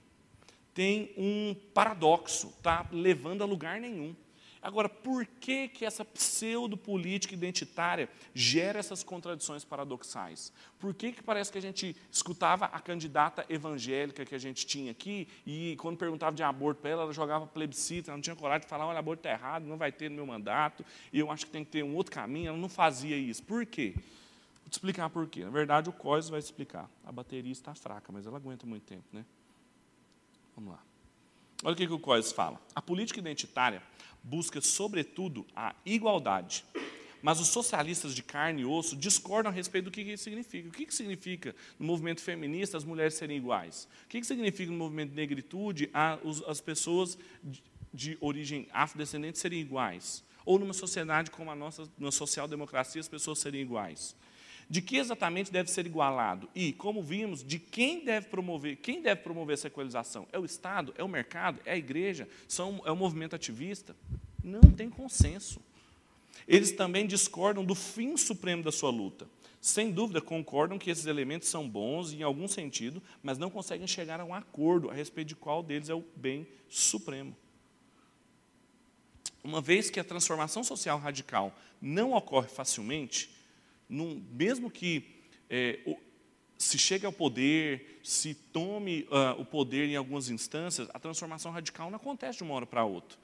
Tem 0.74 1.14
um 1.18 1.56
paradoxo, 1.74 2.48
está 2.48 2.88
levando 2.92 3.42
a 3.42 3.46
lugar 3.46 3.80
nenhum. 3.80 4.16
Agora, 4.64 4.88
por 4.88 5.26
que, 5.26 5.68
que 5.68 5.86
essa 5.86 6.06
pseudo-política 6.06 7.34
identitária 7.34 8.08
gera 8.34 8.80
essas 8.80 9.04
contradições 9.04 9.66
paradoxais? 9.66 10.54
Por 10.80 10.94
que, 10.94 11.12
que 11.12 11.22
parece 11.22 11.52
que 11.52 11.58
a 11.58 11.62
gente 11.62 11.94
escutava 12.10 12.66
a 12.68 12.80
candidata 12.80 13.46
evangélica 13.50 14.24
que 14.24 14.34
a 14.34 14.38
gente 14.38 14.66
tinha 14.66 14.92
aqui 14.92 15.28
e 15.46 15.76
quando 15.82 15.98
perguntava 15.98 16.34
de 16.34 16.44
aborto 16.44 16.80
para 16.80 16.92
ela, 16.92 17.04
ela 17.04 17.12
jogava 17.12 17.46
plebiscito, 17.46 18.10
ela 18.10 18.16
não 18.16 18.22
tinha 18.22 18.38
coragem 18.38 18.62
de 18.62 18.70
falar, 18.70 18.88
olha, 18.88 19.00
aborto 19.00 19.20
está 19.20 19.32
errado, 19.32 19.66
não 19.66 19.78
vai 19.78 19.92
ter 19.92 20.10
no 20.10 20.16
meu 20.16 20.26
mandato, 20.26 20.86
e 21.12 21.20
eu 21.20 21.30
acho 21.30 21.46
que 21.46 21.52
tem 21.52 21.66
que 21.66 21.72
ter 21.72 21.84
um 21.84 21.94
outro 21.94 22.14
caminho, 22.14 22.48
ela 22.48 22.58
não 22.58 22.70
fazia 22.70 23.18
isso. 23.18 23.44
Por 23.44 23.66
quê? 23.66 23.94
Vou 23.96 24.70
te 24.70 24.74
explicar 24.74 25.10
por 25.10 25.28
quê. 25.28 25.44
Na 25.44 25.52
verdade, 25.52 25.90
o 25.90 25.94
COIS 25.94 26.30
vai 26.30 26.40
explicar. 26.40 26.90
A 27.06 27.12
bateria 27.12 27.52
está 27.52 27.76
fraca, 27.76 28.14
mas 28.14 28.26
ela 28.26 28.38
aguenta 28.38 28.66
muito 28.66 28.84
tempo, 28.84 29.04
né? 29.12 29.26
Vamos 30.56 30.72
lá. 30.72 30.93
Olha 31.64 31.74
o 31.74 31.76
que, 31.78 31.86
o 31.86 31.98
COIS 31.98 32.34
fala. 32.34 32.60
A 32.76 32.82
política 32.82 33.20
identitária 33.20 33.82
busca, 34.22 34.60
sobretudo, 34.60 35.46
a 35.56 35.74
igualdade. 35.86 36.66
Mas 37.22 37.40
os 37.40 37.48
socialistas 37.48 38.14
de 38.14 38.22
carne 38.22 38.64
e 38.64 38.66
osso 38.66 38.98
discordam 38.98 39.50
a 39.50 39.56
respeito 39.56 39.86
do 39.86 39.92
que 39.92 40.02
isso 40.02 40.26
significa. 40.26 40.68
O 40.68 40.72
que 40.72 40.94
significa 40.94 41.56
no 41.80 41.86
movimento 41.86 42.22
feminista 42.22 42.78
as 42.78 42.84
mulheres 42.84 43.14
serem 43.14 43.38
iguais? 43.38 43.88
O 44.06 44.10
que 44.10 44.22
significa 44.26 44.70
no 44.70 44.78
movimento 44.78 45.12
de 45.12 45.16
negritude 45.16 45.90
as 45.94 46.60
pessoas 46.60 47.18
de 47.94 48.18
origem 48.20 48.68
afrodescendente 48.74 49.40
serem 49.40 49.62
iguais? 49.62 50.22
Ou 50.46 50.60
numa 50.60 50.74
sociedade 50.74 51.32
como 51.32 51.50
a 51.50 51.56
nossa, 51.56 51.90
na 51.98 52.12
social-democracia, 52.12 53.00
as 53.00 53.08
pessoas 53.08 53.40
serem 53.40 53.62
iguais? 53.62 54.18
De 54.70 54.82
que 54.82 54.98
exatamente 54.98 55.52
deve 55.52 55.70
ser 55.70 55.86
igualado? 55.86 56.50
E, 56.56 56.74
como 56.74 57.02
vimos, 57.02 57.44
de 57.44 57.60
quem 57.60 58.04
deve 58.04 58.28
promover, 58.28 58.78
quem 58.78 59.02
deve 59.02 59.22
promover 59.22 59.54
essa 59.54 59.68
equalização? 59.68 60.28
É 60.32 60.40
o 60.40 60.46
Estado? 60.46 60.94
É 60.98 61.04
o 61.04 61.08
mercado? 61.08 61.60
É 61.66 61.74
a 61.74 61.78
igreja? 61.78 62.28
São, 62.48 62.82
é 62.86 62.92
o 62.92 62.96
movimento 62.96 63.36
ativista? 63.36 63.96
Não 64.44 64.62
tem 64.62 64.90
consenso. 64.90 65.62
Eles 66.48 66.72
também 66.72 67.06
discordam 67.06 67.64
do 67.64 67.76
fim 67.76 68.18
supremo 68.18 68.64
da 68.64 68.72
sua 68.72 68.90
luta. 68.90 69.28
Sem 69.62 69.92
dúvida, 69.92 70.20
concordam 70.20 70.78
que 70.78 70.90
esses 70.90 71.06
elementos 71.06 71.48
são 71.48 71.70
bons 71.70 72.12
em 72.12 72.22
algum 72.22 72.50
sentido, 72.50 73.02
mas 73.22 73.38
não 73.38 73.50
conseguem 73.50 73.88
chegar 73.88 74.20
a 74.20 74.26
um 74.26 74.34
acordo 74.34 74.90
a 74.90 74.94
respeito 74.94 75.30
de 75.30 75.36
qual 75.36 75.64
deles 75.64 75.88
é 75.88 75.94
o 75.94 76.04
bem 76.18 76.46
supremo. 76.68 77.34
Uma 79.42 79.62
vez 79.62 79.90
que 79.90 80.00
a 80.00 80.04
transformação 80.04 80.64
social 80.64 81.00
radical 81.00 81.58
não 81.82 82.14
ocorre 82.14 82.50
facilmente, 82.50 83.30
num, 83.88 84.24
mesmo 84.32 84.70
que 84.70 85.06
é, 85.50 85.80
o, 85.86 85.98
se 86.58 86.78
chegue 86.78 87.06
ao 87.06 87.14
poder, 87.14 88.00
se 88.04 88.34
tome 88.34 89.04
uh, 89.04 89.40
o 89.40 89.46
poder 89.46 89.90
em 89.90 89.96
algumas 89.96 90.30
instâncias, 90.30 90.88
a 90.94 91.00
transformação 91.00 91.52
radical 91.52 91.90
não 91.90 91.98
acontece 91.98 92.38
de 92.38 92.44
uma 92.44 92.54
hora 92.54 92.66
para 92.66 92.84
outra 92.84 93.18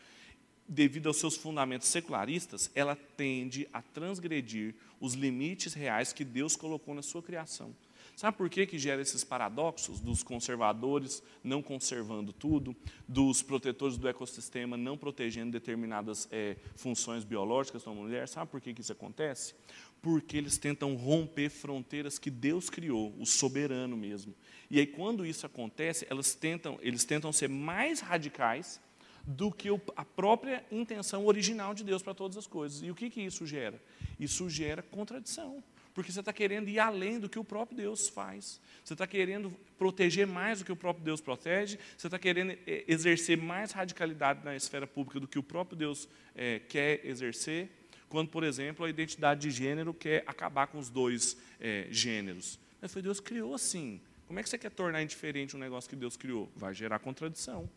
devido 0.70 1.08
aos 1.08 1.18
seus 1.18 1.36
fundamentos 1.36 1.88
secularistas, 1.88 2.70
ela 2.76 2.96
tende 2.96 3.68
a 3.74 3.82
transgredir 3.82 4.76
os 5.02 5.16
limites 5.16 5.74
reais 5.74 6.14
que 6.14 6.24
Deus 6.24 6.56
colocou 6.56 6.94
na 6.94 7.02
sua 7.02 7.24
criação. 7.24 7.76
Sabe 8.16 8.38
por 8.38 8.50
que, 8.50 8.68
que 8.68 8.78
gera 8.78 9.02
esses 9.02 9.24
paradoxos 9.24 10.02
dos 10.02 10.22
conservadores 10.22 11.24
não 11.42 11.62
conservando 11.62 12.34
tudo, 12.34 12.76
dos 13.08 13.42
protetores 13.42 13.98
do 13.98 14.08
ecossistema 14.10 14.76
não 14.76 14.98
protegendo 14.98 15.54
determinadas 15.54 16.28
é, 16.30 16.58
funções 16.76 17.24
biológicas 17.24 17.84
da 17.84 17.92
mulher? 17.92 18.28
Sabe 18.28 18.52
por 18.52 18.60
que, 18.60 18.74
que 18.74 18.82
isso 18.82 18.92
acontece? 18.92 19.56
Porque 20.02 20.38
eles 20.38 20.58
tentam 20.58 20.96
romper 20.96 21.50
fronteiras 21.50 22.18
que 22.18 22.30
Deus 22.30 22.70
criou, 22.70 23.14
o 23.20 23.26
soberano 23.26 23.98
mesmo. 23.98 24.34
E 24.70 24.80
aí, 24.80 24.88
quando 24.88 25.26
isso 25.26 25.46
acontece, 25.46 26.06
elas 26.10 26.34
tentam, 26.34 26.80
eles 26.82 27.04
tentam 27.04 27.34
ser 27.34 27.50
mais 27.50 28.00
radicais 28.00 28.80
do 29.26 29.52
que 29.52 29.70
a 29.96 30.06
própria 30.06 30.66
intenção 30.72 31.26
original 31.26 31.74
de 31.74 31.84
Deus 31.84 32.02
para 32.02 32.14
todas 32.14 32.38
as 32.38 32.48
coisas. 32.48 32.82
E 32.82 32.90
o 32.90 32.96
que, 32.96 33.10
que 33.10 33.22
isso 33.22 33.46
gera? 33.46 33.82
Isso 34.20 34.50
gera 34.50 34.82
contradição. 34.82 35.64
Porque 35.94 36.12
você 36.12 36.20
está 36.20 36.32
querendo 36.32 36.70
ir 36.70 36.80
além 36.80 37.20
do 37.20 37.28
que 37.28 37.38
o 37.38 37.44
próprio 37.44 37.78
Deus 37.78 38.08
faz. 38.08 38.62
Você 38.84 38.94
está 38.94 39.06
querendo 39.06 39.52
proteger 39.78 40.26
mais 40.26 40.60
do 40.60 40.66
que 40.66 40.72
o 40.72 40.76
próprio 40.76 41.04
Deus 41.04 41.20
protege. 41.20 41.78
Você 41.98 42.08
está 42.08 42.18
querendo 42.18 42.52
é, 42.66 42.86
exercer 42.88 43.38
mais 43.38 43.72
radicalidade 43.72 44.44
na 44.46 44.56
esfera 44.56 44.88
pública 44.88 45.20
do 45.20 45.28
que 45.28 45.38
o 45.38 45.44
próprio 45.44 45.78
Deus 45.78 46.08
é, 46.36 46.60
quer 46.60 47.06
exercer. 47.06 47.70
Quando, 48.10 48.30
por 48.30 48.44
exemplo, 48.44 48.86
a 48.86 48.90
identidade 48.90 49.42
de 49.42 49.52
gênero 49.52 49.94
quer 49.94 50.24
acabar 50.26 50.68
com 50.68 50.80
os 50.80 50.90
dois 50.90 51.38
é, 51.60 51.88
gêneros. 51.92 52.60
Mas 52.82 52.92
foi 52.92 53.02
Deus 53.02 53.20
criou 53.20 53.54
assim. 53.54 54.02
Como 54.28 54.40
é 54.40 54.44
que 54.44 54.50
você 54.50 54.58
quer 54.58 54.72
tornar 54.72 55.02
indiferente 55.02 55.56
um 55.56 55.60
negócio 55.60 55.90
que 55.90 55.96
Deus 55.96 56.18
criou? 56.18 56.50
Vai 56.56 56.74
gerar 56.74 57.00
contradição. 57.00 57.70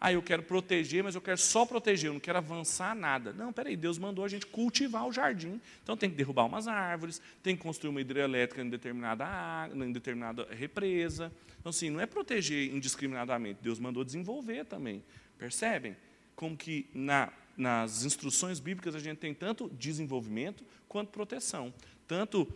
Ah, 0.00 0.12
eu 0.12 0.22
quero 0.22 0.44
proteger, 0.44 1.02
mas 1.02 1.16
eu 1.16 1.20
quero 1.20 1.38
só 1.38 1.66
proteger, 1.66 2.08
eu 2.08 2.12
não 2.12 2.20
quero 2.20 2.38
avançar 2.38 2.94
nada. 2.94 3.32
Não, 3.32 3.52
peraí, 3.52 3.76
Deus 3.76 3.98
mandou 3.98 4.24
a 4.24 4.28
gente 4.28 4.46
cultivar 4.46 5.06
o 5.06 5.12
jardim. 5.12 5.60
Então 5.82 5.96
tem 5.96 6.08
que 6.08 6.14
derrubar 6.14 6.44
umas 6.44 6.68
árvores, 6.68 7.20
tem 7.42 7.56
que 7.56 7.62
construir 7.62 7.90
uma 7.90 8.00
hidrelétrica 8.00 8.62
em 8.62 8.70
determinada, 8.70 9.26
água, 9.26 9.84
em 9.84 9.90
determinada 9.90 10.46
represa. 10.52 11.32
Então, 11.58 11.70
assim, 11.70 11.90
não 11.90 12.00
é 12.00 12.06
proteger 12.06 12.72
indiscriminadamente, 12.72 13.58
Deus 13.60 13.80
mandou 13.80 14.04
desenvolver 14.04 14.64
também. 14.64 15.02
Percebem? 15.36 15.96
Como 16.36 16.56
que 16.56 16.86
na, 16.94 17.32
nas 17.58 18.04
instruções 18.04 18.60
bíblicas 18.60 18.94
a 18.94 19.00
gente 19.00 19.18
tem 19.18 19.34
tanto 19.34 19.68
desenvolvimento 19.70 20.64
quanto 20.88 21.10
proteção. 21.10 21.74
Tanto 22.06 22.46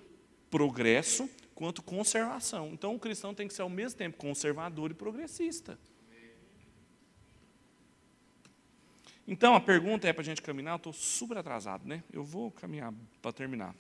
progresso 0.50 1.28
quanto 1.54 1.82
conservação. 1.82 2.70
Então 2.72 2.94
o 2.94 2.98
cristão 2.98 3.34
tem 3.34 3.48
que 3.48 3.52
ser 3.52 3.62
ao 3.62 3.68
mesmo 3.68 3.98
tempo 3.98 4.16
conservador 4.16 4.90
e 4.90 4.94
progressista. 4.94 5.78
Então, 9.26 9.54
a 9.54 9.60
pergunta 9.60 10.08
é 10.08 10.12
para 10.12 10.22
a 10.22 10.24
gente 10.24 10.42
caminhar, 10.42 10.72
eu 10.72 10.76
estou 10.76 10.92
super 10.92 11.38
atrasado, 11.38 11.86
né? 11.86 12.02
Eu 12.12 12.24
vou 12.24 12.50
caminhar 12.50 12.92
para 13.20 13.32
terminar. 13.32 13.74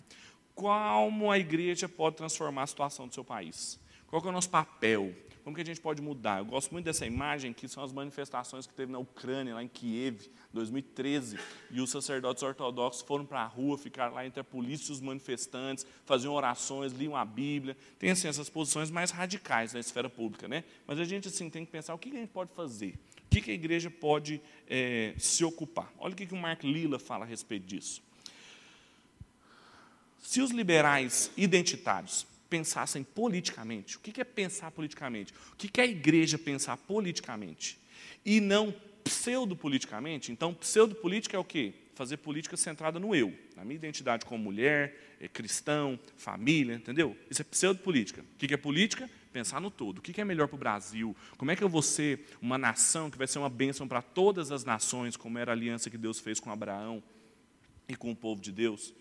Como 0.54 1.32
a 1.32 1.38
igreja 1.38 1.88
pode 1.88 2.16
transformar 2.16 2.62
a 2.62 2.66
situação 2.66 3.08
do 3.08 3.14
seu 3.14 3.24
país? 3.24 3.78
Qual 4.06 4.24
é 4.24 4.28
o 4.28 4.32
nosso 4.32 4.48
papel? 4.48 5.12
Como 5.42 5.56
que 5.56 5.62
a 5.62 5.64
gente 5.64 5.80
pode 5.80 6.00
mudar? 6.00 6.38
Eu 6.38 6.44
gosto 6.44 6.70
muito 6.70 6.84
dessa 6.84 7.04
imagem, 7.04 7.52
que 7.52 7.66
são 7.68 7.82
as 7.82 7.92
manifestações 7.92 8.66
que 8.66 8.72
teve 8.72 8.92
na 8.92 8.98
Ucrânia, 8.98 9.54
lá 9.54 9.62
em 9.62 9.68
Kiev, 9.68 10.30
2013, 10.52 11.38
e 11.70 11.80
os 11.80 11.90
sacerdotes 11.90 12.42
ortodoxos 12.42 13.02
foram 13.02 13.26
para 13.26 13.40
a 13.40 13.46
rua, 13.46 13.76
ficaram 13.76 14.14
lá 14.14 14.24
entre 14.24 14.40
a 14.40 14.44
polícia 14.44 14.90
e 14.90 14.92
os 14.92 15.00
manifestantes, 15.00 15.86
faziam 16.04 16.32
orações, 16.32 16.92
liam 16.92 17.16
a 17.16 17.24
Bíblia. 17.24 17.76
Tem 17.98 18.10
assim, 18.10 18.28
essas 18.28 18.48
posições 18.48 18.90
mais 18.90 19.10
radicais 19.10 19.72
na 19.72 19.80
esfera 19.80 20.08
pública, 20.08 20.46
né? 20.46 20.64
Mas 20.86 20.98
a 20.98 21.04
gente 21.04 21.28
assim 21.28 21.50
tem 21.50 21.64
que 21.64 21.72
pensar 21.72 21.94
o 21.94 21.98
que 21.98 22.10
a 22.10 22.20
gente 22.20 22.30
pode 22.30 22.52
fazer 22.52 22.98
que, 23.32 23.40
que 23.40 23.50
a 23.50 23.54
igreja 23.54 23.90
pode 23.90 24.42
é, 24.68 25.14
se 25.16 25.42
ocupar? 25.44 25.90
Olha 25.98 26.12
o 26.12 26.16
que, 26.16 26.32
o 26.34 26.36
Mark 26.36 26.62
Lilla 26.62 26.98
fala 26.98 27.24
a 27.24 27.28
respeito 27.28 27.66
disso. 27.66 28.02
Se 30.18 30.40
os 30.40 30.50
liberais 30.50 31.30
identitários 31.36 32.26
pensassem 32.52 33.02
politicamente, 33.02 33.96
o 33.96 34.00
que 34.00 34.20
é 34.20 34.24
pensar 34.24 34.70
politicamente? 34.72 35.32
O 35.54 35.56
que 35.56 35.80
é 35.80 35.84
a 35.84 35.86
igreja 35.86 36.36
pensar 36.36 36.76
politicamente? 36.76 37.78
E 38.26 38.42
não 38.42 38.74
pseudo-politicamente? 39.02 40.30
Então, 40.30 40.52
pseudo-política 40.52 41.34
é 41.34 41.40
o 41.40 41.44
quê? 41.44 41.72
Fazer 41.94 42.18
política 42.18 42.54
centrada 42.54 43.00
no 43.00 43.14
eu, 43.14 43.32
na 43.56 43.64
minha 43.64 43.76
identidade 43.76 44.26
como 44.26 44.44
mulher, 44.44 45.16
é 45.18 45.26
cristão, 45.28 45.98
família, 46.18 46.74
entendeu? 46.74 47.16
Isso 47.30 47.40
é 47.40 47.44
pseudo-política. 47.44 48.20
O 48.20 48.36
que 48.36 48.52
é 48.52 48.58
política? 48.58 49.08
pensar 49.32 49.58
no 49.58 49.70
todo. 49.70 49.96
O 49.96 50.02
que 50.02 50.20
é 50.20 50.24
melhor 50.26 50.46
para 50.46 50.56
o 50.56 50.58
Brasil? 50.58 51.16
Como 51.38 51.50
é 51.50 51.56
que 51.56 51.64
eu 51.64 51.70
vou 51.70 51.80
ser 51.80 52.26
uma 52.38 52.58
nação 52.58 53.10
que 53.10 53.16
vai 53.16 53.26
ser 53.26 53.38
uma 53.38 53.48
bênção 53.48 53.88
para 53.88 54.02
todas 54.02 54.52
as 54.52 54.62
nações, 54.62 55.16
como 55.16 55.38
era 55.38 55.52
a 55.52 55.54
aliança 55.54 55.88
que 55.88 55.96
Deus 55.96 56.20
fez 56.20 56.38
com 56.38 56.50
Abraão 56.50 57.02
e 57.88 57.96
com 57.96 58.10
o 58.10 58.14
povo 58.16 58.42
de 58.42 58.52
Deus? 58.52 58.92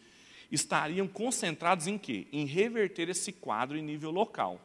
Estariam 0.52 1.08
concentrados 1.08 1.88
em 1.88 1.98
quê? 1.98 2.28
Em 2.32 2.46
reverter 2.46 3.10
esse 3.10 3.32
quadro 3.32 3.78
em 3.78 3.82
nível 3.82 4.12
local. 4.12 4.60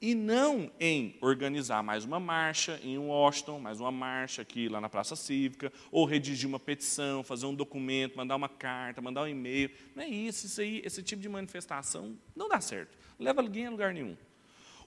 E 0.00 0.14
não 0.14 0.70
em 0.78 1.16
organizar 1.22 1.82
mais 1.82 2.04
uma 2.04 2.20
marcha 2.20 2.78
em 2.82 2.98
Washington, 2.98 3.58
mais 3.58 3.80
uma 3.80 3.90
marcha 3.90 4.42
aqui 4.42 4.68
lá 4.68 4.78
na 4.80 4.90
Praça 4.90 5.16
Cívica, 5.16 5.72
ou 5.90 6.04
redigir 6.04 6.46
uma 6.46 6.60
petição, 6.60 7.22
fazer 7.22 7.46
um 7.46 7.54
documento, 7.54 8.16
mandar 8.16 8.36
uma 8.36 8.48
carta, 8.48 9.00
mandar 9.00 9.22
um 9.22 9.28
e-mail. 9.28 9.70
Não 9.94 10.02
é 10.02 10.08
isso, 10.08 10.46
isso 10.46 10.60
aí, 10.60 10.82
esse 10.84 11.02
tipo 11.02 11.22
de 11.22 11.28
manifestação 11.28 12.16
não 12.34 12.48
dá 12.48 12.60
certo. 12.60 12.96
Não 13.18 13.24
leva 13.24 13.42
ninguém 13.42 13.66
a 13.66 13.70
lugar 13.70 13.94
nenhum. 13.94 14.16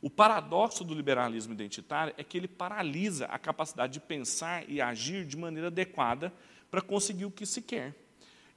O 0.02 0.10
paradoxo 0.10 0.84
do 0.84 0.94
liberalismo 0.94 1.54
identitário 1.54 2.14
é 2.16 2.24
que 2.24 2.38
ele 2.38 2.48
paralisa 2.48 3.26
a 3.26 3.40
capacidade 3.40 3.94
de 3.94 4.00
pensar 4.00 4.64
e 4.70 4.80
agir 4.80 5.26
de 5.26 5.36
maneira 5.36 5.68
adequada 5.68 6.32
para 6.70 6.82
conseguir 6.82 7.26
o 7.26 7.32
que 7.32 7.46
se 7.46 7.62
quer. 7.62 7.96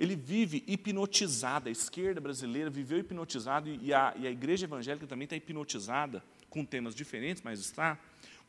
Ele 0.02 0.16
vive 0.16 0.64
hipnotizado, 0.66 1.68
a 1.68 1.70
esquerda 1.70 2.20
brasileira 2.20 2.68
viveu 2.68 2.98
hipnotizada 2.98 3.70
e 3.70 3.94
a, 3.94 4.12
e 4.18 4.26
a 4.26 4.30
igreja 4.32 4.66
evangélica 4.66 5.06
também 5.06 5.26
está 5.26 5.36
hipnotizada, 5.36 6.24
com 6.50 6.64
temas 6.64 6.92
diferentes, 6.92 7.40
mas 7.40 7.60
está, 7.60 7.96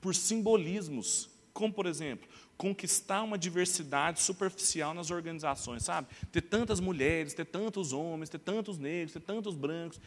por 0.02 0.16
simbolismos, 0.16 1.30
como, 1.54 1.72
por 1.72 1.86
exemplo, 1.86 2.28
conquistar 2.58 3.22
uma 3.22 3.38
diversidade 3.38 4.20
superficial 4.20 4.96
nas 4.96 5.12
organizações, 5.12 5.84
sabe? 5.84 6.08
Ter 6.32 6.42
tantas 6.42 6.80
mulheres, 6.80 7.36
ter 7.36 7.46
tantos 7.46 7.94
homens, 7.94 8.30
ter 8.30 8.40
tantos 8.40 8.80
negros, 8.80 9.14
ter 9.14 9.20
tantos 9.20 9.54
brancos, 9.54 10.02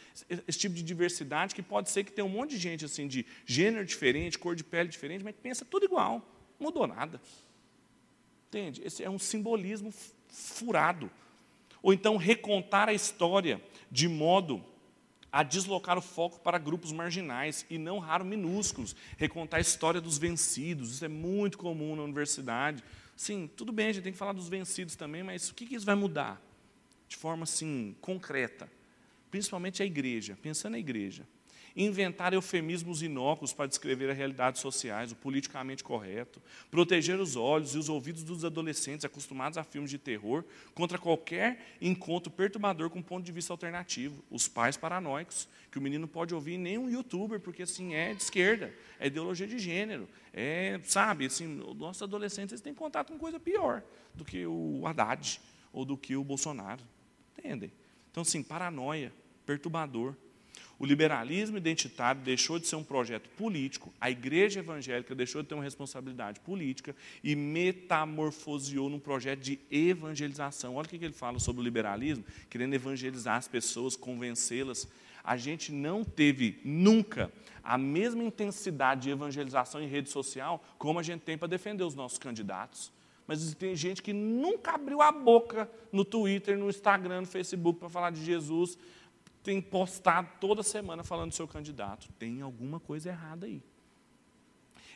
esse 0.45 0.59
tipo 0.59 0.75
de 0.75 0.83
diversidade 0.83 1.55
que 1.55 1.63
pode 1.63 1.89
ser 1.89 2.03
que 2.03 2.11
tenha 2.11 2.25
um 2.25 2.29
monte 2.29 2.49
de 2.49 2.57
gente 2.57 2.83
assim 2.83 3.07
de 3.07 3.25
gênero 3.45 3.85
diferente, 3.85 4.37
cor 4.37 4.53
de 4.53 4.65
pele 4.65 4.89
diferente, 4.89 5.23
mas 5.23 5.33
pensa 5.41 5.63
tudo 5.63 5.85
igual, 5.85 6.29
não 6.59 6.67
mudou 6.67 6.85
nada. 6.85 7.21
Entende? 8.49 8.81
Esse 8.83 9.01
é 9.01 9.09
um 9.09 9.17
simbolismo 9.17 9.93
furado. 10.27 11.09
Ou 11.81 11.93
então 11.93 12.17
recontar 12.17 12.89
a 12.89 12.93
história 12.93 13.61
de 13.91 14.07
modo 14.07 14.63
a 15.31 15.43
deslocar 15.43 15.97
o 15.97 16.01
foco 16.01 16.39
para 16.39 16.57
grupos 16.57 16.91
marginais 16.91 17.65
e 17.69 17.77
não 17.77 17.99
raro 17.99 18.25
minúsculos, 18.25 18.95
recontar 19.17 19.59
a 19.59 19.61
história 19.61 20.01
dos 20.01 20.17
vencidos. 20.17 20.91
Isso 20.91 21.05
é 21.05 21.09
muito 21.09 21.57
comum 21.57 21.95
na 21.95 22.03
universidade. 22.03 22.83
Sim, 23.15 23.49
tudo 23.55 23.71
bem, 23.71 23.87
a 23.87 23.91
gente 23.93 24.03
tem 24.03 24.13
que 24.13 24.17
falar 24.17 24.33
dos 24.33 24.49
vencidos 24.49 24.95
também, 24.95 25.23
mas 25.23 25.49
o 25.49 25.53
que 25.53 25.75
isso 25.75 25.85
vai 25.85 25.95
mudar? 25.95 26.41
De 27.07 27.15
forma 27.15 27.43
assim, 27.43 27.95
concreta. 28.01 28.69
Principalmente 29.29 29.83
a 29.83 29.85
igreja, 29.85 30.37
pensando 30.41 30.73
na 30.73 30.79
igreja 30.79 31.27
inventar 31.77 32.33
eufemismos 32.33 33.03
inócuos 33.03 33.53
para 33.53 33.67
descrever 33.67 34.09
as 34.09 34.17
realidades 34.17 34.59
sociais, 34.59 35.11
o 35.11 35.15
politicamente 35.15 35.83
correto, 35.83 36.41
proteger 36.71 37.19
os 37.19 37.35
olhos 37.35 37.75
e 37.75 37.77
os 37.77 37.87
ouvidos 37.87 38.23
dos 38.23 38.43
adolescentes 38.43 39.05
acostumados 39.05 39.59
a 39.59 39.63
filmes 39.63 39.91
de 39.91 39.99
terror 39.99 40.43
contra 40.73 40.97
qualquer 40.97 41.77
encontro 41.79 42.31
perturbador 42.31 42.89
com 42.89 42.99
ponto 42.99 43.23
de 43.23 43.31
vista 43.31 43.53
alternativo, 43.53 44.23
os 44.31 44.47
pais 44.47 44.75
paranoicos, 44.75 45.47
que 45.71 45.77
o 45.77 45.81
menino 45.81 46.07
pode 46.07 46.33
ouvir 46.33 46.57
nem 46.57 46.79
um 46.79 46.89
youtuber, 46.89 47.39
porque 47.39 47.61
assim 47.61 47.93
é 47.93 48.13
de 48.13 48.23
esquerda, 48.23 48.73
é 48.99 49.05
ideologia 49.05 49.45
de 49.45 49.59
gênero, 49.59 50.09
é, 50.33 50.79
sabe, 50.83 51.27
assim, 51.27 51.45
nossos 51.75 52.01
adolescentes 52.01 52.59
têm 52.59 52.73
contato 52.73 53.13
com 53.13 53.19
coisa 53.19 53.39
pior 53.39 53.83
do 54.15 54.25
que 54.25 54.47
o 54.47 54.81
Haddad 54.87 55.39
ou 55.71 55.85
do 55.85 55.95
que 55.95 56.15
o 56.15 56.23
Bolsonaro, 56.23 56.81
entendem? 57.37 57.71
Então, 58.09 58.23
assim, 58.23 58.41
paranoia, 58.41 59.13
perturbador. 59.45 60.15
O 60.79 60.85
liberalismo 60.85 61.57
identitário 61.57 62.21
deixou 62.21 62.59
de 62.59 62.67
ser 62.67 62.75
um 62.75 62.83
projeto 62.83 63.27
político, 63.29 63.91
a 63.99 64.11
igreja 64.11 64.59
evangélica 64.59 65.15
deixou 65.15 65.41
de 65.41 65.49
ter 65.49 65.55
uma 65.55 65.63
responsabilidade 65.63 66.39
política 66.41 66.95
e 67.23 67.35
metamorfoseou 67.35 68.87
num 68.87 68.99
projeto 68.99 69.39
de 69.39 69.59
evangelização. 69.71 70.75
Olha 70.75 70.85
o 70.85 70.89
que 70.89 71.03
ele 71.03 71.13
fala 71.13 71.39
sobre 71.39 71.61
o 71.61 71.63
liberalismo, 71.63 72.23
querendo 72.47 72.75
evangelizar 72.75 73.37
as 73.37 73.47
pessoas, 73.47 73.95
convencê-las. 73.95 74.87
A 75.23 75.35
gente 75.35 75.71
não 75.71 76.03
teve 76.03 76.59
nunca 76.63 77.31
a 77.63 77.77
mesma 77.77 78.23
intensidade 78.23 79.01
de 79.01 79.09
evangelização 79.09 79.81
em 79.81 79.87
rede 79.87 80.09
social 80.09 80.63
como 80.77 80.99
a 80.99 81.03
gente 81.03 81.21
tem 81.21 81.37
para 81.37 81.47
defender 81.47 81.83
os 81.83 81.95
nossos 81.95 82.19
candidatos. 82.19 82.91
Mas 83.27 83.53
tem 83.55 83.75
gente 83.75 84.01
que 84.01 84.13
nunca 84.13 84.75
abriu 84.75 85.01
a 85.01 85.11
boca 85.11 85.69
no 85.91 86.05
Twitter, 86.05 86.57
no 86.57 86.69
Instagram, 86.69 87.21
no 87.21 87.27
Facebook 87.27 87.77
para 87.79 87.89
falar 87.89 88.11
de 88.11 88.23
Jesus, 88.23 88.77
tem 89.47 89.61
postado 89.61 90.27
toda 90.41 90.61
semana 90.61 91.05
falando 91.05 91.29
do 91.29 91.35
seu 91.35 91.47
candidato. 91.47 92.09
Tem 92.19 92.41
alguma 92.41 92.81
coisa 92.81 93.07
errada 93.07 93.45
aí. 93.45 93.63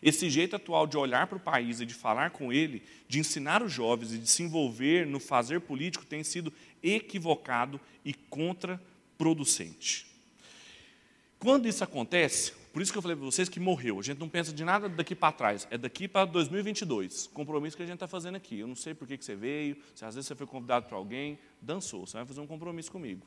Esse 0.04 0.30
jeito 0.30 0.58
atual 0.58 0.86
de 0.86 0.98
olhar 0.98 1.26
para 1.26 1.38
o 1.38 1.40
país 1.40 1.80
e 1.80 1.86
de 1.86 1.94
falar 1.94 2.32
com 2.32 2.52
ele, 2.52 2.84
de 3.08 3.18
ensinar 3.18 3.64
os 3.64 3.72
jovens 3.72 4.12
e 4.12 4.18
de 4.18 4.28
se 4.28 4.44
envolver 4.44 5.08
no 5.08 5.22
fazer 5.22 5.62
político 5.62 6.06
tem 6.06 6.22
sido 6.22 6.52
equivocado 6.84 7.80
e 8.04 8.14
contraproducente. 8.14 10.06
Quando 11.40 11.66
isso 11.66 11.82
acontece, 11.82 12.52
por 12.74 12.82
isso 12.82 12.92
que 12.92 12.98
eu 12.98 13.02
falei 13.02 13.16
para 13.16 13.26
vocês 13.26 13.48
que 13.48 13.60
morreu, 13.60 14.00
a 14.00 14.04
gente 14.04 14.20
não 14.20 14.28
pensa 14.28 14.52
de 14.52 14.66
nada 14.66 14.90
daqui 14.90 15.16
para 15.16 15.32
trás, 15.32 15.66
é 15.72 15.78
daqui 15.78 16.10
para 16.10 16.26
2022, 16.26 17.28
compromisso 17.28 17.78
que 17.78 17.84
a 17.84 17.86
gente 17.86 17.96
está 17.96 18.08
fazendo 18.08 18.36
aqui. 18.36 18.60
Eu 18.60 18.68
não 18.68 18.76
sei 18.76 18.94
por 18.94 19.08
que, 19.08 19.18
que 19.18 19.24
você 19.24 19.34
veio, 19.34 19.78
se 19.96 20.04
às 20.04 20.14
vezes 20.16 20.28
você 20.28 20.36
foi 20.36 20.46
convidado 20.46 20.88
para 20.88 20.98
alguém, 20.98 21.40
dançou, 21.62 22.06
você 22.06 22.18
vai 22.18 22.26
fazer 22.26 22.42
um 22.42 22.48
compromisso 22.48 22.92
comigo. 22.92 23.26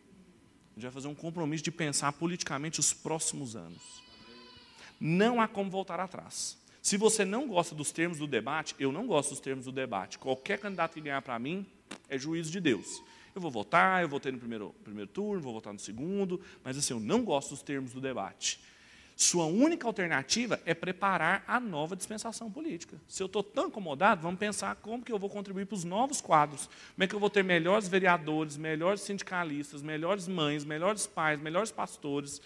A 0.76 0.80
gente 0.80 0.82
vai 0.84 0.92
fazer 0.92 1.08
um 1.08 1.14
compromisso 1.14 1.62
de 1.62 1.70
pensar 1.70 2.12
politicamente 2.12 2.80
os 2.80 2.92
próximos 2.92 3.54
anos. 3.54 4.02
Não 5.00 5.40
há 5.40 5.46
como 5.46 5.70
voltar 5.70 6.00
atrás. 6.00 6.58
Se 6.82 6.96
você 6.96 7.24
não 7.24 7.46
gosta 7.46 7.74
dos 7.74 7.92
termos 7.92 8.18
do 8.18 8.26
debate, 8.26 8.74
eu 8.78 8.90
não 8.90 9.06
gosto 9.06 9.30
dos 9.30 9.40
termos 9.40 9.64
do 9.64 9.72
debate. 9.72 10.18
Qualquer 10.18 10.58
candidato 10.58 10.94
que 10.94 11.00
ganhar 11.00 11.22
para 11.22 11.38
mim 11.38 11.64
é 12.08 12.18
juízo 12.18 12.50
de 12.50 12.60
Deus. 12.60 13.02
Eu 13.34 13.40
vou 13.40 13.50
votar, 13.50 14.02
eu 14.02 14.08
votei 14.08 14.30
no 14.30 14.38
primeiro, 14.38 14.74
primeiro 14.84 15.10
turno, 15.10 15.40
vou 15.40 15.54
votar 15.54 15.72
no 15.72 15.78
segundo, 15.78 16.40
mas 16.62 16.76
assim, 16.76 16.92
eu 16.92 17.00
não 17.00 17.24
gosto 17.24 17.50
dos 17.50 17.62
termos 17.62 17.92
do 17.92 18.00
debate. 18.00 18.60
Sua 19.16 19.46
única 19.46 19.86
alternativa 19.86 20.60
é 20.66 20.74
preparar 20.74 21.44
a 21.46 21.60
nova 21.60 21.94
dispensação 21.94 22.50
política. 22.50 23.00
Se 23.06 23.22
eu 23.22 23.26
estou 23.26 23.44
tão 23.44 23.68
incomodado, 23.68 24.22
vamos 24.22 24.40
pensar 24.40 24.74
como 24.76 25.04
que 25.04 25.12
eu 25.12 25.18
vou 25.18 25.30
contribuir 25.30 25.66
para 25.66 25.76
os 25.76 25.84
novos 25.84 26.20
quadros. 26.20 26.68
Como 26.94 27.04
é 27.04 27.06
que 27.06 27.14
eu 27.14 27.20
vou 27.20 27.30
ter 27.30 27.44
melhores 27.44 27.86
vereadores, 27.86 28.56
melhores 28.56 29.02
sindicalistas, 29.02 29.82
melhores 29.82 30.26
mães, 30.26 30.64
melhores 30.64 31.06
pais, 31.06 31.40
melhores 31.40 31.70
pastores 31.70 32.40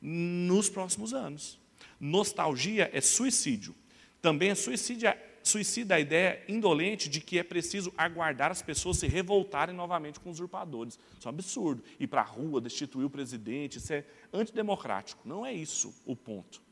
nos 0.00 0.70
próximos 0.70 1.12
anos. 1.12 1.58
Nostalgia 2.00 2.90
é 2.92 3.00
suicídio. 3.00 3.74
Também 4.22 4.50
é 4.50 4.54
suicídio, 4.54 5.12
suicida 5.42 5.94
a 5.94 6.00
ideia 6.00 6.42
indolente 6.48 7.08
de 7.08 7.20
que 7.20 7.38
é 7.38 7.42
preciso 7.42 7.92
aguardar 7.96 8.50
as 8.50 8.62
pessoas 8.62 8.98
se 8.98 9.06
revoltarem 9.06 9.74
novamente 9.74 10.20
com 10.20 10.30
os 10.30 10.36
usurpadores. 10.36 10.98
Isso 11.18 11.28
é 11.28 11.30
um 11.30 11.34
absurdo. 11.34 11.82
Ir 11.98 12.06
para 12.06 12.20
a 12.20 12.24
rua, 12.24 12.60
destituir 12.60 13.04
o 13.04 13.10
presidente, 13.10 13.78
isso 13.78 13.92
é 13.92 14.04
antidemocrático. 14.32 15.26
Não 15.26 15.44
é 15.44 15.52
isso 15.52 15.94
o 16.04 16.16
ponto. 16.16 16.62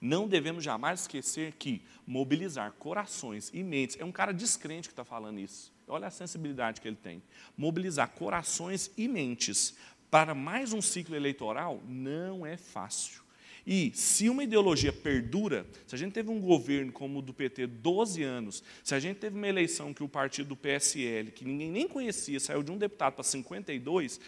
Não 0.00 0.28
devemos 0.28 0.62
jamais 0.62 1.00
esquecer 1.00 1.52
que 1.52 1.82
mobilizar 2.06 2.72
corações 2.72 3.50
e 3.54 3.62
mentes, 3.62 3.98
é 3.98 4.04
um 4.04 4.12
cara 4.12 4.32
descrente 4.32 4.88
que 4.88 4.92
está 4.92 5.04
falando 5.04 5.40
isso. 5.40 5.72
Olha 5.88 6.08
a 6.08 6.10
sensibilidade 6.10 6.80
que 6.80 6.88
ele 6.88 6.96
tem. 6.96 7.22
Mobilizar 7.56 8.10
corações 8.10 8.90
e 8.96 9.08
mentes 9.08 9.74
para 10.10 10.34
mais 10.34 10.72
um 10.72 10.80
ciclo 10.80 11.16
eleitoral 11.16 11.82
não 11.88 12.46
é 12.46 12.56
fácil. 12.56 13.23
E 13.66 13.92
se 13.94 14.28
uma 14.28 14.44
ideologia 14.44 14.92
perdura, 14.92 15.66
se 15.86 15.94
a 15.94 15.98
gente 15.98 16.12
teve 16.12 16.30
um 16.30 16.40
governo 16.40 16.92
como 16.92 17.20
o 17.20 17.22
do 17.22 17.32
PT 17.32 17.66
12 17.66 18.22
anos, 18.22 18.62
se 18.82 18.94
a 18.94 19.00
gente 19.00 19.18
teve 19.18 19.36
uma 19.36 19.48
eleição 19.48 19.94
que 19.94 20.02
o 20.02 20.08
partido 20.08 20.50
do 20.50 20.56
PSL, 20.56 21.30
que 21.30 21.44
ninguém 21.44 21.70
nem 21.70 21.88
conhecia, 21.88 22.38
saiu 22.38 22.62
de 22.62 22.70
um 22.70 22.76
deputado 22.76 23.14
para 23.14 23.24
52, 23.24 24.20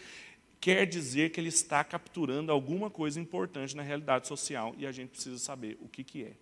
quer 0.59 0.87
dizer 0.87 1.29
que 1.29 1.39
ele 1.39 1.49
está 1.49 1.83
capturando 1.83 2.51
alguma 2.51 2.89
coisa 2.89 3.19
importante 3.19 3.75
na 3.75 3.83
realidade 3.83 4.27
social 4.27 4.73
e 4.77 4.87
a 4.87 4.91
gente 4.91 5.09
precisa 5.09 5.37
saber 5.37 5.77
o 5.81 5.87
que, 5.87 6.03
que 6.03 6.23
é. 6.23 6.33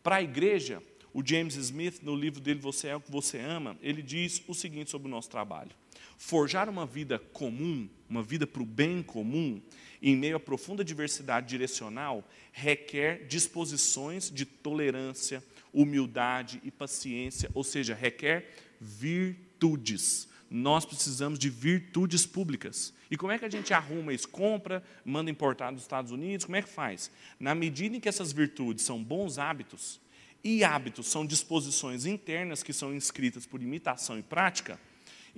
Para 0.00 0.16
a 0.16 0.22
igreja, 0.22 0.80
o 1.18 1.22
James 1.26 1.56
Smith, 1.56 2.00
no 2.00 2.14
livro 2.14 2.40
dele 2.40 2.60
Você 2.60 2.86
é 2.86 2.94
o 2.94 3.00
que 3.00 3.10
você 3.10 3.40
ama, 3.40 3.76
ele 3.82 4.02
diz 4.02 4.40
o 4.46 4.54
seguinte 4.54 4.88
sobre 4.88 5.08
o 5.08 5.10
nosso 5.10 5.28
trabalho. 5.28 5.72
Forjar 6.16 6.68
uma 6.68 6.86
vida 6.86 7.18
comum, 7.32 7.88
uma 8.08 8.22
vida 8.22 8.46
para 8.46 8.62
o 8.62 8.64
bem 8.64 9.02
comum, 9.02 9.60
em 10.00 10.16
meio 10.16 10.36
à 10.36 10.40
profunda 10.40 10.84
diversidade 10.84 11.48
direcional, 11.48 12.22
requer 12.52 13.26
disposições 13.26 14.30
de 14.30 14.44
tolerância, 14.44 15.42
humildade 15.72 16.60
e 16.62 16.70
paciência, 16.70 17.50
ou 17.52 17.64
seja, 17.64 17.96
requer 17.96 18.54
virtudes. 18.80 20.28
Nós 20.48 20.84
precisamos 20.84 21.36
de 21.36 21.50
virtudes 21.50 22.26
públicas. 22.26 22.94
E 23.10 23.16
como 23.16 23.32
é 23.32 23.38
que 23.40 23.44
a 23.44 23.50
gente 23.50 23.74
arruma 23.74 24.14
isso? 24.14 24.28
Compra, 24.28 24.84
manda 25.04 25.32
importar 25.32 25.72
dos 25.72 25.82
Estados 25.82 26.12
Unidos? 26.12 26.46
Como 26.46 26.54
é 26.54 26.62
que 26.62 26.68
faz? 26.68 27.10
Na 27.40 27.56
medida 27.56 27.96
em 27.96 28.00
que 28.00 28.08
essas 28.08 28.30
virtudes 28.30 28.84
são 28.84 29.02
bons 29.02 29.36
hábitos, 29.36 30.00
e 30.42 30.64
hábitos 30.64 31.08
são 31.08 31.26
disposições 31.26 32.06
internas 32.06 32.62
que 32.62 32.72
são 32.72 32.94
inscritas 32.94 33.46
por 33.46 33.62
imitação 33.62 34.18
e 34.18 34.22
prática, 34.22 34.78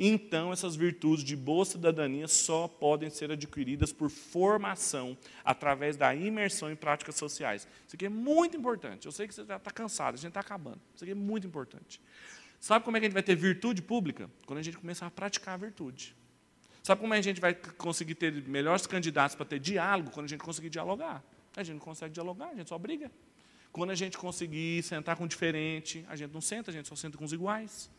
então 0.03 0.53
essas 0.53 0.77
virtudes 0.77 1.23
de 1.23 1.37
boa 1.37 1.65
cidadania 1.65 2.27
só 2.27 2.67
podem 2.67 3.11
ser 3.11 3.31
adquiridas 3.31 3.93
por 3.93 4.09
formação, 4.09 5.17
através 5.45 5.97
da 5.97 6.15
imersão 6.15 6.71
em 6.71 6.77
práticas 6.77 7.17
sociais. 7.17 7.69
Isso 7.87 7.97
aqui 7.97 8.07
é 8.07 8.09
muito 8.09 8.57
importante. 8.57 9.05
Eu 9.05 9.13
sei 9.13 9.29
que 9.29 9.35
você 9.35 9.45
já 9.45 9.57
está 9.57 9.71
cansado, 9.71 10.15
a 10.15 10.17
gente 10.17 10.29
está 10.29 10.41
acabando. 10.41 10.81
Isso 10.95 11.05
aqui 11.05 11.11
é 11.11 11.15
muito 11.15 11.47
importante. 11.47 12.01
Sabe 12.59 12.85
como 12.85 12.97
é 12.97 13.01
que 13.01 13.07
a 13.07 13.09
gente 13.09 13.15
vai 13.15 13.23
ter 13.23 13.35
virtude 13.35 13.83
pública? 13.83 14.31
Quando 14.47 14.59
a 14.59 14.63
gente 14.63 14.79
começar 14.79 15.07
a 15.07 15.11
praticar 15.11 15.55
a 15.55 15.57
virtude. 15.59 16.17
Sabe 16.83 17.01
como 17.01 17.13
a 17.13 17.21
gente 17.21 17.41
vai 17.41 17.55
conseguir 17.55 18.15
ter 18.15 18.33
melhores 18.49 18.87
candidatos 18.87 19.35
para 19.35 19.45
ter 19.45 19.59
diálogo? 19.59 20.11
Quando 20.11 20.25
a 20.27 20.29
gente 20.29 20.41
conseguir 20.41 20.71
dialogar. 20.71 21.23
A 21.57 21.63
gente 21.63 21.75
não 21.75 21.85
consegue 21.85 22.15
dialogar, 22.15 22.49
a 22.49 22.55
gente 22.55 22.69
só 22.69 22.79
briga. 22.79 23.11
Quando 23.73 23.91
a 23.91 23.95
gente 23.95 24.19
conseguir 24.19 24.83
sentar 24.83 25.17
com 25.17 25.27
diferente, 25.27 26.05
a 26.09 26.17
gente 26.17 26.33
não 26.33 26.41
senta, 26.41 26.71
a 26.71 26.75
gente 26.75 26.89
só 26.89 26.97
senta 26.97 27.17
com 27.17 27.25
os 27.25 27.33
iguais. 27.33 27.91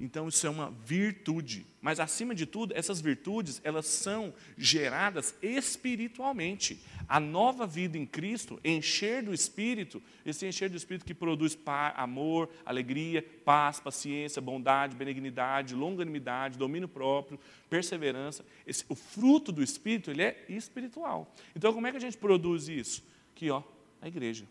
Então 0.00 0.28
isso 0.28 0.46
é 0.46 0.50
uma 0.50 0.70
virtude, 0.70 1.64
mas 1.80 2.00
acima 2.00 2.34
de 2.34 2.46
tudo, 2.46 2.74
essas 2.76 3.00
virtudes, 3.00 3.60
elas 3.62 3.86
são 3.86 4.34
geradas 4.56 5.34
espiritualmente. 5.40 6.80
A 7.08 7.20
nova 7.20 7.66
vida 7.66 7.96
em 7.96 8.04
Cristo, 8.04 8.58
encher 8.64 9.22
do 9.22 9.32
espírito, 9.32 10.02
esse 10.26 10.46
encher 10.46 10.68
do 10.68 10.76
espírito 10.76 11.04
que 11.04 11.14
produz 11.14 11.56
amor, 11.94 12.50
alegria, 12.66 13.24
paz, 13.44 13.78
paciência, 13.78 14.42
bondade, 14.42 14.96
benignidade, 14.96 15.74
longanimidade, 15.74 16.58
domínio 16.58 16.88
próprio, 16.88 17.38
perseverança, 17.70 18.44
esse, 18.66 18.84
o 18.88 18.94
fruto 18.94 19.52
do 19.52 19.62
espírito, 19.62 20.10
ele 20.10 20.22
é 20.22 20.44
espiritual. 20.48 21.32
Então 21.54 21.72
como 21.72 21.86
é 21.86 21.90
que 21.92 21.98
a 21.98 22.00
gente 22.00 22.16
produz 22.16 22.68
isso? 22.68 23.04
Aqui, 23.32 23.50
ó, 23.50 23.62
a 24.04 24.08
igreja. 24.08 24.44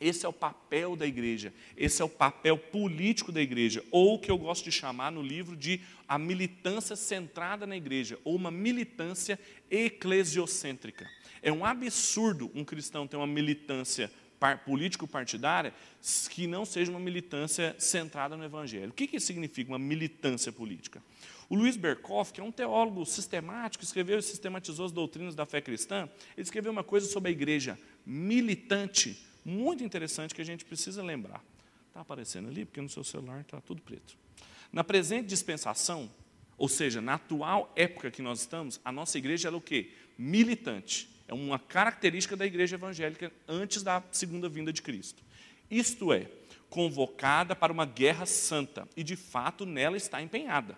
Esse 0.00 0.24
é 0.24 0.28
o 0.28 0.32
papel 0.32 0.96
da 0.96 1.06
igreja, 1.06 1.52
esse 1.76 2.00
é 2.00 2.04
o 2.04 2.08
papel 2.08 2.56
político 2.56 3.30
da 3.30 3.42
igreja, 3.42 3.84
ou 3.90 4.14
o 4.14 4.18
que 4.18 4.30
eu 4.30 4.38
gosto 4.38 4.64
de 4.64 4.72
chamar 4.72 5.12
no 5.12 5.20
livro 5.20 5.54
de 5.54 5.82
a 6.08 6.18
militância 6.18 6.96
centrada 6.96 7.66
na 7.66 7.76
igreja, 7.76 8.18
ou 8.24 8.34
uma 8.34 8.50
militância 8.50 9.38
eclesiocêntrica. 9.70 11.06
É 11.42 11.52
um 11.52 11.66
absurdo 11.66 12.50
um 12.54 12.64
cristão 12.64 13.06
ter 13.06 13.18
uma 13.18 13.26
militância 13.26 14.10
político-partidária 14.64 15.74
que 16.30 16.46
não 16.46 16.64
seja 16.64 16.90
uma 16.90 16.98
militância 16.98 17.76
centrada 17.78 18.38
no 18.38 18.44
evangelho. 18.44 18.88
O 18.88 18.94
que, 18.94 19.06
que 19.06 19.20
significa 19.20 19.70
uma 19.70 19.78
militância 19.78 20.50
política? 20.50 21.02
O 21.50 21.56
Luiz 21.56 21.76
Berkoff, 21.76 22.32
que 22.32 22.40
é 22.40 22.44
um 22.44 22.52
teólogo 22.52 23.04
sistemático, 23.04 23.84
escreveu 23.84 24.18
e 24.18 24.22
sistematizou 24.22 24.86
as 24.86 24.92
doutrinas 24.92 25.34
da 25.34 25.44
fé 25.44 25.60
cristã, 25.60 26.08
ele 26.36 26.44
escreveu 26.44 26.70
uma 26.72 26.84
coisa 26.84 27.06
sobre 27.06 27.28
a 27.28 27.32
igreja 27.32 27.78
militante 28.04 29.18
muito 29.44 29.82
interessante 29.82 30.34
que 30.34 30.42
a 30.42 30.44
gente 30.44 30.64
precisa 30.64 31.02
lembrar. 31.02 31.42
Está 31.88 32.00
aparecendo 32.00 32.48
ali, 32.48 32.64
porque 32.64 32.80
no 32.80 32.88
seu 32.88 33.02
celular 33.02 33.40
está 33.40 33.60
tudo 33.60 33.82
preto. 33.82 34.16
Na 34.72 34.84
presente 34.84 35.26
dispensação, 35.26 36.10
ou 36.56 36.68
seja, 36.68 37.00
na 37.00 37.14
atual 37.14 37.72
época 37.74 38.10
que 38.10 38.22
nós 38.22 38.40
estamos, 38.40 38.80
a 38.84 38.92
nossa 38.92 39.18
igreja 39.18 39.48
é 39.48 39.52
o 39.52 39.60
quê? 39.60 39.90
Militante. 40.16 41.08
É 41.26 41.34
uma 41.34 41.58
característica 41.58 42.36
da 42.36 42.46
igreja 42.46 42.76
evangélica 42.76 43.32
antes 43.48 43.82
da 43.82 44.02
segunda 44.12 44.48
vinda 44.48 44.72
de 44.72 44.82
Cristo. 44.82 45.22
Isto 45.70 46.12
é, 46.12 46.30
convocada 46.68 47.56
para 47.56 47.72
uma 47.72 47.86
guerra 47.86 48.26
santa, 48.26 48.88
e 48.96 49.02
de 49.02 49.16
fato 49.16 49.64
nela 49.64 49.96
está 49.96 50.20
empenhada. 50.22 50.76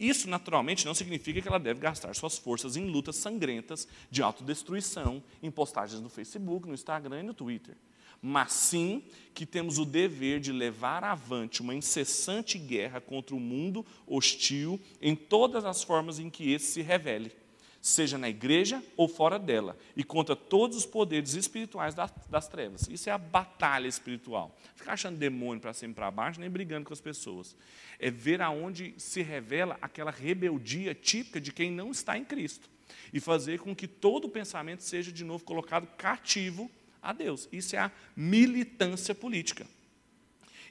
Isso, 0.00 0.30
naturalmente, 0.30 0.86
não 0.86 0.94
significa 0.94 1.42
que 1.42 1.46
ela 1.46 1.60
deve 1.60 1.78
gastar 1.78 2.14
suas 2.14 2.38
forças 2.38 2.74
em 2.74 2.86
lutas 2.86 3.16
sangrentas 3.16 3.86
de 4.10 4.22
autodestruição, 4.22 5.22
em 5.42 5.50
postagens 5.50 6.00
no 6.00 6.08
Facebook, 6.08 6.66
no 6.66 6.72
Instagram 6.72 7.20
e 7.20 7.22
no 7.24 7.34
Twitter. 7.34 7.76
Mas 8.22 8.52
sim 8.54 9.02
que 9.34 9.44
temos 9.44 9.78
o 9.78 9.84
dever 9.84 10.40
de 10.40 10.52
levar 10.52 11.04
avante 11.04 11.60
uma 11.60 11.74
incessante 11.74 12.58
guerra 12.58 12.98
contra 12.98 13.34
o 13.34 13.40
mundo 13.40 13.84
hostil 14.06 14.80
em 15.02 15.14
todas 15.14 15.66
as 15.66 15.82
formas 15.82 16.18
em 16.18 16.30
que 16.30 16.50
esse 16.50 16.72
se 16.72 16.82
revele, 16.82 17.32
seja 17.80 18.18
na 18.18 18.28
igreja 18.28 18.82
ou 18.96 19.08
fora 19.08 19.38
dela, 19.38 19.76
e 19.96 20.04
contra 20.04 20.36
todos 20.36 20.76
os 20.76 20.86
poderes 20.86 21.34
espirituais 21.34 21.94
das, 21.94 22.12
das 22.28 22.46
trevas. 22.46 22.86
Isso 22.88 23.08
é 23.08 23.12
a 23.12 23.18
batalha 23.18 23.88
espiritual. 23.88 24.54
Ficar 24.76 24.92
achando 24.92 25.18
demônio 25.18 25.60
para 25.60 25.72
cima 25.72 25.92
e 25.92 25.94
para 25.94 26.10
baixo, 26.10 26.40
nem 26.40 26.50
brigando 26.50 26.86
com 26.86 26.92
as 26.92 27.00
pessoas. 27.00 27.56
É 27.98 28.10
ver 28.10 28.42
aonde 28.42 28.94
se 28.98 29.22
revela 29.22 29.78
aquela 29.80 30.10
rebeldia 30.10 30.94
típica 30.94 31.40
de 31.40 31.52
quem 31.52 31.70
não 31.70 31.90
está 31.90 32.18
em 32.18 32.24
Cristo. 32.24 32.68
E 33.12 33.20
fazer 33.20 33.58
com 33.60 33.74
que 33.74 33.88
todo 33.88 34.28
pensamento 34.28 34.82
seja 34.82 35.10
de 35.10 35.24
novo 35.24 35.44
colocado 35.44 35.86
cativo 35.96 36.70
a 37.02 37.12
Deus. 37.12 37.48
Isso 37.50 37.76
é 37.76 37.78
a 37.78 37.92
militância 38.14 39.14
política. 39.14 39.66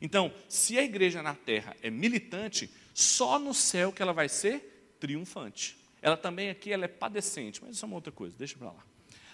Então, 0.02 0.34
se 0.48 0.78
a 0.78 0.84
igreja 0.84 1.22
na 1.22 1.34
terra 1.34 1.76
é 1.82 1.90
militante, 1.90 2.70
só 2.94 3.40
no 3.40 3.54
céu 3.54 3.92
que 3.92 4.02
ela 4.02 4.14
vai 4.14 4.30
ser 4.30 4.96
triunfante. 5.00 5.78
Ela 6.02 6.18
também 6.18 6.50
aqui 6.50 6.72
ela 6.72 6.86
é 6.86 6.88
padecente, 6.88 7.62
mas 7.64 7.76
isso 7.76 7.86
é 7.86 7.88
uma 7.88 7.96
outra 7.96 8.12
coisa, 8.12 8.36
deixa 8.38 8.58
para 8.58 8.68
lá. 8.68 8.84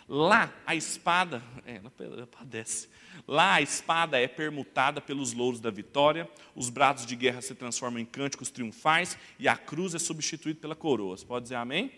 Lá 0.07 0.53
a 0.65 0.75
espada, 0.75 1.41
é, 1.65 1.81
ela 1.99 2.27
padece. 2.27 2.87
Lá 3.27 3.55
a 3.55 3.61
espada 3.61 4.19
é 4.19 4.27
permutada 4.27 5.01
pelos 5.01 5.33
louros 5.33 5.59
da 5.59 5.71
vitória, 5.71 6.29
os 6.53 6.69
brados 6.69 7.05
de 7.05 7.15
guerra 7.15 7.41
se 7.41 7.55
transformam 7.55 7.99
em 7.99 8.05
cânticos 8.05 8.51
triunfais 8.51 9.17
e 9.39 9.47
a 9.47 9.57
cruz 9.57 9.95
é 9.95 9.99
substituída 9.99 10.59
pela 10.59 10.75
coroa. 10.75 11.17
Você 11.17 11.25
pode 11.25 11.43
dizer 11.43 11.55
amém? 11.55 11.91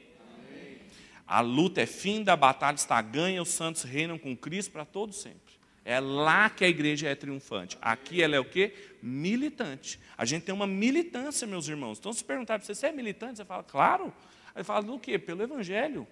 A 1.28 1.41
luta 1.41 1.82
é 1.82 1.86
finda, 1.86 2.32
a 2.32 2.38
batalha 2.38 2.76
está 2.76 3.01
ganha, 3.01 3.41
os 3.41 3.49
santos 3.49 3.84
reinam 3.84 4.18
com 4.18 4.36
Cristo 4.36 4.72
para 4.72 4.86
todo 4.86 5.11
sempre. 5.11 5.57
É 5.84 5.99
lá 5.99 6.49
que 6.49 6.63
a 6.63 6.70
igreja 6.70 7.09
é 7.09 7.15
triunfante. 7.15 7.78
Aqui 7.82 8.22
ela 8.22 8.36
é 8.36 8.39
o 8.39 8.45
quê? 8.45 8.74
Militante. 9.01 9.99
A 10.18 10.24
gente 10.24 10.43
tem 10.43 10.55
uma 10.55 10.68
militância, 10.68 11.45
meus 11.45 11.68
irmãos. 11.68 11.99
Então, 11.99 12.11
se 12.13 12.24
perguntar 12.24 12.57
para 12.57 12.65
você, 12.65 12.76
você 12.76 12.88
é 12.88 12.91
militante? 12.91 13.38
Você 13.38 13.45
fala, 13.45 13.63
claro. 13.63 14.13
Aí 14.58 14.64
fala, 14.64 14.82
do 14.82 14.97
quê? 14.97 15.20
Pelo 15.20 15.43
Evangelho. 15.43 16.08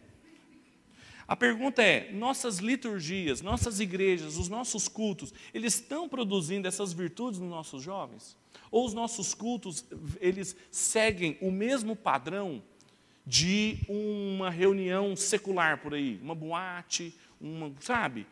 A 1.27 1.35
pergunta 1.35 1.81
é: 1.81 2.11
nossas 2.11 2.59
liturgias, 2.59 3.41
nossas 3.41 3.79
igrejas, 3.79 4.37
os 4.37 4.47
nossos 4.47 4.87
cultos, 4.87 5.33
eles 5.51 5.73
estão 5.73 6.07
produzindo 6.07 6.67
essas 6.67 6.93
virtudes 6.93 7.39
nos 7.39 7.49
nossos 7.49 7.81
jovens? 7.81 8.37
Ou 8.69 8.85
os 8.85 8.93
nossos 8.93 9.33
cultos, 9.33 9.83
eles 10.21 10.55
seguem 10.69 11.39
o 11.41 11.49
mesmo 11.49 11.95
padrão 11.95 12.61
de 13.25 13.79
uma 13.89 14.51
reunião 14.51 15.15
secular 15.15 15.81
por 15.81 15.95
aí, 15.95 16.19
uma 16.21 16.35
boate, 16.35 17.15
uma, 17.41 17.73
sabe? 17.79 18.27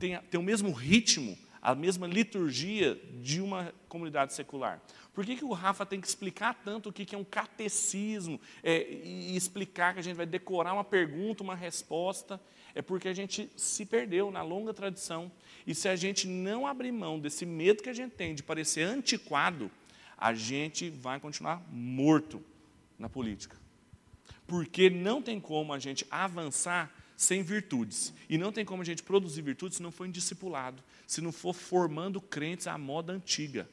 Tem, 0.00 0.18
tem 0.28 0.40
o 0.40 0.42
mesmo 0.42 0.72
ritmo, 0.72 1.38
a 1.62 1.76
mesma 1.76 2.08
liturgia 2.08 3.00
de 3.20 3.40
uma 3.40 3.72
comunidade 3.88 4.34
secular. 4.34 4.82
Por 5.14 5.24
que, 5.24 5.36
que 5.36 5.44
o 5.44 5.52
Rafa 5.52 5.86
tem 5.86 6.00
que 6.00 6.08
explicar 6.08 6.60
tanto 6.64 6.88
o 6.88 6.92
que, 6.92 7.04
que 7.04 7.14
é 7.14 7.18
um 7.18 7.22
catecismo 7.24 8.40
é, 8.64 8.90
e 8.90 9.36
explicar 9.36 9.94
que 9.94 10.00
a 10.00 10.02
gente 10.02 10.16
vai 10.16 10.26
decorar 10.26 10.72
uma 10.72 10.82
pergunta, 10.82 11.44
uma 11.44 11.54
resposta? 11.54 12.40
É 12.74 12.82
porque 12.82 13.06
a 13.06 13.14
gente 13.14 13.48
se 13.56 13.86
perdeu 13.86 14.30
na 14.30 14.42
longa 14.42 14.74
tradição. 14.74 15.30
E 15.64 15.72
se 15.72 15.88
a 15.88 15.94
gente 15.94 16.26
não 16.26 16.66
abrir 16.66 16.90
mão 16.90 17.20
desse 17.20 17.46
medo 17.46 17.82
que 17.82 17.90
a 17.90 17.94
gente 17.94 18.12
tem 18.12 18.34
de 18.34 18.42
parecer 18.42 18.82
antiquado, 18.82 19.70
a 20.18 20.34
gente 20.34 20.90
vai 20.90 21.20
continuar 21.20 21.62
morto 21.70 22.42
na 22.98 23.08
política. 23.08 23.56
Porque 24.48 24.90
não 24.90 25.22
tem 25.22 25.38
como 25.38 25.72
a 25.72 25.78
gente 25.78 26.04
avançar 26.10 26.90
sem 27.22 27.42
virtudes. 27.42 28.12
E 28.28 28.36
não 28.36 28.50
tem 28.50 28.64
como 28.64 28.82
a 28.82 28.84
gente 28.84 29.02
produzir 29.02 29.42
virtudes 29.42 29.76
se 29.76 29.82
não 29.82 29.92
for 29.92 30.06
indiscipulado, 30.06 30.82
se 31.06 31.20
não 31.20 31.30
for 31.30 31.54
formando 31.54 32.20
crentes 32.20 32.66
à 32.66 32.76
moda 32.76 33.12
antiga. 33.12 33.68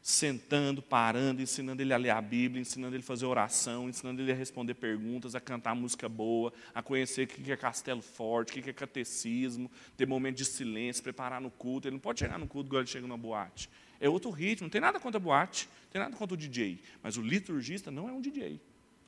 Sentando, 0.00 0.80
parando, 0.80 1.42
ensinando 1.42 1.82
ele 1.82 1.92
a 1.92 1.96
ler 1.96 2.10
a 2.10 2.22
Bíblia, 2.22 2.62
ensinando 2.62 2.94
ele 2.94 3.02
a 3.02 3.06
fazer 3.06 3.26
oração, 3.26 3.88
ensinando 3.88 4.22
ele 4.22 4.30
a 4.30 4.34
responder 4.34 4.74
perguntas, 4.74 5.34
a 5.34 5.40
cantar 5.40 5.74
música 5.74 6.08
boa, 6.08 6.52
a 6.72 6.80
conhecer 6.80 7.24
o 7.24 7.26
que 7.26 7.50
é 7.50 7.56
castelo 7.56 8.00
forte, 8.00 8.58
o 8.58 8.62
que 8.62 8.70
é 8.70 8.72
catecismo, 8.72 9.68
ter 9.96 10.06
momento 10.06 10.36
de 10.36 10.44
silêncio, 10.44 11.02
preparar 11.02 11.40
no 11.40 11.50
culto. 11.50 11.88
Ele 11.88 11.96
não 11.96 12.00
pode 12.00 12.20
chegar 12.20 12.38
no 12.38 12.46
culto 12.46 12.68
igual 12.68 12.82
ele 12.82 12.88
chega 12.88 13.06
numa 13.06 13.18
boate. 13.18 13.68
É 14.00 14.08
outro 14.08 14.30
ritmo, 14.30 14.66
não 14.66 14.70
tem 14.70 14.80
nada 14.80 15.00
contra 15.00 15.18
a 15.18 15.20
boate, 15.20 15.68
não 15.82 15.90
tem 15.90 16.00
nada 16.00 16.16
contra 16.16 16.34
o 16.34 16.36
DJ. 16.36 16.80
Mas 17.02 17.16
o 17.16 17.22
liturgista 17.22 17.90
não 17.90 18.08
é 18.08 18.12
um 18.12 18.20
DJ. 18.20 18.60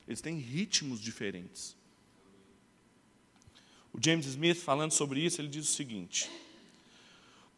Eles 0.09 0.21
têm 0.21 0.39
ritmos 0.39 1.01
diferentes. 1.01 1.79
O 3.93 3.99
James 4.03 4.27
Smith, 4.27 4.59
falando 4.59 4.93
sobre 4.93 5.21
isso, 5.21 5.41
ele 5.41 5.49
diz 5.49 5.69
o 5.69 5.73
seguinte: 5.73 6.31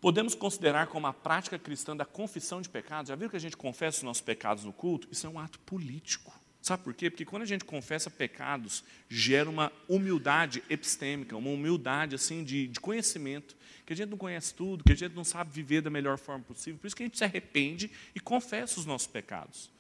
Podemos 0.01 0.35
considerar 0.35 0.89
como 0.89 1.07
a 1.07 1.13
prática 1.13 1.59
cristã 1.59 1.97
da 1.97 2.05
confissão 2.05 2.61
de 2.61 2.69
pecados, 2.69 3.09
já 3.09 3.15
viu 3.15 3.31
que 3.31 3.37
a 3.37 3.41
gente 3.41 3.57
confessa 3.57 3.99
os 3.99 4.03
nossos 4.03 4.23
pecados 4.23 4.65
no 4.65 4.73
culto? 4.73 5.07
Isso 5.11 5.27
é 5.27 5.31
um 5.31 5.39
ato 5.39 5.59
político. 5.61 6.33
Sabe 6.63 6.85
por 6.85 6.95
quê? 6.95 7.11
Porque 7.11 7.25
quando 7.25 7.43
a 7.43 7.47
gente 7.47 7.65
confessa 7.65 8.09
pecados, 8.09 8.85
gera 9.09 9.51
uma 9.51 9.73
humildade 9.89 10.63
epistêmica, 10.71 11.37
uma 11.37 11.51
humildade 11.51 12.15
assim 12.15 12.45
de, 12.45 12.69
de 12.69 12.81
conhecimento, 12.81 13.57
que 13.85 13.93
a 13.93 13.97
gente 13.97 14.11
não 14.11 14.17
conhece 14.17 14.55
tudo, 14.55 14.85
que 14.85 14.93
a 14.93 14.97
gente 14.97 15.15
não 15.15 15.25
sabe 15.25 15.53
viver 15.53 15.83
da 15.83 15.91
melhor 15.91 16.19
forma 16.19 16.45
possível. 16.45 16.79
Por 16.81 16.87
isso 16.87 16.95
que 16.95 17.03
a 17.03 17.07
gente 17.07 17.19
se 17.19 17.25
arrepende 17.25 17.91
e 18.15 18.21
confessa 18.21 18.79
os 18.79 18.87
nossos 18.87 19.09
pecados. 19.09 19.71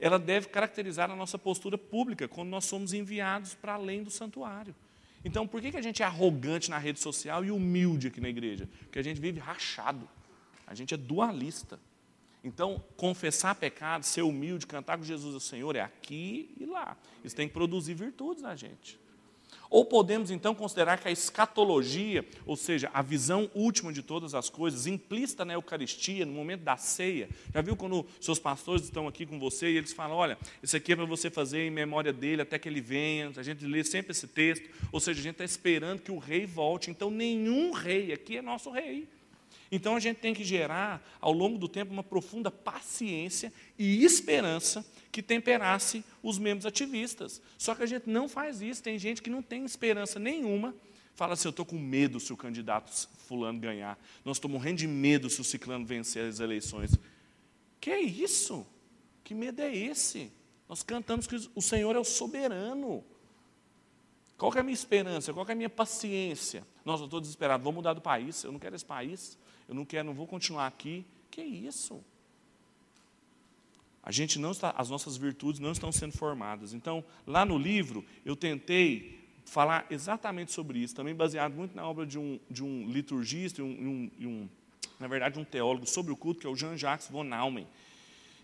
Ela 0.00 0.18
deve 0.18 0.48
caracterizar 0.48 1.10
a 1.12 1.16
nossa 1.16 1.38
postura 1.38 1.78
pública 1.78 2.26
quando 2.26 2.48
nós 2.48 2.64
somos 2.64 2.92
enviados 2.92 3.54
para 3.54 3.74
além 3.74 4.02
do 4.02 4.10
santuário. 4.10 4.74
Então, 5.24 5.46
por 5.46 5.60
que 5.60 5.76
a 5.76 5.82
gente 5.82 6.02
é 6.02 6.06
arrogante 6.06 6.68
na 6.70 6.78
rede 6.78 6.98
social 6.98 7.44
e 7.44 7.50
humilde 7.50 8.08
aqui 8.08 8.20
na 8.20 8.28
igreja? 8.28 8.68
Porque 8.80 8.98
a 8.98 9.02
gente 9.02 9.20
vive 9.20 9.38
rachado, 9.38 10.08
a 10.66 10.74
gente 10.74 10.94
é 10.94 10.96
dualista. 10.96 11.78
Então, 12.44 12.82
confessar 12.96 13.54
pecado, 13.54 14.04
ser 14.04 14.22
humilde, 14.22 14.66
cantar 14.66 14.98
com 14.98 15.04
Jesus 15.04 15.34
o 15.34 15.40
Senhor 15.40 15.76
é 15.76 15.80
aqui 15.80 16.52
e 16.58 16.66
lá. 16.66 16.96
Isso 17.22 17.36
tem 17.36 17.46
que 17.46 17.54
produzir 17.54 17.94
virtudes 17.94 18.42
na 18.42 18.56
gente. 18.56 18.98
Ou 19.70 19.84
podemos 19.84 20.30
então 20.30 20.54
considerar 20.54 20.98
que 20.98 21.08
a 21.08 21.10
escatologia, 21.10 22.24
ou 22.44 22.56
seja, 22.56 22.90
a 22.92 23.00
visão 23.00 23.50
última 23.54 23.92
de 23.92 24.02
todas 24.02 24.34
as 24.34 24.50
coisas, 24.50 24.86
implícita 24.86 25.44
na 25.44 25.54
Eucaristia, 25.54 26.26
no 26.26 26.32
momento 26.32 26.60
da 26.60 26.76
ceia. 26.76 27.28
Já 27.54 27.62
viu 27.62 27.74
quando 27.74 28.06
seus 28.20 28.38
pastores 28.38 28.84
estão 28.84 29.08
aqui 29.08 29.24
com 29.24 29.38
você 29.38 29.70
e 29.70 29.76
eles 29.78 29.92
falam: 29.92 30.16
olha, 30.16 30.36
isso 30.62 30.76
aqui 30.76 30.92
é 30.92 30.96
para 30.96 31.06
você 31.06 31.30
fazer 31.30 31.66
em 31.66 31.70
memória 31.70 32.12
dele 32.12 32.42
até 32.42 32.58
que 32.58 32.68
ele 32.68 32.80
venha. 32.80 33.32
A 33.36 33.42
gente 33.42 33.64
lê 33.64 33.82
sempre 33.82 34.12
esse 34.12 34.26
texto. 34.26 34.68
Ou 34.92 35.00
seja, 35.00 35.20
a 35.20 35.22
gente 35.22 35.34
está 35.34 35.44
esperando 35.44 36.00
que 36.00 36.12
o 36.12 36.18
rei 36.18 36.44
volte. 36.44 36.90
Então, 36.90 37.10
nenhum 37.10 37.72
rei 37.72 38.12
aqui 38.12 38.36
é 38.36 38.42
nosso 38.42 38.70
rei. 38.70 39.08
Então 39.74 39.96
a 39.96 40.00
gente 40.00 40.18
tem 40.18 40.34
que 40.34 40.44
gerar, 40.44 41.02
ao 41.18 41.32
longo 41.32 41.56
do 41.56 41.66
tempo, 41.66 41.90
uma 41.90 42.04
profunda 42.04 42.50
paciência 42.50 43.50
e 43.78 44.04
esperança 44.04 44.84
que 45.10 45.22
temperasse 45.22 46.04
os 46.22 46.38
membros 46.38 46.66
ativistas. 46.66 47.40
Só 47.56 47.74
que 47.74 47.82
a 47.82 47.86
gente 47.86 48.08
não 48.10 48.28
faz 48.28 48.60
isso. 48.60 48.82
Tem 48.82 48.98
gente 48.98 49.22
que 49.22 49.30
não 49.30 49.40
tem 49.40 49.64
esperança 49.64 50.18
nenhuma. 50.18 50.74
Fala 51.14 51.32
assim: 51.32 51.48
eu 51.48 51.52
estou 51.52 51.64
com 51.64 51.78
medo 51.78 52.20
se 52.20 52.34
o 52.34 52.36
candidato 52.36 52.92
Fulano 53.26 53.58
ganhar. 53.58 53.98
Nós 54.26 54.36
estamos 54.36 54.58
morrendo 54.58 54.76
de 54.76 54.86
medo 54.86 55.30
se 55.30 55.40
o 55.40 55.44
Ciclano 55.44 55.86
vencer 55.86 56.28
as 56.28 56.38
eleições. 56.38 56.90
Que 57.80 57.92
é 57.92 58.00
isso? 58.00 58.66
Que 59.24 59.32
medo 59.32 59.62
é 59.62 59.74
esse? 59.74 60.30
Nós 60.68 60.82
cantamos 60.82 61.26
que 61.26 61.48
o 61.54 61.62
Senhor 61.62 61.96
é 61.96 61.98
o 61.98 62.04
soberano. 62.04 63.02
Qual 64.36 64.52
é 64.54 64.60
a 64.60 64.62
minha 64.62 64.74
esperança? 64.74 65.32
Qual 65.32 65.46
é 65.48 65.52
a 65.52 65.54
minha 65.54 65.70
paciência? 65.70 66.62
Nossa, 66.84 67.04
eu 67.04 67.06
estou 67.06 67.20
desesperado, 67.20 67.64
vou 67.64 67.72
mudar 67.72 67.94
do 67.94 68.02
país, 68.02 68.44
eu 68.44 68.52
não 68.52 68.58
quero 68.58 68.74
esse 68.74 68.84
país 68.84 69.38
eu 69.68 69.74
não 69.74 69.84
quero, 69.84 70.06
não 70.06 70.14
vou 70.14 70.26
continuar 70.26 70.66
aqui. 70.66 71.04
Que 71.30 71.42
isso? 71.42 72.02
A 74.02 74.10
gente 74.10 74.38
não 74.38 74.50
está, 74.50 74.70
as 74.76 74.90
nossas 74.90 75.16
virtudes 75.16 75.60
não 75.60 75.72
estão 75.72 75.92
sendo 75.92 76.12
formadas. 76.12 76.74
Então, 76.74 77.04
lá 77.26 77.44
no 77.44 77.56
livro, 77.56 78.04
eu 78.24 78.34
tentei 78.34 79.20
falar 79.44 79.86
exatamente 79.90 80.52
sobre 80.52 80.78
isso, 80.78 80.94
também 80.94 81.14
baseado 81.14 81.54
muito 81.54 81.76
na 81.76 81.86
obra 81.86 82.04
de 82.04 82.18
um, 82.18 82.38
de 82.50 82.64
um 82.64 82.88
liturgista 82.88 83.60
e 83.60 83.64
um, 83.64 84.10
um, 84.20 84.26
um, 84.26 84.48
na 84.98 85.06
verdade, 85.06 85.38
um 85.38 85.44
teólogo 85.44 85.86
sobre 85.86 86.12
o 86.12 86.16
culto, 86.16 86.40
que 86.40 86.46
é 86.46 86.50
o 86.50 86.56
Jean-Jacques 86.56 87.08
von 87.08 87.22
Naumann, 87.22 87.66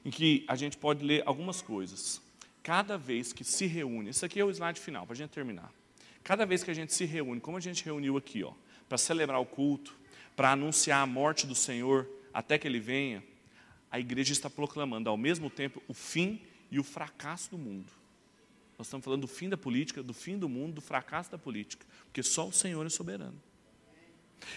em 0.04 0.10
que 0.10 0.44
a 0.46 0.54
gente 0.54 0.76
pode 0.76 1.04
ler 1.04 1.22
algumas 1.26 1.60
coisas. 1.60 2.20
Cada 2.62 2.96
vez 2.96 3.32
que 3.32 3.42
se 3.42 3.66
reúne, 3.66 4.10
isso 4.10 4.24
aqui 4.24 4.38
é 4.38 4.44
o 4.44 4.50
slide 4.50 4.78
final, 4.78 5.06
para 5.06 5.14
a 5.14 5.16
gente 5.16 5.30
terminar. 5.30 5.72
Cada 6.22 6.44
vez 6.44 6.62
que 6.62 6.70
a 6.70 6.74
gente 6.74 6.92
se 6.92 7.04
reúne, 7.04 7.40
como 7.40 7.56
a 7.56 7.60
gente 7.60 7.84
reuniu 7.84 8.16
aqui, 8.16 8.44
ó, 8.44 8.52
para 8.88 8.98
celebrar 8.98 9.40
o 9.40 9.46
culto, 9.46 9.97
para 10.38 10.52
anunciar 10.52 11.02
a 11.02 11.06
morte 11.06 11.48
do 11.48 11.54
Senhor 11.56 12.08
até 12.32 12.56
que 12.56 12.68
ele 12.68 12.78
venha, 12.78 13.24
a 13.90 13.98
igreja 13.98 14.30
está 14.30 14.48
proclamando 14.48 15.10
ao 15.10 15.16
mesmo 15.16 15.50
tempo 15.50 15.82
o 15.88 15.92
fim 15.92 16.40
e 16.70 16.78
o 16.78 16.84
fracasso 16.84 17.50
do 17.50 17.58
mundo. 17.58 17.90
Nós 18.78 18.86
estamos 18.86 19.04
falando 19.04 19.22
do 19.22 19.26
fim 19.26 19.48
da 19.48 19.56
política, 19.56 20.00
do 20.00 20.14
fim 20.14 20.38
do 20.38 20.48
mundo, 20.48 20.74
do 20.74 20.80
fracasso 20.80 21.28
da 21.28 21.38
política, 21.38 21.84
porque 22.04 22.22
só 22.22 22.46
o 22.46 22.52
Senhor 22.52 22.86
é 22.86 22.88
soberano. 22.88 23.34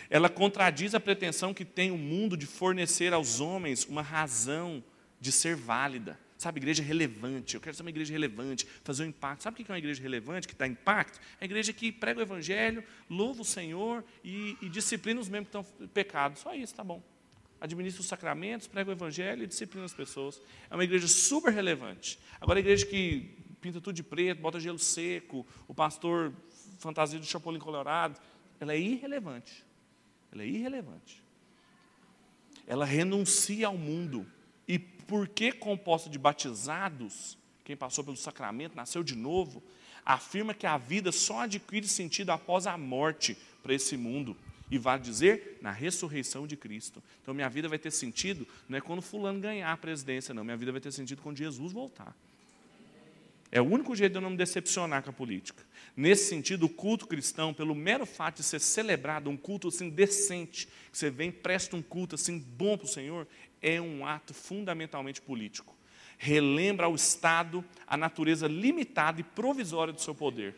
Ela 0.07 0.29
contradiz 0.29 0.93
a 0.93 0.99
pretensão 0.99 1.51
que 1.51 1.65
tem 1.65 1.89
o 1.89 1.97
mundo 1.97 2.37
de 2.37 2.45
fornecer 2.45 3.11
aos 3.11 3.39
homens 3.39 3.83
uma 3.83 4.03
razão 4.03 4.83
de 5.19 5.31
ser 5.31 5.55
válida. 5.55 6.19
Sabe, 6.41 6.57
igreja 6.57 6.81
relevante. 6.81 7.53
Eu 7.53 7.61
quero 7.61 7.75
ser 7.75 7.83
uma 7.83 7.91
igreja 7.91 8.11
relevante, 8.11 8.65
fazer 8.83 9.03
um 9.03 9.05
impacto. 9.05 9.43
Sabe 9.43 9.61
o 9.61 9.63
que 9.63 9.71
é 9.71 9.73
uma 9.73 9.77
igreja 9.77 10.01
relevante, 10.01 10.47
que 10.47 10.55
dá 10.55 10.65
impacto? 10.65 11.19
É 11.39 11.43
a 11.43 11.45
igreja 11.45 11.71
que 11.71 11.91
prega 11.91 12.19
o 12.19 12.23
evangelho, 12.23 12.83
louva 13.07 13.43
o 13.43 13.45
Senhor 13.45 14.03
e, 14.23 14.57
e 14.59 14.67
disciplina 14.67 15.21
os 15.21 15.29
membros 15.29 15.51
que 15.51 15.59
estão 15.59 15.87
pecados. 15.89 16.41
Só 16.41 16.55
isso, 16.55 16.73
tá 16.73 16.83
bom. 16.83 16.99
Administra 17.59 18.01
os 18.01 18.07
sacramentos, 18.07 18.65
prega 18.65 18.89
o 18.89 18.91
evangelho 18.91 19.43
e 19.43 19.45
disciplina 19.45 19.85
as 19.85 19.93
pessoas. 19.93 20.41
É 20.67 20.73
uma 20.73 20.83
igreja 20.83 21.07
super 21.07 21.53
relevante. 21.53 22.17
Agora, 22.41 22.57
a 22.57 22.61
igreja 22.61 22.87
que 22.87 23.37
pinta 23.61 23.79
tudo 23.79 23.93
de 23.93 24.01
preto, 24.01 24.41
bota 24.41 24.59
gelo 24.59 24.79
seco, 24.79 25.45
o 25.67 25.75
pastor 25.75 26.33
fantasia 26.79 27.19
do 27.19 27.25
Chapolin 27.27 27.59
Colorado, 27.59 28.19
ela 28.59 28.73
é 28.73 28.79
irrelevante. 28.79 29.63
Ela 30.31 30.41
é 30.41 30.47
irrelevante. 30.47 31.23
Ela 32.65 32.83
renuncia 32.83 33.67
ao 33.67 33.77
mundo 33.77 34.25
porque 35.11 35.51
composta 35.51 36.09
de 36.09 36.17
batizados, 36.17 37.37
quem 37.65 37.75
passou 37.75 38.01
pelo 38.01 38.15
sacramento, 38.15 38.77
nasceu 38.77 39.03
de 39.03 39.13
novo, 39.13 39.61
afirma 40.05 40.53
que 40.53 40.65
a 40.65 40.77
vida 40.77 41.11
só 41.11 41.41
adquire 41.41 41.85
sentido 41.85 42.29
após 42.29 42.65
a 42.65 42.77
morte 42.77 43.37
para 43.61 43.73
esse 43.73 43.97
mundo. 43.97 44.37
E 44.71 44.77
vai 44.77 44.97
dizer 44.97 45.59
na 45.61 45.69
ressurreição 45.69 46.47
de 46.47 46.55
Cristo. 46.55 47.03
Então, 47.21 47.33
minha 47.33 47.49
vida 47.49 47.67
vai 47.67 47.77
ter 47.77 47.91
sentido, 47.91 48.47
não 48.69 48.77
é 48.77 48.79
quando 48.79 49.01
Fulano 49.01 49.41
ganhar 49.41 49.73
a 49.73 49.75
presidência, 49.75 50.33
não. 50.33 50.45
Minha 50.45 50.55
vida 50.55 50.71
vai 50.71 50.79
ter 50.79 50.93
sentido 50.93 51.21
quando 51.21 51.35
Jesus 51.35 51.73
voltar. 51.73 52.15
É 53.51 53.59
o 53.59 53.65
único 53.65 53.93
jeito 53.95 54.13
de 54.13 54.17
eu 54.17 54.21
não 54.21 54.29
me 54.29 54.37
decepcionar 54.37 55.03
com 55.03 55.09
a 55.09 55.13
política. 55.13 55.63
Nesse 55.95 56.29
sentido, 56.29 56.67
o 56.67 56.69
culto 56.69 57.05
cristão, 57.05 57.53
pelo 57.53 57.75
mero 57.75 58.05
fato 58.05 58.37
de 58.37 58.43
ser 58.43 58.61
celebrado, 58.61 59.29
um 59.29 59.35
culto 59.35 59.67
assim 59.67 59.89
decente, 59.89 60.67
que 60.89 60.97
você 60.97 61.09
vem, 61.09 61.29
presta 61.29 61.75
um 61.75 61.81
culto 61.81 62.15
assim 62.15 62.39
bom 62.39 62.77
para 62.77 62.85
o 62.85 62.89
Senhor, 62.89 63.27
é 63.61 63.81
um 63.81 64.05
ato 64.05 64.33
fundamentalmente 64.33 65.21
político. 65.21 65.75
Relembra 66.17 66.85
ao 66.85 66.95
Estado 66.95 67.65
a 67.85 67.97
natureza 67.97 68.47
limitada 68.47 69.19
e 69.19 69.23
provisória 69.23 69.91
do 69.91 70.01
seu 70.01 70.15
poder. 70.15 70.55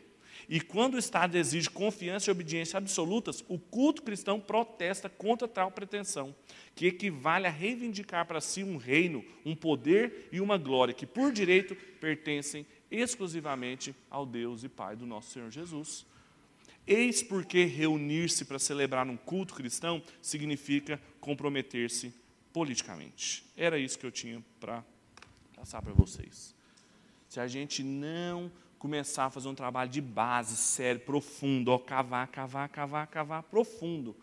E 0.48 0.60
quando 0.60 0.96
o 0.96 1.00
Estado 1.00 1.38
exige 1.38 1.70
confiança 1.70 2.30
e 2.30 2.32
obediência 2.32 2.78
absolutas, 2.78 3.44
o 3.48 3.58
culto 3.58 4.02
cristão 4.02 4.40
protesta 4.40 5.10
contra 5.10 5.48
tal 5.48 5.72
pretensão, 5.72 6.36
que 6.76 6.88
equivale 6.88 7.48
a 7.48 7.52
reivindicar 7.52 8.26
para 8.26 8.42
si 8.42 8.64
um 8.64 8.78
reino, 8.78 9.24
um 9.46 9.56
poder 9.56 10.28
e 10.32 10.42
uma 10.42 10.58
glória 10.58 10.94
que, 10.94 11.06
por 11.06 11.32
direito, 11.32 11.76
pertencem 12.00 12.66
exclusivamente 12.94 13.96
ao 14.10 14.26
Deus 14.26 14.64
e 14.64 14.70
Pai 14.70 14.96
do 14.96 15.06
nosso 15.06 15.32
Senhor 15.32 15.50
Jesus. 15.50 16.06
Eis 16.86 17.24
porque 17.24 17.64
reunir-se 17.64 18.46
para 18.46 18.60
celebrar 18.60 19.08
um 19.08 19.18
culto 19.18 19.56
cristão 19.56 20.02
significa 20.22 21.02
comprometer-se 21.20 22.14
politicamente. 22.52 23.44
Era 23.58 23.80
isso 23.80 23.98
que 23.98 24.06
eu 24.06 24.12
tinha 24.12 24.44
para 24.60 24.84
passar 25.56 25.82
para 25.82 25.94
vocês. 25.94 26.54
Se 27.28 27.40
a 27.40 27.48
gente 27.48 27.84
não 27.84 28.52
começar 28.78 29.26
a 29.26 29.30
fazer 29.30 29.48
um 29.48 29.56
trabalho 29.56 29.90
de 29.90 30.02
base, 30.02 30.58
sério, 30.58 31.00
profundo, 31.00 31.72
ó, 31.72 31.80
cavar, 31.80 32.28
cavar, 32.28 32.68
cavar, 32.68 33.08
cavar, 33.08 33.44
profundo, 33.44 34.14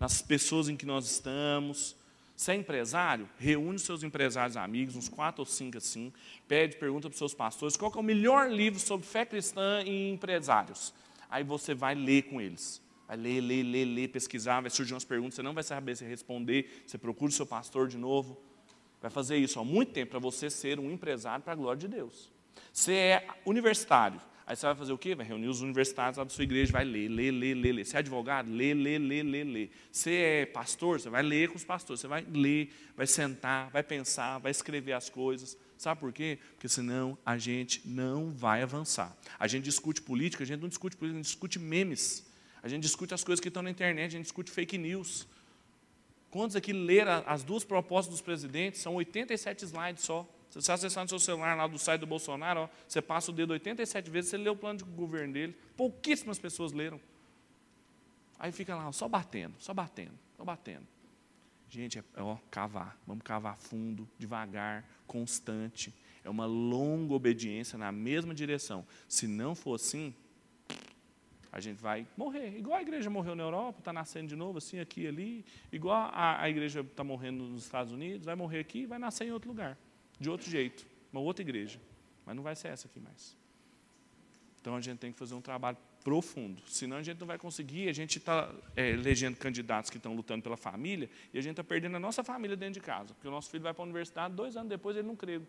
nas 0.00 0.22
pessoas 0.22 0.68
em 0.68 0.76
que 0.76 0.86
nós 0.86 1.04
estamos. 1.04 1.94
Se 2.36 2.52
é 2.52 2.54
empresário, 2.54 3.26
reúne 3.38 3.78
seus 3.78 4.02
empresários 4.02 4.58
amigos, 4.58 4.94
uns 4.94 5.08
quatro 5.08 5.40
ou 5.40 5.46
cinco 5.46 5.78
assim, 5.78 6.12
pede, 6.46 6.76
pergunta 6.76 7.08
para 7.08 7.14
os 7.14 7.18
seus 7.18 7.32
pastores, 7.32 7.78
qual 7.78 7.90
é 7.94 7.98
o 7.98 8.02
melhor 8.02 8.50
livro 8.50 8.78
sobre 8.78 9.06
fé 9.06 9.24
cristã 9.24 9.82
e 9.82 10.10
empresários? 10.10 10.92
Aí 11.30 11.42
você 11.42 11.74
vai 11.74 11.94
ler 11.94 12.24
com 12.24 12.38
eles. 12.38 12.82
Vai 13.08 13.16
ler, 13.16 13.40
ler, 13.40 13.62
ler, 13.62 13.84
ler, 13.86 14.08
pesquisar, 14.08 14.60
vai 14.60 14.70
surgir 14.70 14.92
umas 14.92 15.04
perguntas, 15.04 15.36
você 15.36 15.42
não 15.42 15.54
vai 15.54 15.62
saber 15.62 15.96
se 15.96 16.04
responder, 16.04 16.84
você 16.86 16.98
procura 16.98 17.30
o 17.30 17.34
seu 17.34 17.46
pastor 17.46 17.88
de 17.88 17.96
novo. 17.96 18.38
Vai 19.00 19.10
fazer 19.10 19.36
isso 19.38 19.58
há 19.58 19.64
muito 19.64 19.92
tempo 19.92 20.10
para 20.10 20.18
você 20.18 20.50
ser 20.50 20.78
um 20.78 20.90
empresário 20.90 21.42
para 21.42 21.54
a 21.54 21.56
glória 21.56 21.78
de 21.78 21.88
Deus. 21.88 22.30
Você 22.70 22.92
é 22.92 23.28
universitário, 23.46 24.20
aí 24.46 24.54
você 24.54 24.66
vai 24.66 24.74
fazer 24.76 24.92
o 24.92 24.98
quê? 24.98 25.14
Vai 25.14 25.26
reunir 25.26 25.48
os 25.48 25.60
universitários 25.60 26.16
lá 26.16 26.24
da 26.24 26.30
sua 26.30 26.44
igreja, 26.44 26.72
vai 26.72 26.84
ler, 26.84 27.08
ler, 27.08 27.32
ler, 27.32 27.54
ler, 27.54 27.72
ler. 27.72 27.84
Você 27.84 27.96
é 27.96 27.98
advogado? 27.98 28.48
Lê, 28.48 28.72
lê, 28.72 28.96
lê, 28.98 29.22
lê, 29.22 29.44
lê. 29.44 29.68
Você 29.90 30.12
é 30.12 30.46
pastor? 30.46 31.00
Você 31.00 31.10
vai 31.10 31.22
ler 31.22 31.48
com 31.48 31.56
os 31.56 31.64
pastores, 31.64 32.00
você 32.00 32.06
vai 32.06 32.24
ler, 32.32 32.72
vai 32.96 33.06
sentar, 33.06 33.68
vai 33.70 33.82
pensar, 33.82 34.38
vai 34.38 34.52
escrever 34.52 34.92
as 34.92 35.10
coisas. 35.10 35.58
Sabe 35.76 36.00
por 36.00 36.12
quê? 36.12 36.38
Porque 36.52 36.68
senão 36.68 37.18
a 37.26 37.36
gente 37.36 37.82
não 37.84 38.30
vai 38.30 38.62
avançar. 38.62 39.14
A 39.38 39.46
gente 39.46 39.64
discute 39.64 40.00
política, 40.00 40.44
a 40.44 40.46
gente 40.46 40.60
não 40.60 40.68
discute 40.68 40.96
política, 40.96 41.18
a 41.18 41.22
gente 41.22 41.32
discute 41.32 41.58
memes. 41.58 42.24
A 42.62 42.68
gente 42.68 42.82
discute 42.82 43.12
as 43.12 43.22
coisas 43.22 43.40
que 43.40 43.48
estão 43.48 43.62
na 43.62 43.70
internet, 43.70 44.06
a 44.06 44.16
gente 44.16 44.22
discute 44.22 44.50
fake 44.50 44.78
news. 44.78 45.26
Quantos 46.30 46.56
aqui 46.56 46.72
leram 46.72 47.22
as 47.26 47.42
duas 47.42 47.64
propostas 47.64 48.12
dos 48.12 48.20
presidentes? 48.20 48.80
São 48.80 48.94
87 48.94 49.64
slides 49.64 50.04
só. 50.04 50.28
Você 50.56 50.72
acessar 50.72 51.04
no 51.04 51.08
seu 51.08 51.18
celular 51.18 51.54
lá 51.54 51.66
do 51.66 51.78
site 51.78 52.00
do 52.00 52.06
Bolsonaro, 52.06 52.60
ó, 52.60 52.68
você 52.88 53.02
passa 53.02 53.30
o 53.30 53.34
dedo 53.34 53.52
87 53.52 54.10
vezes, 54.10 54.30
você 54.30 54.38
lê 54.38 54.48
o 54.48 54.56
plano 54.56 54.78
de 54.78 54.84
governo 54.84 55.34
dele. 55.34 55.54
Pouquíssimas 55.76 56.38
pessoas 56.38 56.72
leram. 56.72 56.98
Aí 58.38 58.50
fica 58.50 58.74
lá, 58.74 58.88
ó, 58.88 58.92
só 58.92 59.06
batendo, 59.06 59.54
só 59.58 59.74
batendo, 59.74 60.14
só 60.36 60.44
batendo. 60.44 60.86
Gente, 61.68 61.98
é, 61.98 62.02
ó, 62.16 62.38
cavar. 62.50 62.98
Vamos 63.06 63.22
cavar 63.22 63.56
fundo, 63.56 64.08
devagar, 64.18 64.84
constante. 65.06 65.92
É 66.24 66.30
uma 66.30 66.46
longa 66.46 67.12
obediência 67.12 67.78
na 67.78 67.92
mesma 67.92 68.34
direção. 68.34 68.86
Se 69.06 69.26
não 69.26 69.54
for 69.54 69.74
assim, 69.74 70.14
a 71.52 71.60
gente 71.60 71.82
vai 71.82 72.06
morrer. 72.16 72.56
Igual 72.56 72.78
a 72.78 72.82
igreja 72.82 73.10
morreu 73.10 73.34
na 73.34 73.42
Europa, 73.42 73.80
está 73.80 73.92
nascendo 73.92 74.28
de 74.28 74.36
novo, 74.36 74.58
assim, 74.58 74.78
aqui 74.78 75.02
e 75.02 75.06
ali. 75.06 75.44
Igual 75.70 76.10
a, 76.12 76.40
a 76.40 76.48
igreja 76.48 76.80
está 76.80 77.04
morrendo 77.04 77.44
nos 77.44 77.64
Estados 77.64 77.92
Unidos, 77.92 78.24
vai 78.24 78.34
morrer 78.34 78.60
aqui 78.60 78.86
vai 78.86 78.98
nascer 78.98 79.26
em 79.26 79.32
outro 79.32 79.50
lugar. 79.50 79.76
De 80.18 80.30
outro 80.30 80.50
jeito. 80.50 80.86
Uma 81.12 81.20
outra 81.20 81.42
igreja. 81.42 81.80
Mas 82.24 82.34
não 82.34 82.42
vai 82.42 82.56
ser 82.56 82.68
essa 82.68 82.88
aqui 82.88 83.00
mais. 83.00 83.36
Então 84.60 84.74
a 84.74 84.80
gente 84.80 84.98
tem 84.98 85.12
que 85.12 85.18
fazer 85.18 85.34
um 85.34 85.40
trabalho 85.40 85.76
profundo. 86.02 86.62
Senão 86.68 86.96
a 86.96 87.02
gente 87.02 87.18
não 87.18 87.26
vai 87.26 87.38
conseguir. 87.38 87.88
A 87.88 87.92
gente 87.92 88.18
está 88.18 88.52
é, 88.74 88.90
elegendo 88.90 89.36
candidatos 89.36 89.90
que 89.90 89.96
estão 89.96 90.14
lutando 90.14 90.42
pela 90.42 90.56
família 90.56 91.10
e 91.32 91.38
a 91.38 91.40
gente 91.40 91.52
está 91.52 91.64
perdendo 91.64 91.96
a 91.96 92.00
nossa 92.00 92.24
família 92.24 92.56
dentro 92.56 92.74
de 92.74 92.80
casa. 92.80 93.14
Porque 93.14 93.28
o 93.28 93.30
nosso 93.30 93.50
filho 93.50 93.62
vai 93.62 93.72
para 93.72 93.82
a 93.82 93.86
universidade, 93.86 94.34
dois 94.34 94.56
anos 94.56 94.68
depois 94.68 94.96
ele 94.96 95.06
não 95.06 95.16
crê, 95.16 95.40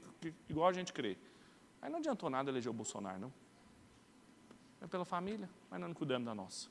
igual 0.50 0.68
a 0.68 0.74
gente 0.74 0.94
crê. 0.94 1.18
Aí 1.82 1.90
não 1.90 2.00
adiantou 2.00 2.30
nada 2.30 2.50
eleger 2.50 2.70
o 2.70 2.74
Bolsonaro, 2.74 3.20
não. 3.20 3.34
É 4.82 4.88
pela 4.88 5.06
família, 5.06 5.50
mas 5.70 5.80
nós 5.80 5.90
não 5.90 5.96
cuidamos 5.96 6.26
da 6.26 6.36
nossa. 6.36 6.70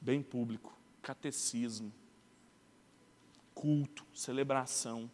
Bem 0.00 0.22
público, 0.22 0.76
catecismo, 1.02 1.92
culto, 3.54 4.04
celebração, 4.14 5.10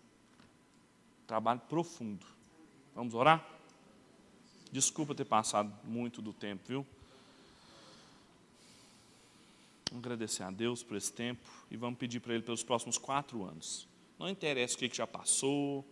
trabalho 1.32 1.60
profundo. 1.60 2.26
Vamos 2.94 3.14
orar? 3.14 3.42
Desculpa 4.70 5.14
ter 5.14 5.24
passado 5.24 5.72
muito 5.82 6.20
do 6.20 6.30
tempo, 6.30 6.62
viu? 6.68 6.86
Vamos 9.88 10.04
agradecer 10.04 10.42
a 10.42 10.50
Deus 10.50 10.82
por 10.82 10.94
esse 10.94 11.10
tempo 11.10 11.40
e 11.70 11.76
vamos 11.78 11.98
pedir 11.98 12.20
para 12.20 12.34
Ele 12.34 12.42
pelos 12.42 12.62
próximos 12.62 12.98
quatro 12.98 13.44
anos. 13.44 13.88
Não 14.18 14.28
interessa 14.28 14.76
o 14.76 14.78
que 14.78 14.94
já 14.94 15.06
passou, 15.06 15.86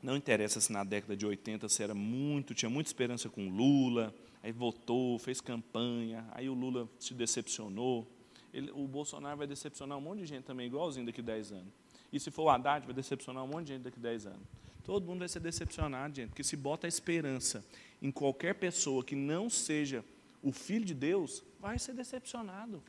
não 0.00 0.16
interessa 0.16 0.60
se 0.60 0.72
na 0.72 0.84
década 0.84 1.16
de 1.16 1.26
80 1.26 1.68
você 1.68 1.82
era 1.82 1.96
muito, 1.96 2.54
tinha 2.54 2.70
muita 2.70 2.88
esperança 2.88 3.28
com 3.28 3.48
Lula, 3.48 4.14
aí 4.40 4.52
votou, 4.52 5.18
fez 5.18 5.40
campanha, 5.40 6.24
aí 6.30 6.48
o 6.48 6.54
Lula 6.54 6.88
se 7.00 7.12
decepcionou. 7.12 8.06
Ele, 8.54 8.70
o 8.70 8.86
Bolsonaro 8.86 9.36
vai 9.36 9.48
decepcionar 9.48 9.98
um 9.98 10.00
monte 10.00 10.20
de 10.20 10.26
gente 10.26 10.44
também, 10.44 10.68
igualzinho 10.68 11.06
daqui 11.06 11.20
a 11.20 11.24
10 11.24 11.50
anos. 11.50 11.87
E 12.12 12.18
se 12.18 12.30
for 12.30 12.44
o 12.44 12.50
Haddad, 12.50 12.86
vai 12.86 12.94
decepcionar 12.94 13.44
um 13.44 13.46
monte 13.46 13.66
de 13.66 13.72
gente 13.74 13.82
daqui 13.82 13.98
a 13.98 14.02
10 14.02 14.26
anos. 14.26 14.42
Todo 14.84 15.04
mundo 15.04 15.18
vai 15.18 15.28
ser 15.28 15.40
decepcionado, 15.40 16.16
gente, 16.16 16.28
porque 16.28 16.42
se 16.42 16.56
bota 16.56 16.86
a 16.86 16.88
esperança 16.88 17.64
em 18.00 18.10
qualquer 18.10 18.54
pessoa 18.54 19.04
que 19.04 19.14
não 19.14 19.50
seja 19.50 20.04
o 20.42 20.52
filho 20.52 20.84
de 20.84 20.94
Deus, 20.94 21.42
vai 21.60 21.78
ser 21.78 21.92
decepcionado. 21.92 22.82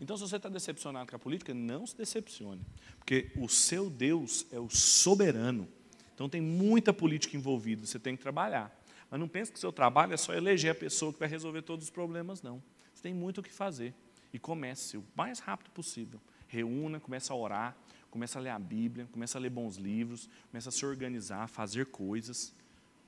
Então, 0.00 0.16
se 0.16 0.22
você 0.22 0.36
está 0.36 0.48
decepcionado 0.48 1.10
com 1.10 1.16
a 1.16 1.18
política, 1.18 1.52
não 1.52 1.86
se 1.86 1.96
decepcione, 1.96 2.60
porque 2.98 3.30
o 3.36 3.48
seu 3.48 3.90
Deus 3.90 4.46
é 4.52 4.58
o 4.58 4.70
soberano. 4.70 5.68
Então, 6.14 6.28
tem 6.28 6.40
muita 6.40 6.92
política 6.92 7.36
envolvida, 7.36 7.84
você 7.84 7.98
tem 7.98 8.16
que 8.16 8.22
trabalhar. 8.22 8.74
Mas 9.10 9.18
não 9.18 9.28
pense 9.28 9.50
que 9.50 9.58
o 9.58 9.60
seu 9.60 9.72
trabalho 9.72 10.12
é 10.12 10.16
só 10.16 10.34
eleger 10.34 10.72
a 10.72 10.74
pessoa 10.74 11.12
que 11.12 11.18
vai 11.18 11.28
resolver 11.28 11.62
todos 11.62 11.86
os 11.86 11.90
problemas, 11.90 12.42
não. 12.42 12.62
Você 12.94 13.02
tem 13.02 13.14
muito 13.14 13.38
o 13.38 13.42
que 13.42 13.52
fazer. 13.52 13.94
E 14.32 14.38
comece 14.38 14.96
o 14.96 15.04
mais 15.16 15.38
rápido 15.38 15.70
possível. 15.70 16.20
Reúna, 16.46 17.00
comece 17.00 17.32
a 17.32 17.34
orar, 17.34 17.76
comece 18.10 18.36
a 18.38 18.40
ler 18.40 18.50
a 18.50 18.58
Bíblia, 18.58 19.08
comece 19.12 19.36
a 19.36 19.40
ler 19.40 19.50
bons 19.50 19.76
livros, 19.76 20.28
comece 20.50 20.68
a 20.68 20.72
se 20.72 20.84
organizar, 20.84 21.48
fazer 21.48 21.86
coisas, 21.86 22.54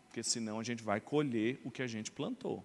porque 0.06 0.22
senão 0.22 0.58
a 0.58 0.62
gente 0.62 0.82
vai 0.82 1.00
colher 1.00 1.60
o 1.64 1.70
que 1.70 1.82
a 1.82 1.86
gente 1.86 2.10
plantou 2.10 2.64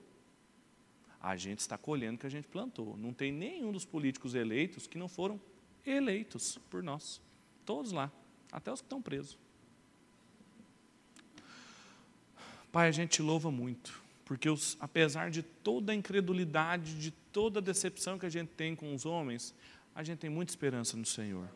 a 1.26 1.36
gente 1.36 1.58
está 1.58 1.76
colhendo 1.76 2.18
o 2.18 2.20
que 2.20 2.28
a 2.28 2.30
gente 2.30 2.48
plantou. 2.48 2.96
Não 2.98 3.12
tem 3.12 3.32
nenhum 3.32 3.72
dos 3.72 3.84
políticos 3.84 4.36
eleitos 4.36 4.86
que 4.86 4.96
não 4.96 5.08
foram 5.08 5.42
eleitos 5.84 6.60
por 6.70 6.84
nós. 6.84 7.20
Todos 7.66 7.92
lá, 7.92 8.12
até 8.52 8.72
os 8.72 8.80
que 8.80 8.86
estão 8.86 9.02
presos. 9.02 9.36
Pai, 12.72 12.88
a 12.88 12.92
gente 12.92 13.24
louva 13.24 13.50
muito, 13.50 14.00
porque 14.24 14.48
os, 14.48 14.78
apesar 14.80 15.32
de 15.32 15.42
toda 15.42 15.92
a 15.92 15.96
incredulidade, 15.96 16.94
de 17.00 17.10
toda 17.10 17.58
a 17.58 17.62
decepção 17.62 18.20
que 18.20 18.28
a 18.28 18.30
gente 18.30 18.50
tem 18.50 18.76
com 18.76 18.94
os 18.94 19.04
homens, 19.04 19.52
a 19.96 20.04
gente 20.04 20.20
tem 20.20 20.30
muita 20.30 20.52
esperança 20.52 20.96
no 20.96 21.08
Senhor. 21.08 21.50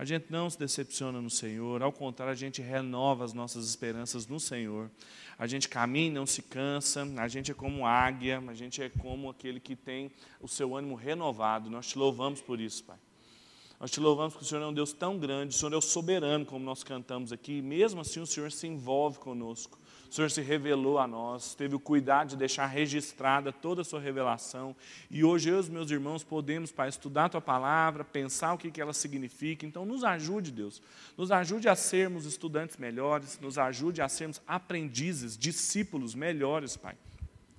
A 0.00 0.04
gente 0.06 0.30
não 0.30 0.48
se 0.48 0.58
decepciona 0.58 1.20
no 1.20 1.28
Senhor, 1.28 1.82
ao 1.82 1.92
contrário, 1.92 2.32
a 2.32 2.34
gente 2.34 2.62
renova 2.62 3.22
as 3.22 3.34
nossas 3.34 3.68
esperanças 3.68 4.26
no 4.26 4.40
Senhor. 4.40 4.90
A 5.38 5.46
gente 5.46 5.68
caminha 5.68 6.06
e 6.06 6.10
não 6.10 6.24
se 6.24 6.40
cansa, 6.40 7.06
a 7.18 7.28
gente 7.28 7.50
é 7.50 7.54
como 7.54 7.84
águia, 7.84 8.42
a 8.48 8.54
gente 8.54 8.82
é 8.82 8.88
como 8.88 9.28
aquele 9.28 9.60
que 9.60 9.76
tem 9.76 10.10
o 10.40 10.48
seu 10.48 10.74
ânimo 10.74 10.94
renovado. 10.94 11.68
Nós 11.68 11.86
te 11.86 11.98
louvamos 11.98 12.40
por 12.40 12.58
isso, 12.58 12.82
Pai. 12.84 12.96
Nós 13.78 13.90
te 13.90 14.00
louvamos 14.00 14.32
porque 14.32 14.46
o 14.46 14.48
Senhor 14.48 14.62
é 14.62 14.66
um 14.66 14.72
Deus 14.72 14.94
tão 14.94 15.18
grande, 15.18 15.54
o 15.54 15.58
Senhor 15.58 15.74
é 15.74 15.76
o 15.76 15.82
soberano, 15.82 16.46
como 16.46 16.64
nós 16.64 16.82
cantamos 16.82 17.30
aqui, 17.30 17.58
e 17.58 17.62
mesmo 17.62 18.00
assim 18.00 18.20
o 18.20 18.26
Senhor 18.26 18.50
se 18.50 18.66
envolve 18.66 19.18
conosco. 19.18 19.78
O 20.10 20.12
Senhor 20.12 20.28
se 20.28 20.40
revelou 20.40 20.98
a 20.98 21.06
nós, 21.06 21.54
teve 21.54 21.76
o 21.76 21.78
cuidado 21.78 22.30
de 22.30 22.36
deixar 22.36 22.66
registrada 22.66 23.52
toda 23.52 23.82
a 23.82 23.84
sua 23.84 24.00
revelação. 24.00 24.74
E 25.08 25.22
hoje 25.22 25.50
eu 25.50 25.58
e 25.58 25.60
os 25.60 25.68
meus 25.68 25.88
irmãos 25.88 26.24
podemos, 26.24 26.72
Pai, 26.72 26.88
estudar 26.88 27.26
a 27.26 27.28
tua 27.28 27.40
palavra, 27.40 28.02
pensar 28.02 28.52
o 28.52 28.58
que, 28.58 28.72
que 28.72 28.80
ela 28.80 28.92
significa. 28.92 29.64
Então, 29.64 29.86
nos 29.86 30.02
ajude, 30.02 30.50
Deus. 30.50 30.82
Nos 31.16 31.30
ajude 31.30 31.68
a 31.68 31.76
sermos 31.76 32.26
estudantes 32.26 32.76
melhores, 32.76 33.38
nos 33.38 33.56
ajude 33.56 34.02
a 34.02 34.08
sermos 34.08 34.42
aprendizes, 34.48 35.38
discípulos 35.38 36.12
melhores, 36.12 36.76
Pai 36.76 36.96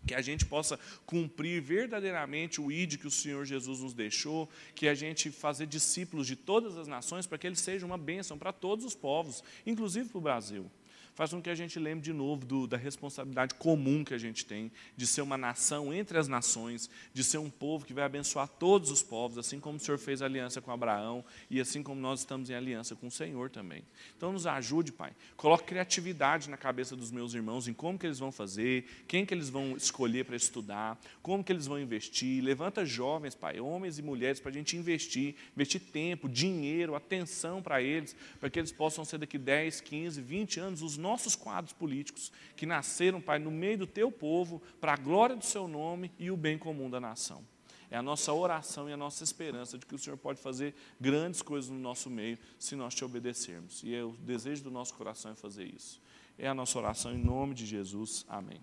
que 0.03 0.15
a 0.15 0.21
gente 0.21 0.43
possa 0.47 0.79
cumprir 1.05 1.61
verdadeiramente 1.61 2.59
o 2.59 2.71
ID 2.71 2.97
que 2.97 3.05
o 3.05 3.11
Senhor 3.11 3.45
Jesus 3.45 3.81
nos 3.81 3.93
deixou, 3.93 4.49
que 4.73 4.87
a 4.87 4.95
gente 4.95 5.29
fazer 5.29 5.67
discípulos 5.67 6.25
de 6.25 6.35
todas 6.35 6.75
as 6.75 6.87
nações 6.87 7.27
para 7.27 7.37
que 7.37 7.45
ele 7.45 7.55
seja 7.55 7.85
uma 7.85 7.99
bênção 7.99 8.35
para 8.35 8.51
todos 8.51 8.83
os 8.83 8.95
povos, 8.95 9.43
inclusive 9.63 10.09
para 10.09 10.17
o 10.17 10.21
Brasil 10.21 10.71
faz 11.13 11.31
com 11.31 11.41
que 11.41 11.49
a 11.49 11.55
gente 11.55 11.77
lembre 11.79 12.03
de 12.03 12.13
novo 12.13 12.45
do, 12.45 12.67
da 12.67 12.77
responsabilidade 12.77 13.55
comum 13.55 14.03
que 14.03 14.13
a 14.13 14.17
gente 14.17 14.45
tem 14.45 14.71
de 14.95 15.05
ser 15.05 15.21
uma 15.21 15.37
nação 15.37 15.93
entre 15.93 16.17
as 16.17 16.27
nações, 16.27 16.89
de 17.13 17.23
ser 17.23 17.37
um 17.37 17.49
povo 17.49 17.85
que 17.85 17.93
vai 17.93 18.03
abençoar 18.03 18.47
todos 18.47 18.89
os 18.89 19.03
povos, 19.03 19.37
assim 19.37 19.59
como 19.59 19.77
o 19.77 19.79
Senhor 19.79 19.97
fez 19.97 20.21
aliança 20.21 20.61
com 20.61 20.71
Abraão 20.71 21.23
e 21.49 21.59
assim 21.59 21.83
como 21.83 21.99
nós 21.99 22.21
estamos 22.21 22.49
em 22.49 22.53
aliança 22.53 22.95
com 22.95 23.07
o 23.07 23.11
Senhor 23.11 23.49
também. 23.49 23.83
Então 24.15 24.31
nos 24.31 24.47
ajude, 24.47 24.91
Pai. 24.91 25.11
Coloque 25.35 25.65
criatividade 25.65 26.49
na 26.49 26.57
cabeça 26.57 26.95
dos 26.95 27.11
meus 27.11 27.33
irmãos 27.33 27.67
em 27.67 27.73
como 27.73 27.97
que 27.97 28.05
eles 28.05 28.19
vão 28.19 28.31
fazer, 28.31 28.85
quem 29.07 29.25
que 29.25 29.33
eles 29.33 29.49
vão 29.49 29.75
escolher 29.75 30.25
para 30.25 30.35
estudar, 30.35 30.99
como 31.21 31.43
que 31.43 31.51
eles 31.51 31.67
vão 31.67 31.79
investir. 31.79 32.43
Levanta 32.43 32.85
jovens, 32.85 33.35
Pai, 33.35 33.59
homens 33.59 33.99
e 33.99 34.01
mulheres 34.01 34.39
para 34.39 34.49
a 34.49 34.53
gente 34.53 34.77
investir, 34.77 35.35
investir 35.55 35.81
tempo, 35.81 36.29
dinheiro, 36.29 36.95
atenção 36.95 37.61
para 37.61 37.81
eles, 37.81 38.15
para 38.39 38.49
que 38.49 38.59
eles 38.59 38.71
possam 38.71 39.03
ser 39.03 39.17
daqui 39.17 39.37
10, 39.37 39.81
15, 39.81 40.21
20 40.21 40.59
anos 40.59 40.81
os 40.81 40.97
nossos 41.01 41.35
quadros 41.35 41.73
políticos, 41.73 42.31
que 42.55 42.65
nasceram, 42.65 43.19
Pai, 43.19 43.39
no 43.39 43.51
meio 43.51 43.79
do 43.79 43.87
teu 43.87 44.11
povo, 44.11 44.61
para 44.79 44.93
a 44.93 44.97
glória 44.97 45.35
do 45.35 45.43
seu 45.43 45.67
nome 45.67 46.11
e 46.17 46.31
o 46.31 46.37
bem 46.37 46.57
comum 46.57 46.89
da 46.89 46.99
nação. 46.99 47.43
É 47.89 47.97
a 47.97 48.01
nossa 48.01 48.31
oração 48.31 48.89
e 48.89 48.93
a 48.93 48.97
nossa 48.97 49.21
esperança 49.21 49.77
de 49.77 49.85
que 49.85 49.93
o 49.93 49.99
Senhor 49.99 50.15
pode 50.15 50.39
fazer 50.39 50.73
grandes 50.99 51.41
coisas 51.41 51.69
no 51.69 51.77
nosso 51.77 52.09
meio 52.09 52.37
se 52.57 52.73
nós 52.73 52.95
te 52.95 53.03
obedecermos. 53.03 53.83
E 53.83 53.93
é 53.93 54.01
o 54.01 54.11
desejo 54.11 54.63
do 54.63 54.71
nosso 54.71 54.93
coração 54.93 55.31
é 55.31 55.35
fazer 55.35 55.65
isso. 55.65 56.01
É 56.37 56.47
a 56.47 56.53
nossa 56.53 56.77
oração 56.79 57.13
em 57.13 57.17
nome 57.17 57.53
de 57.53 57.65
Jesus. 57.65 58.25
Amém. 58.29 58.61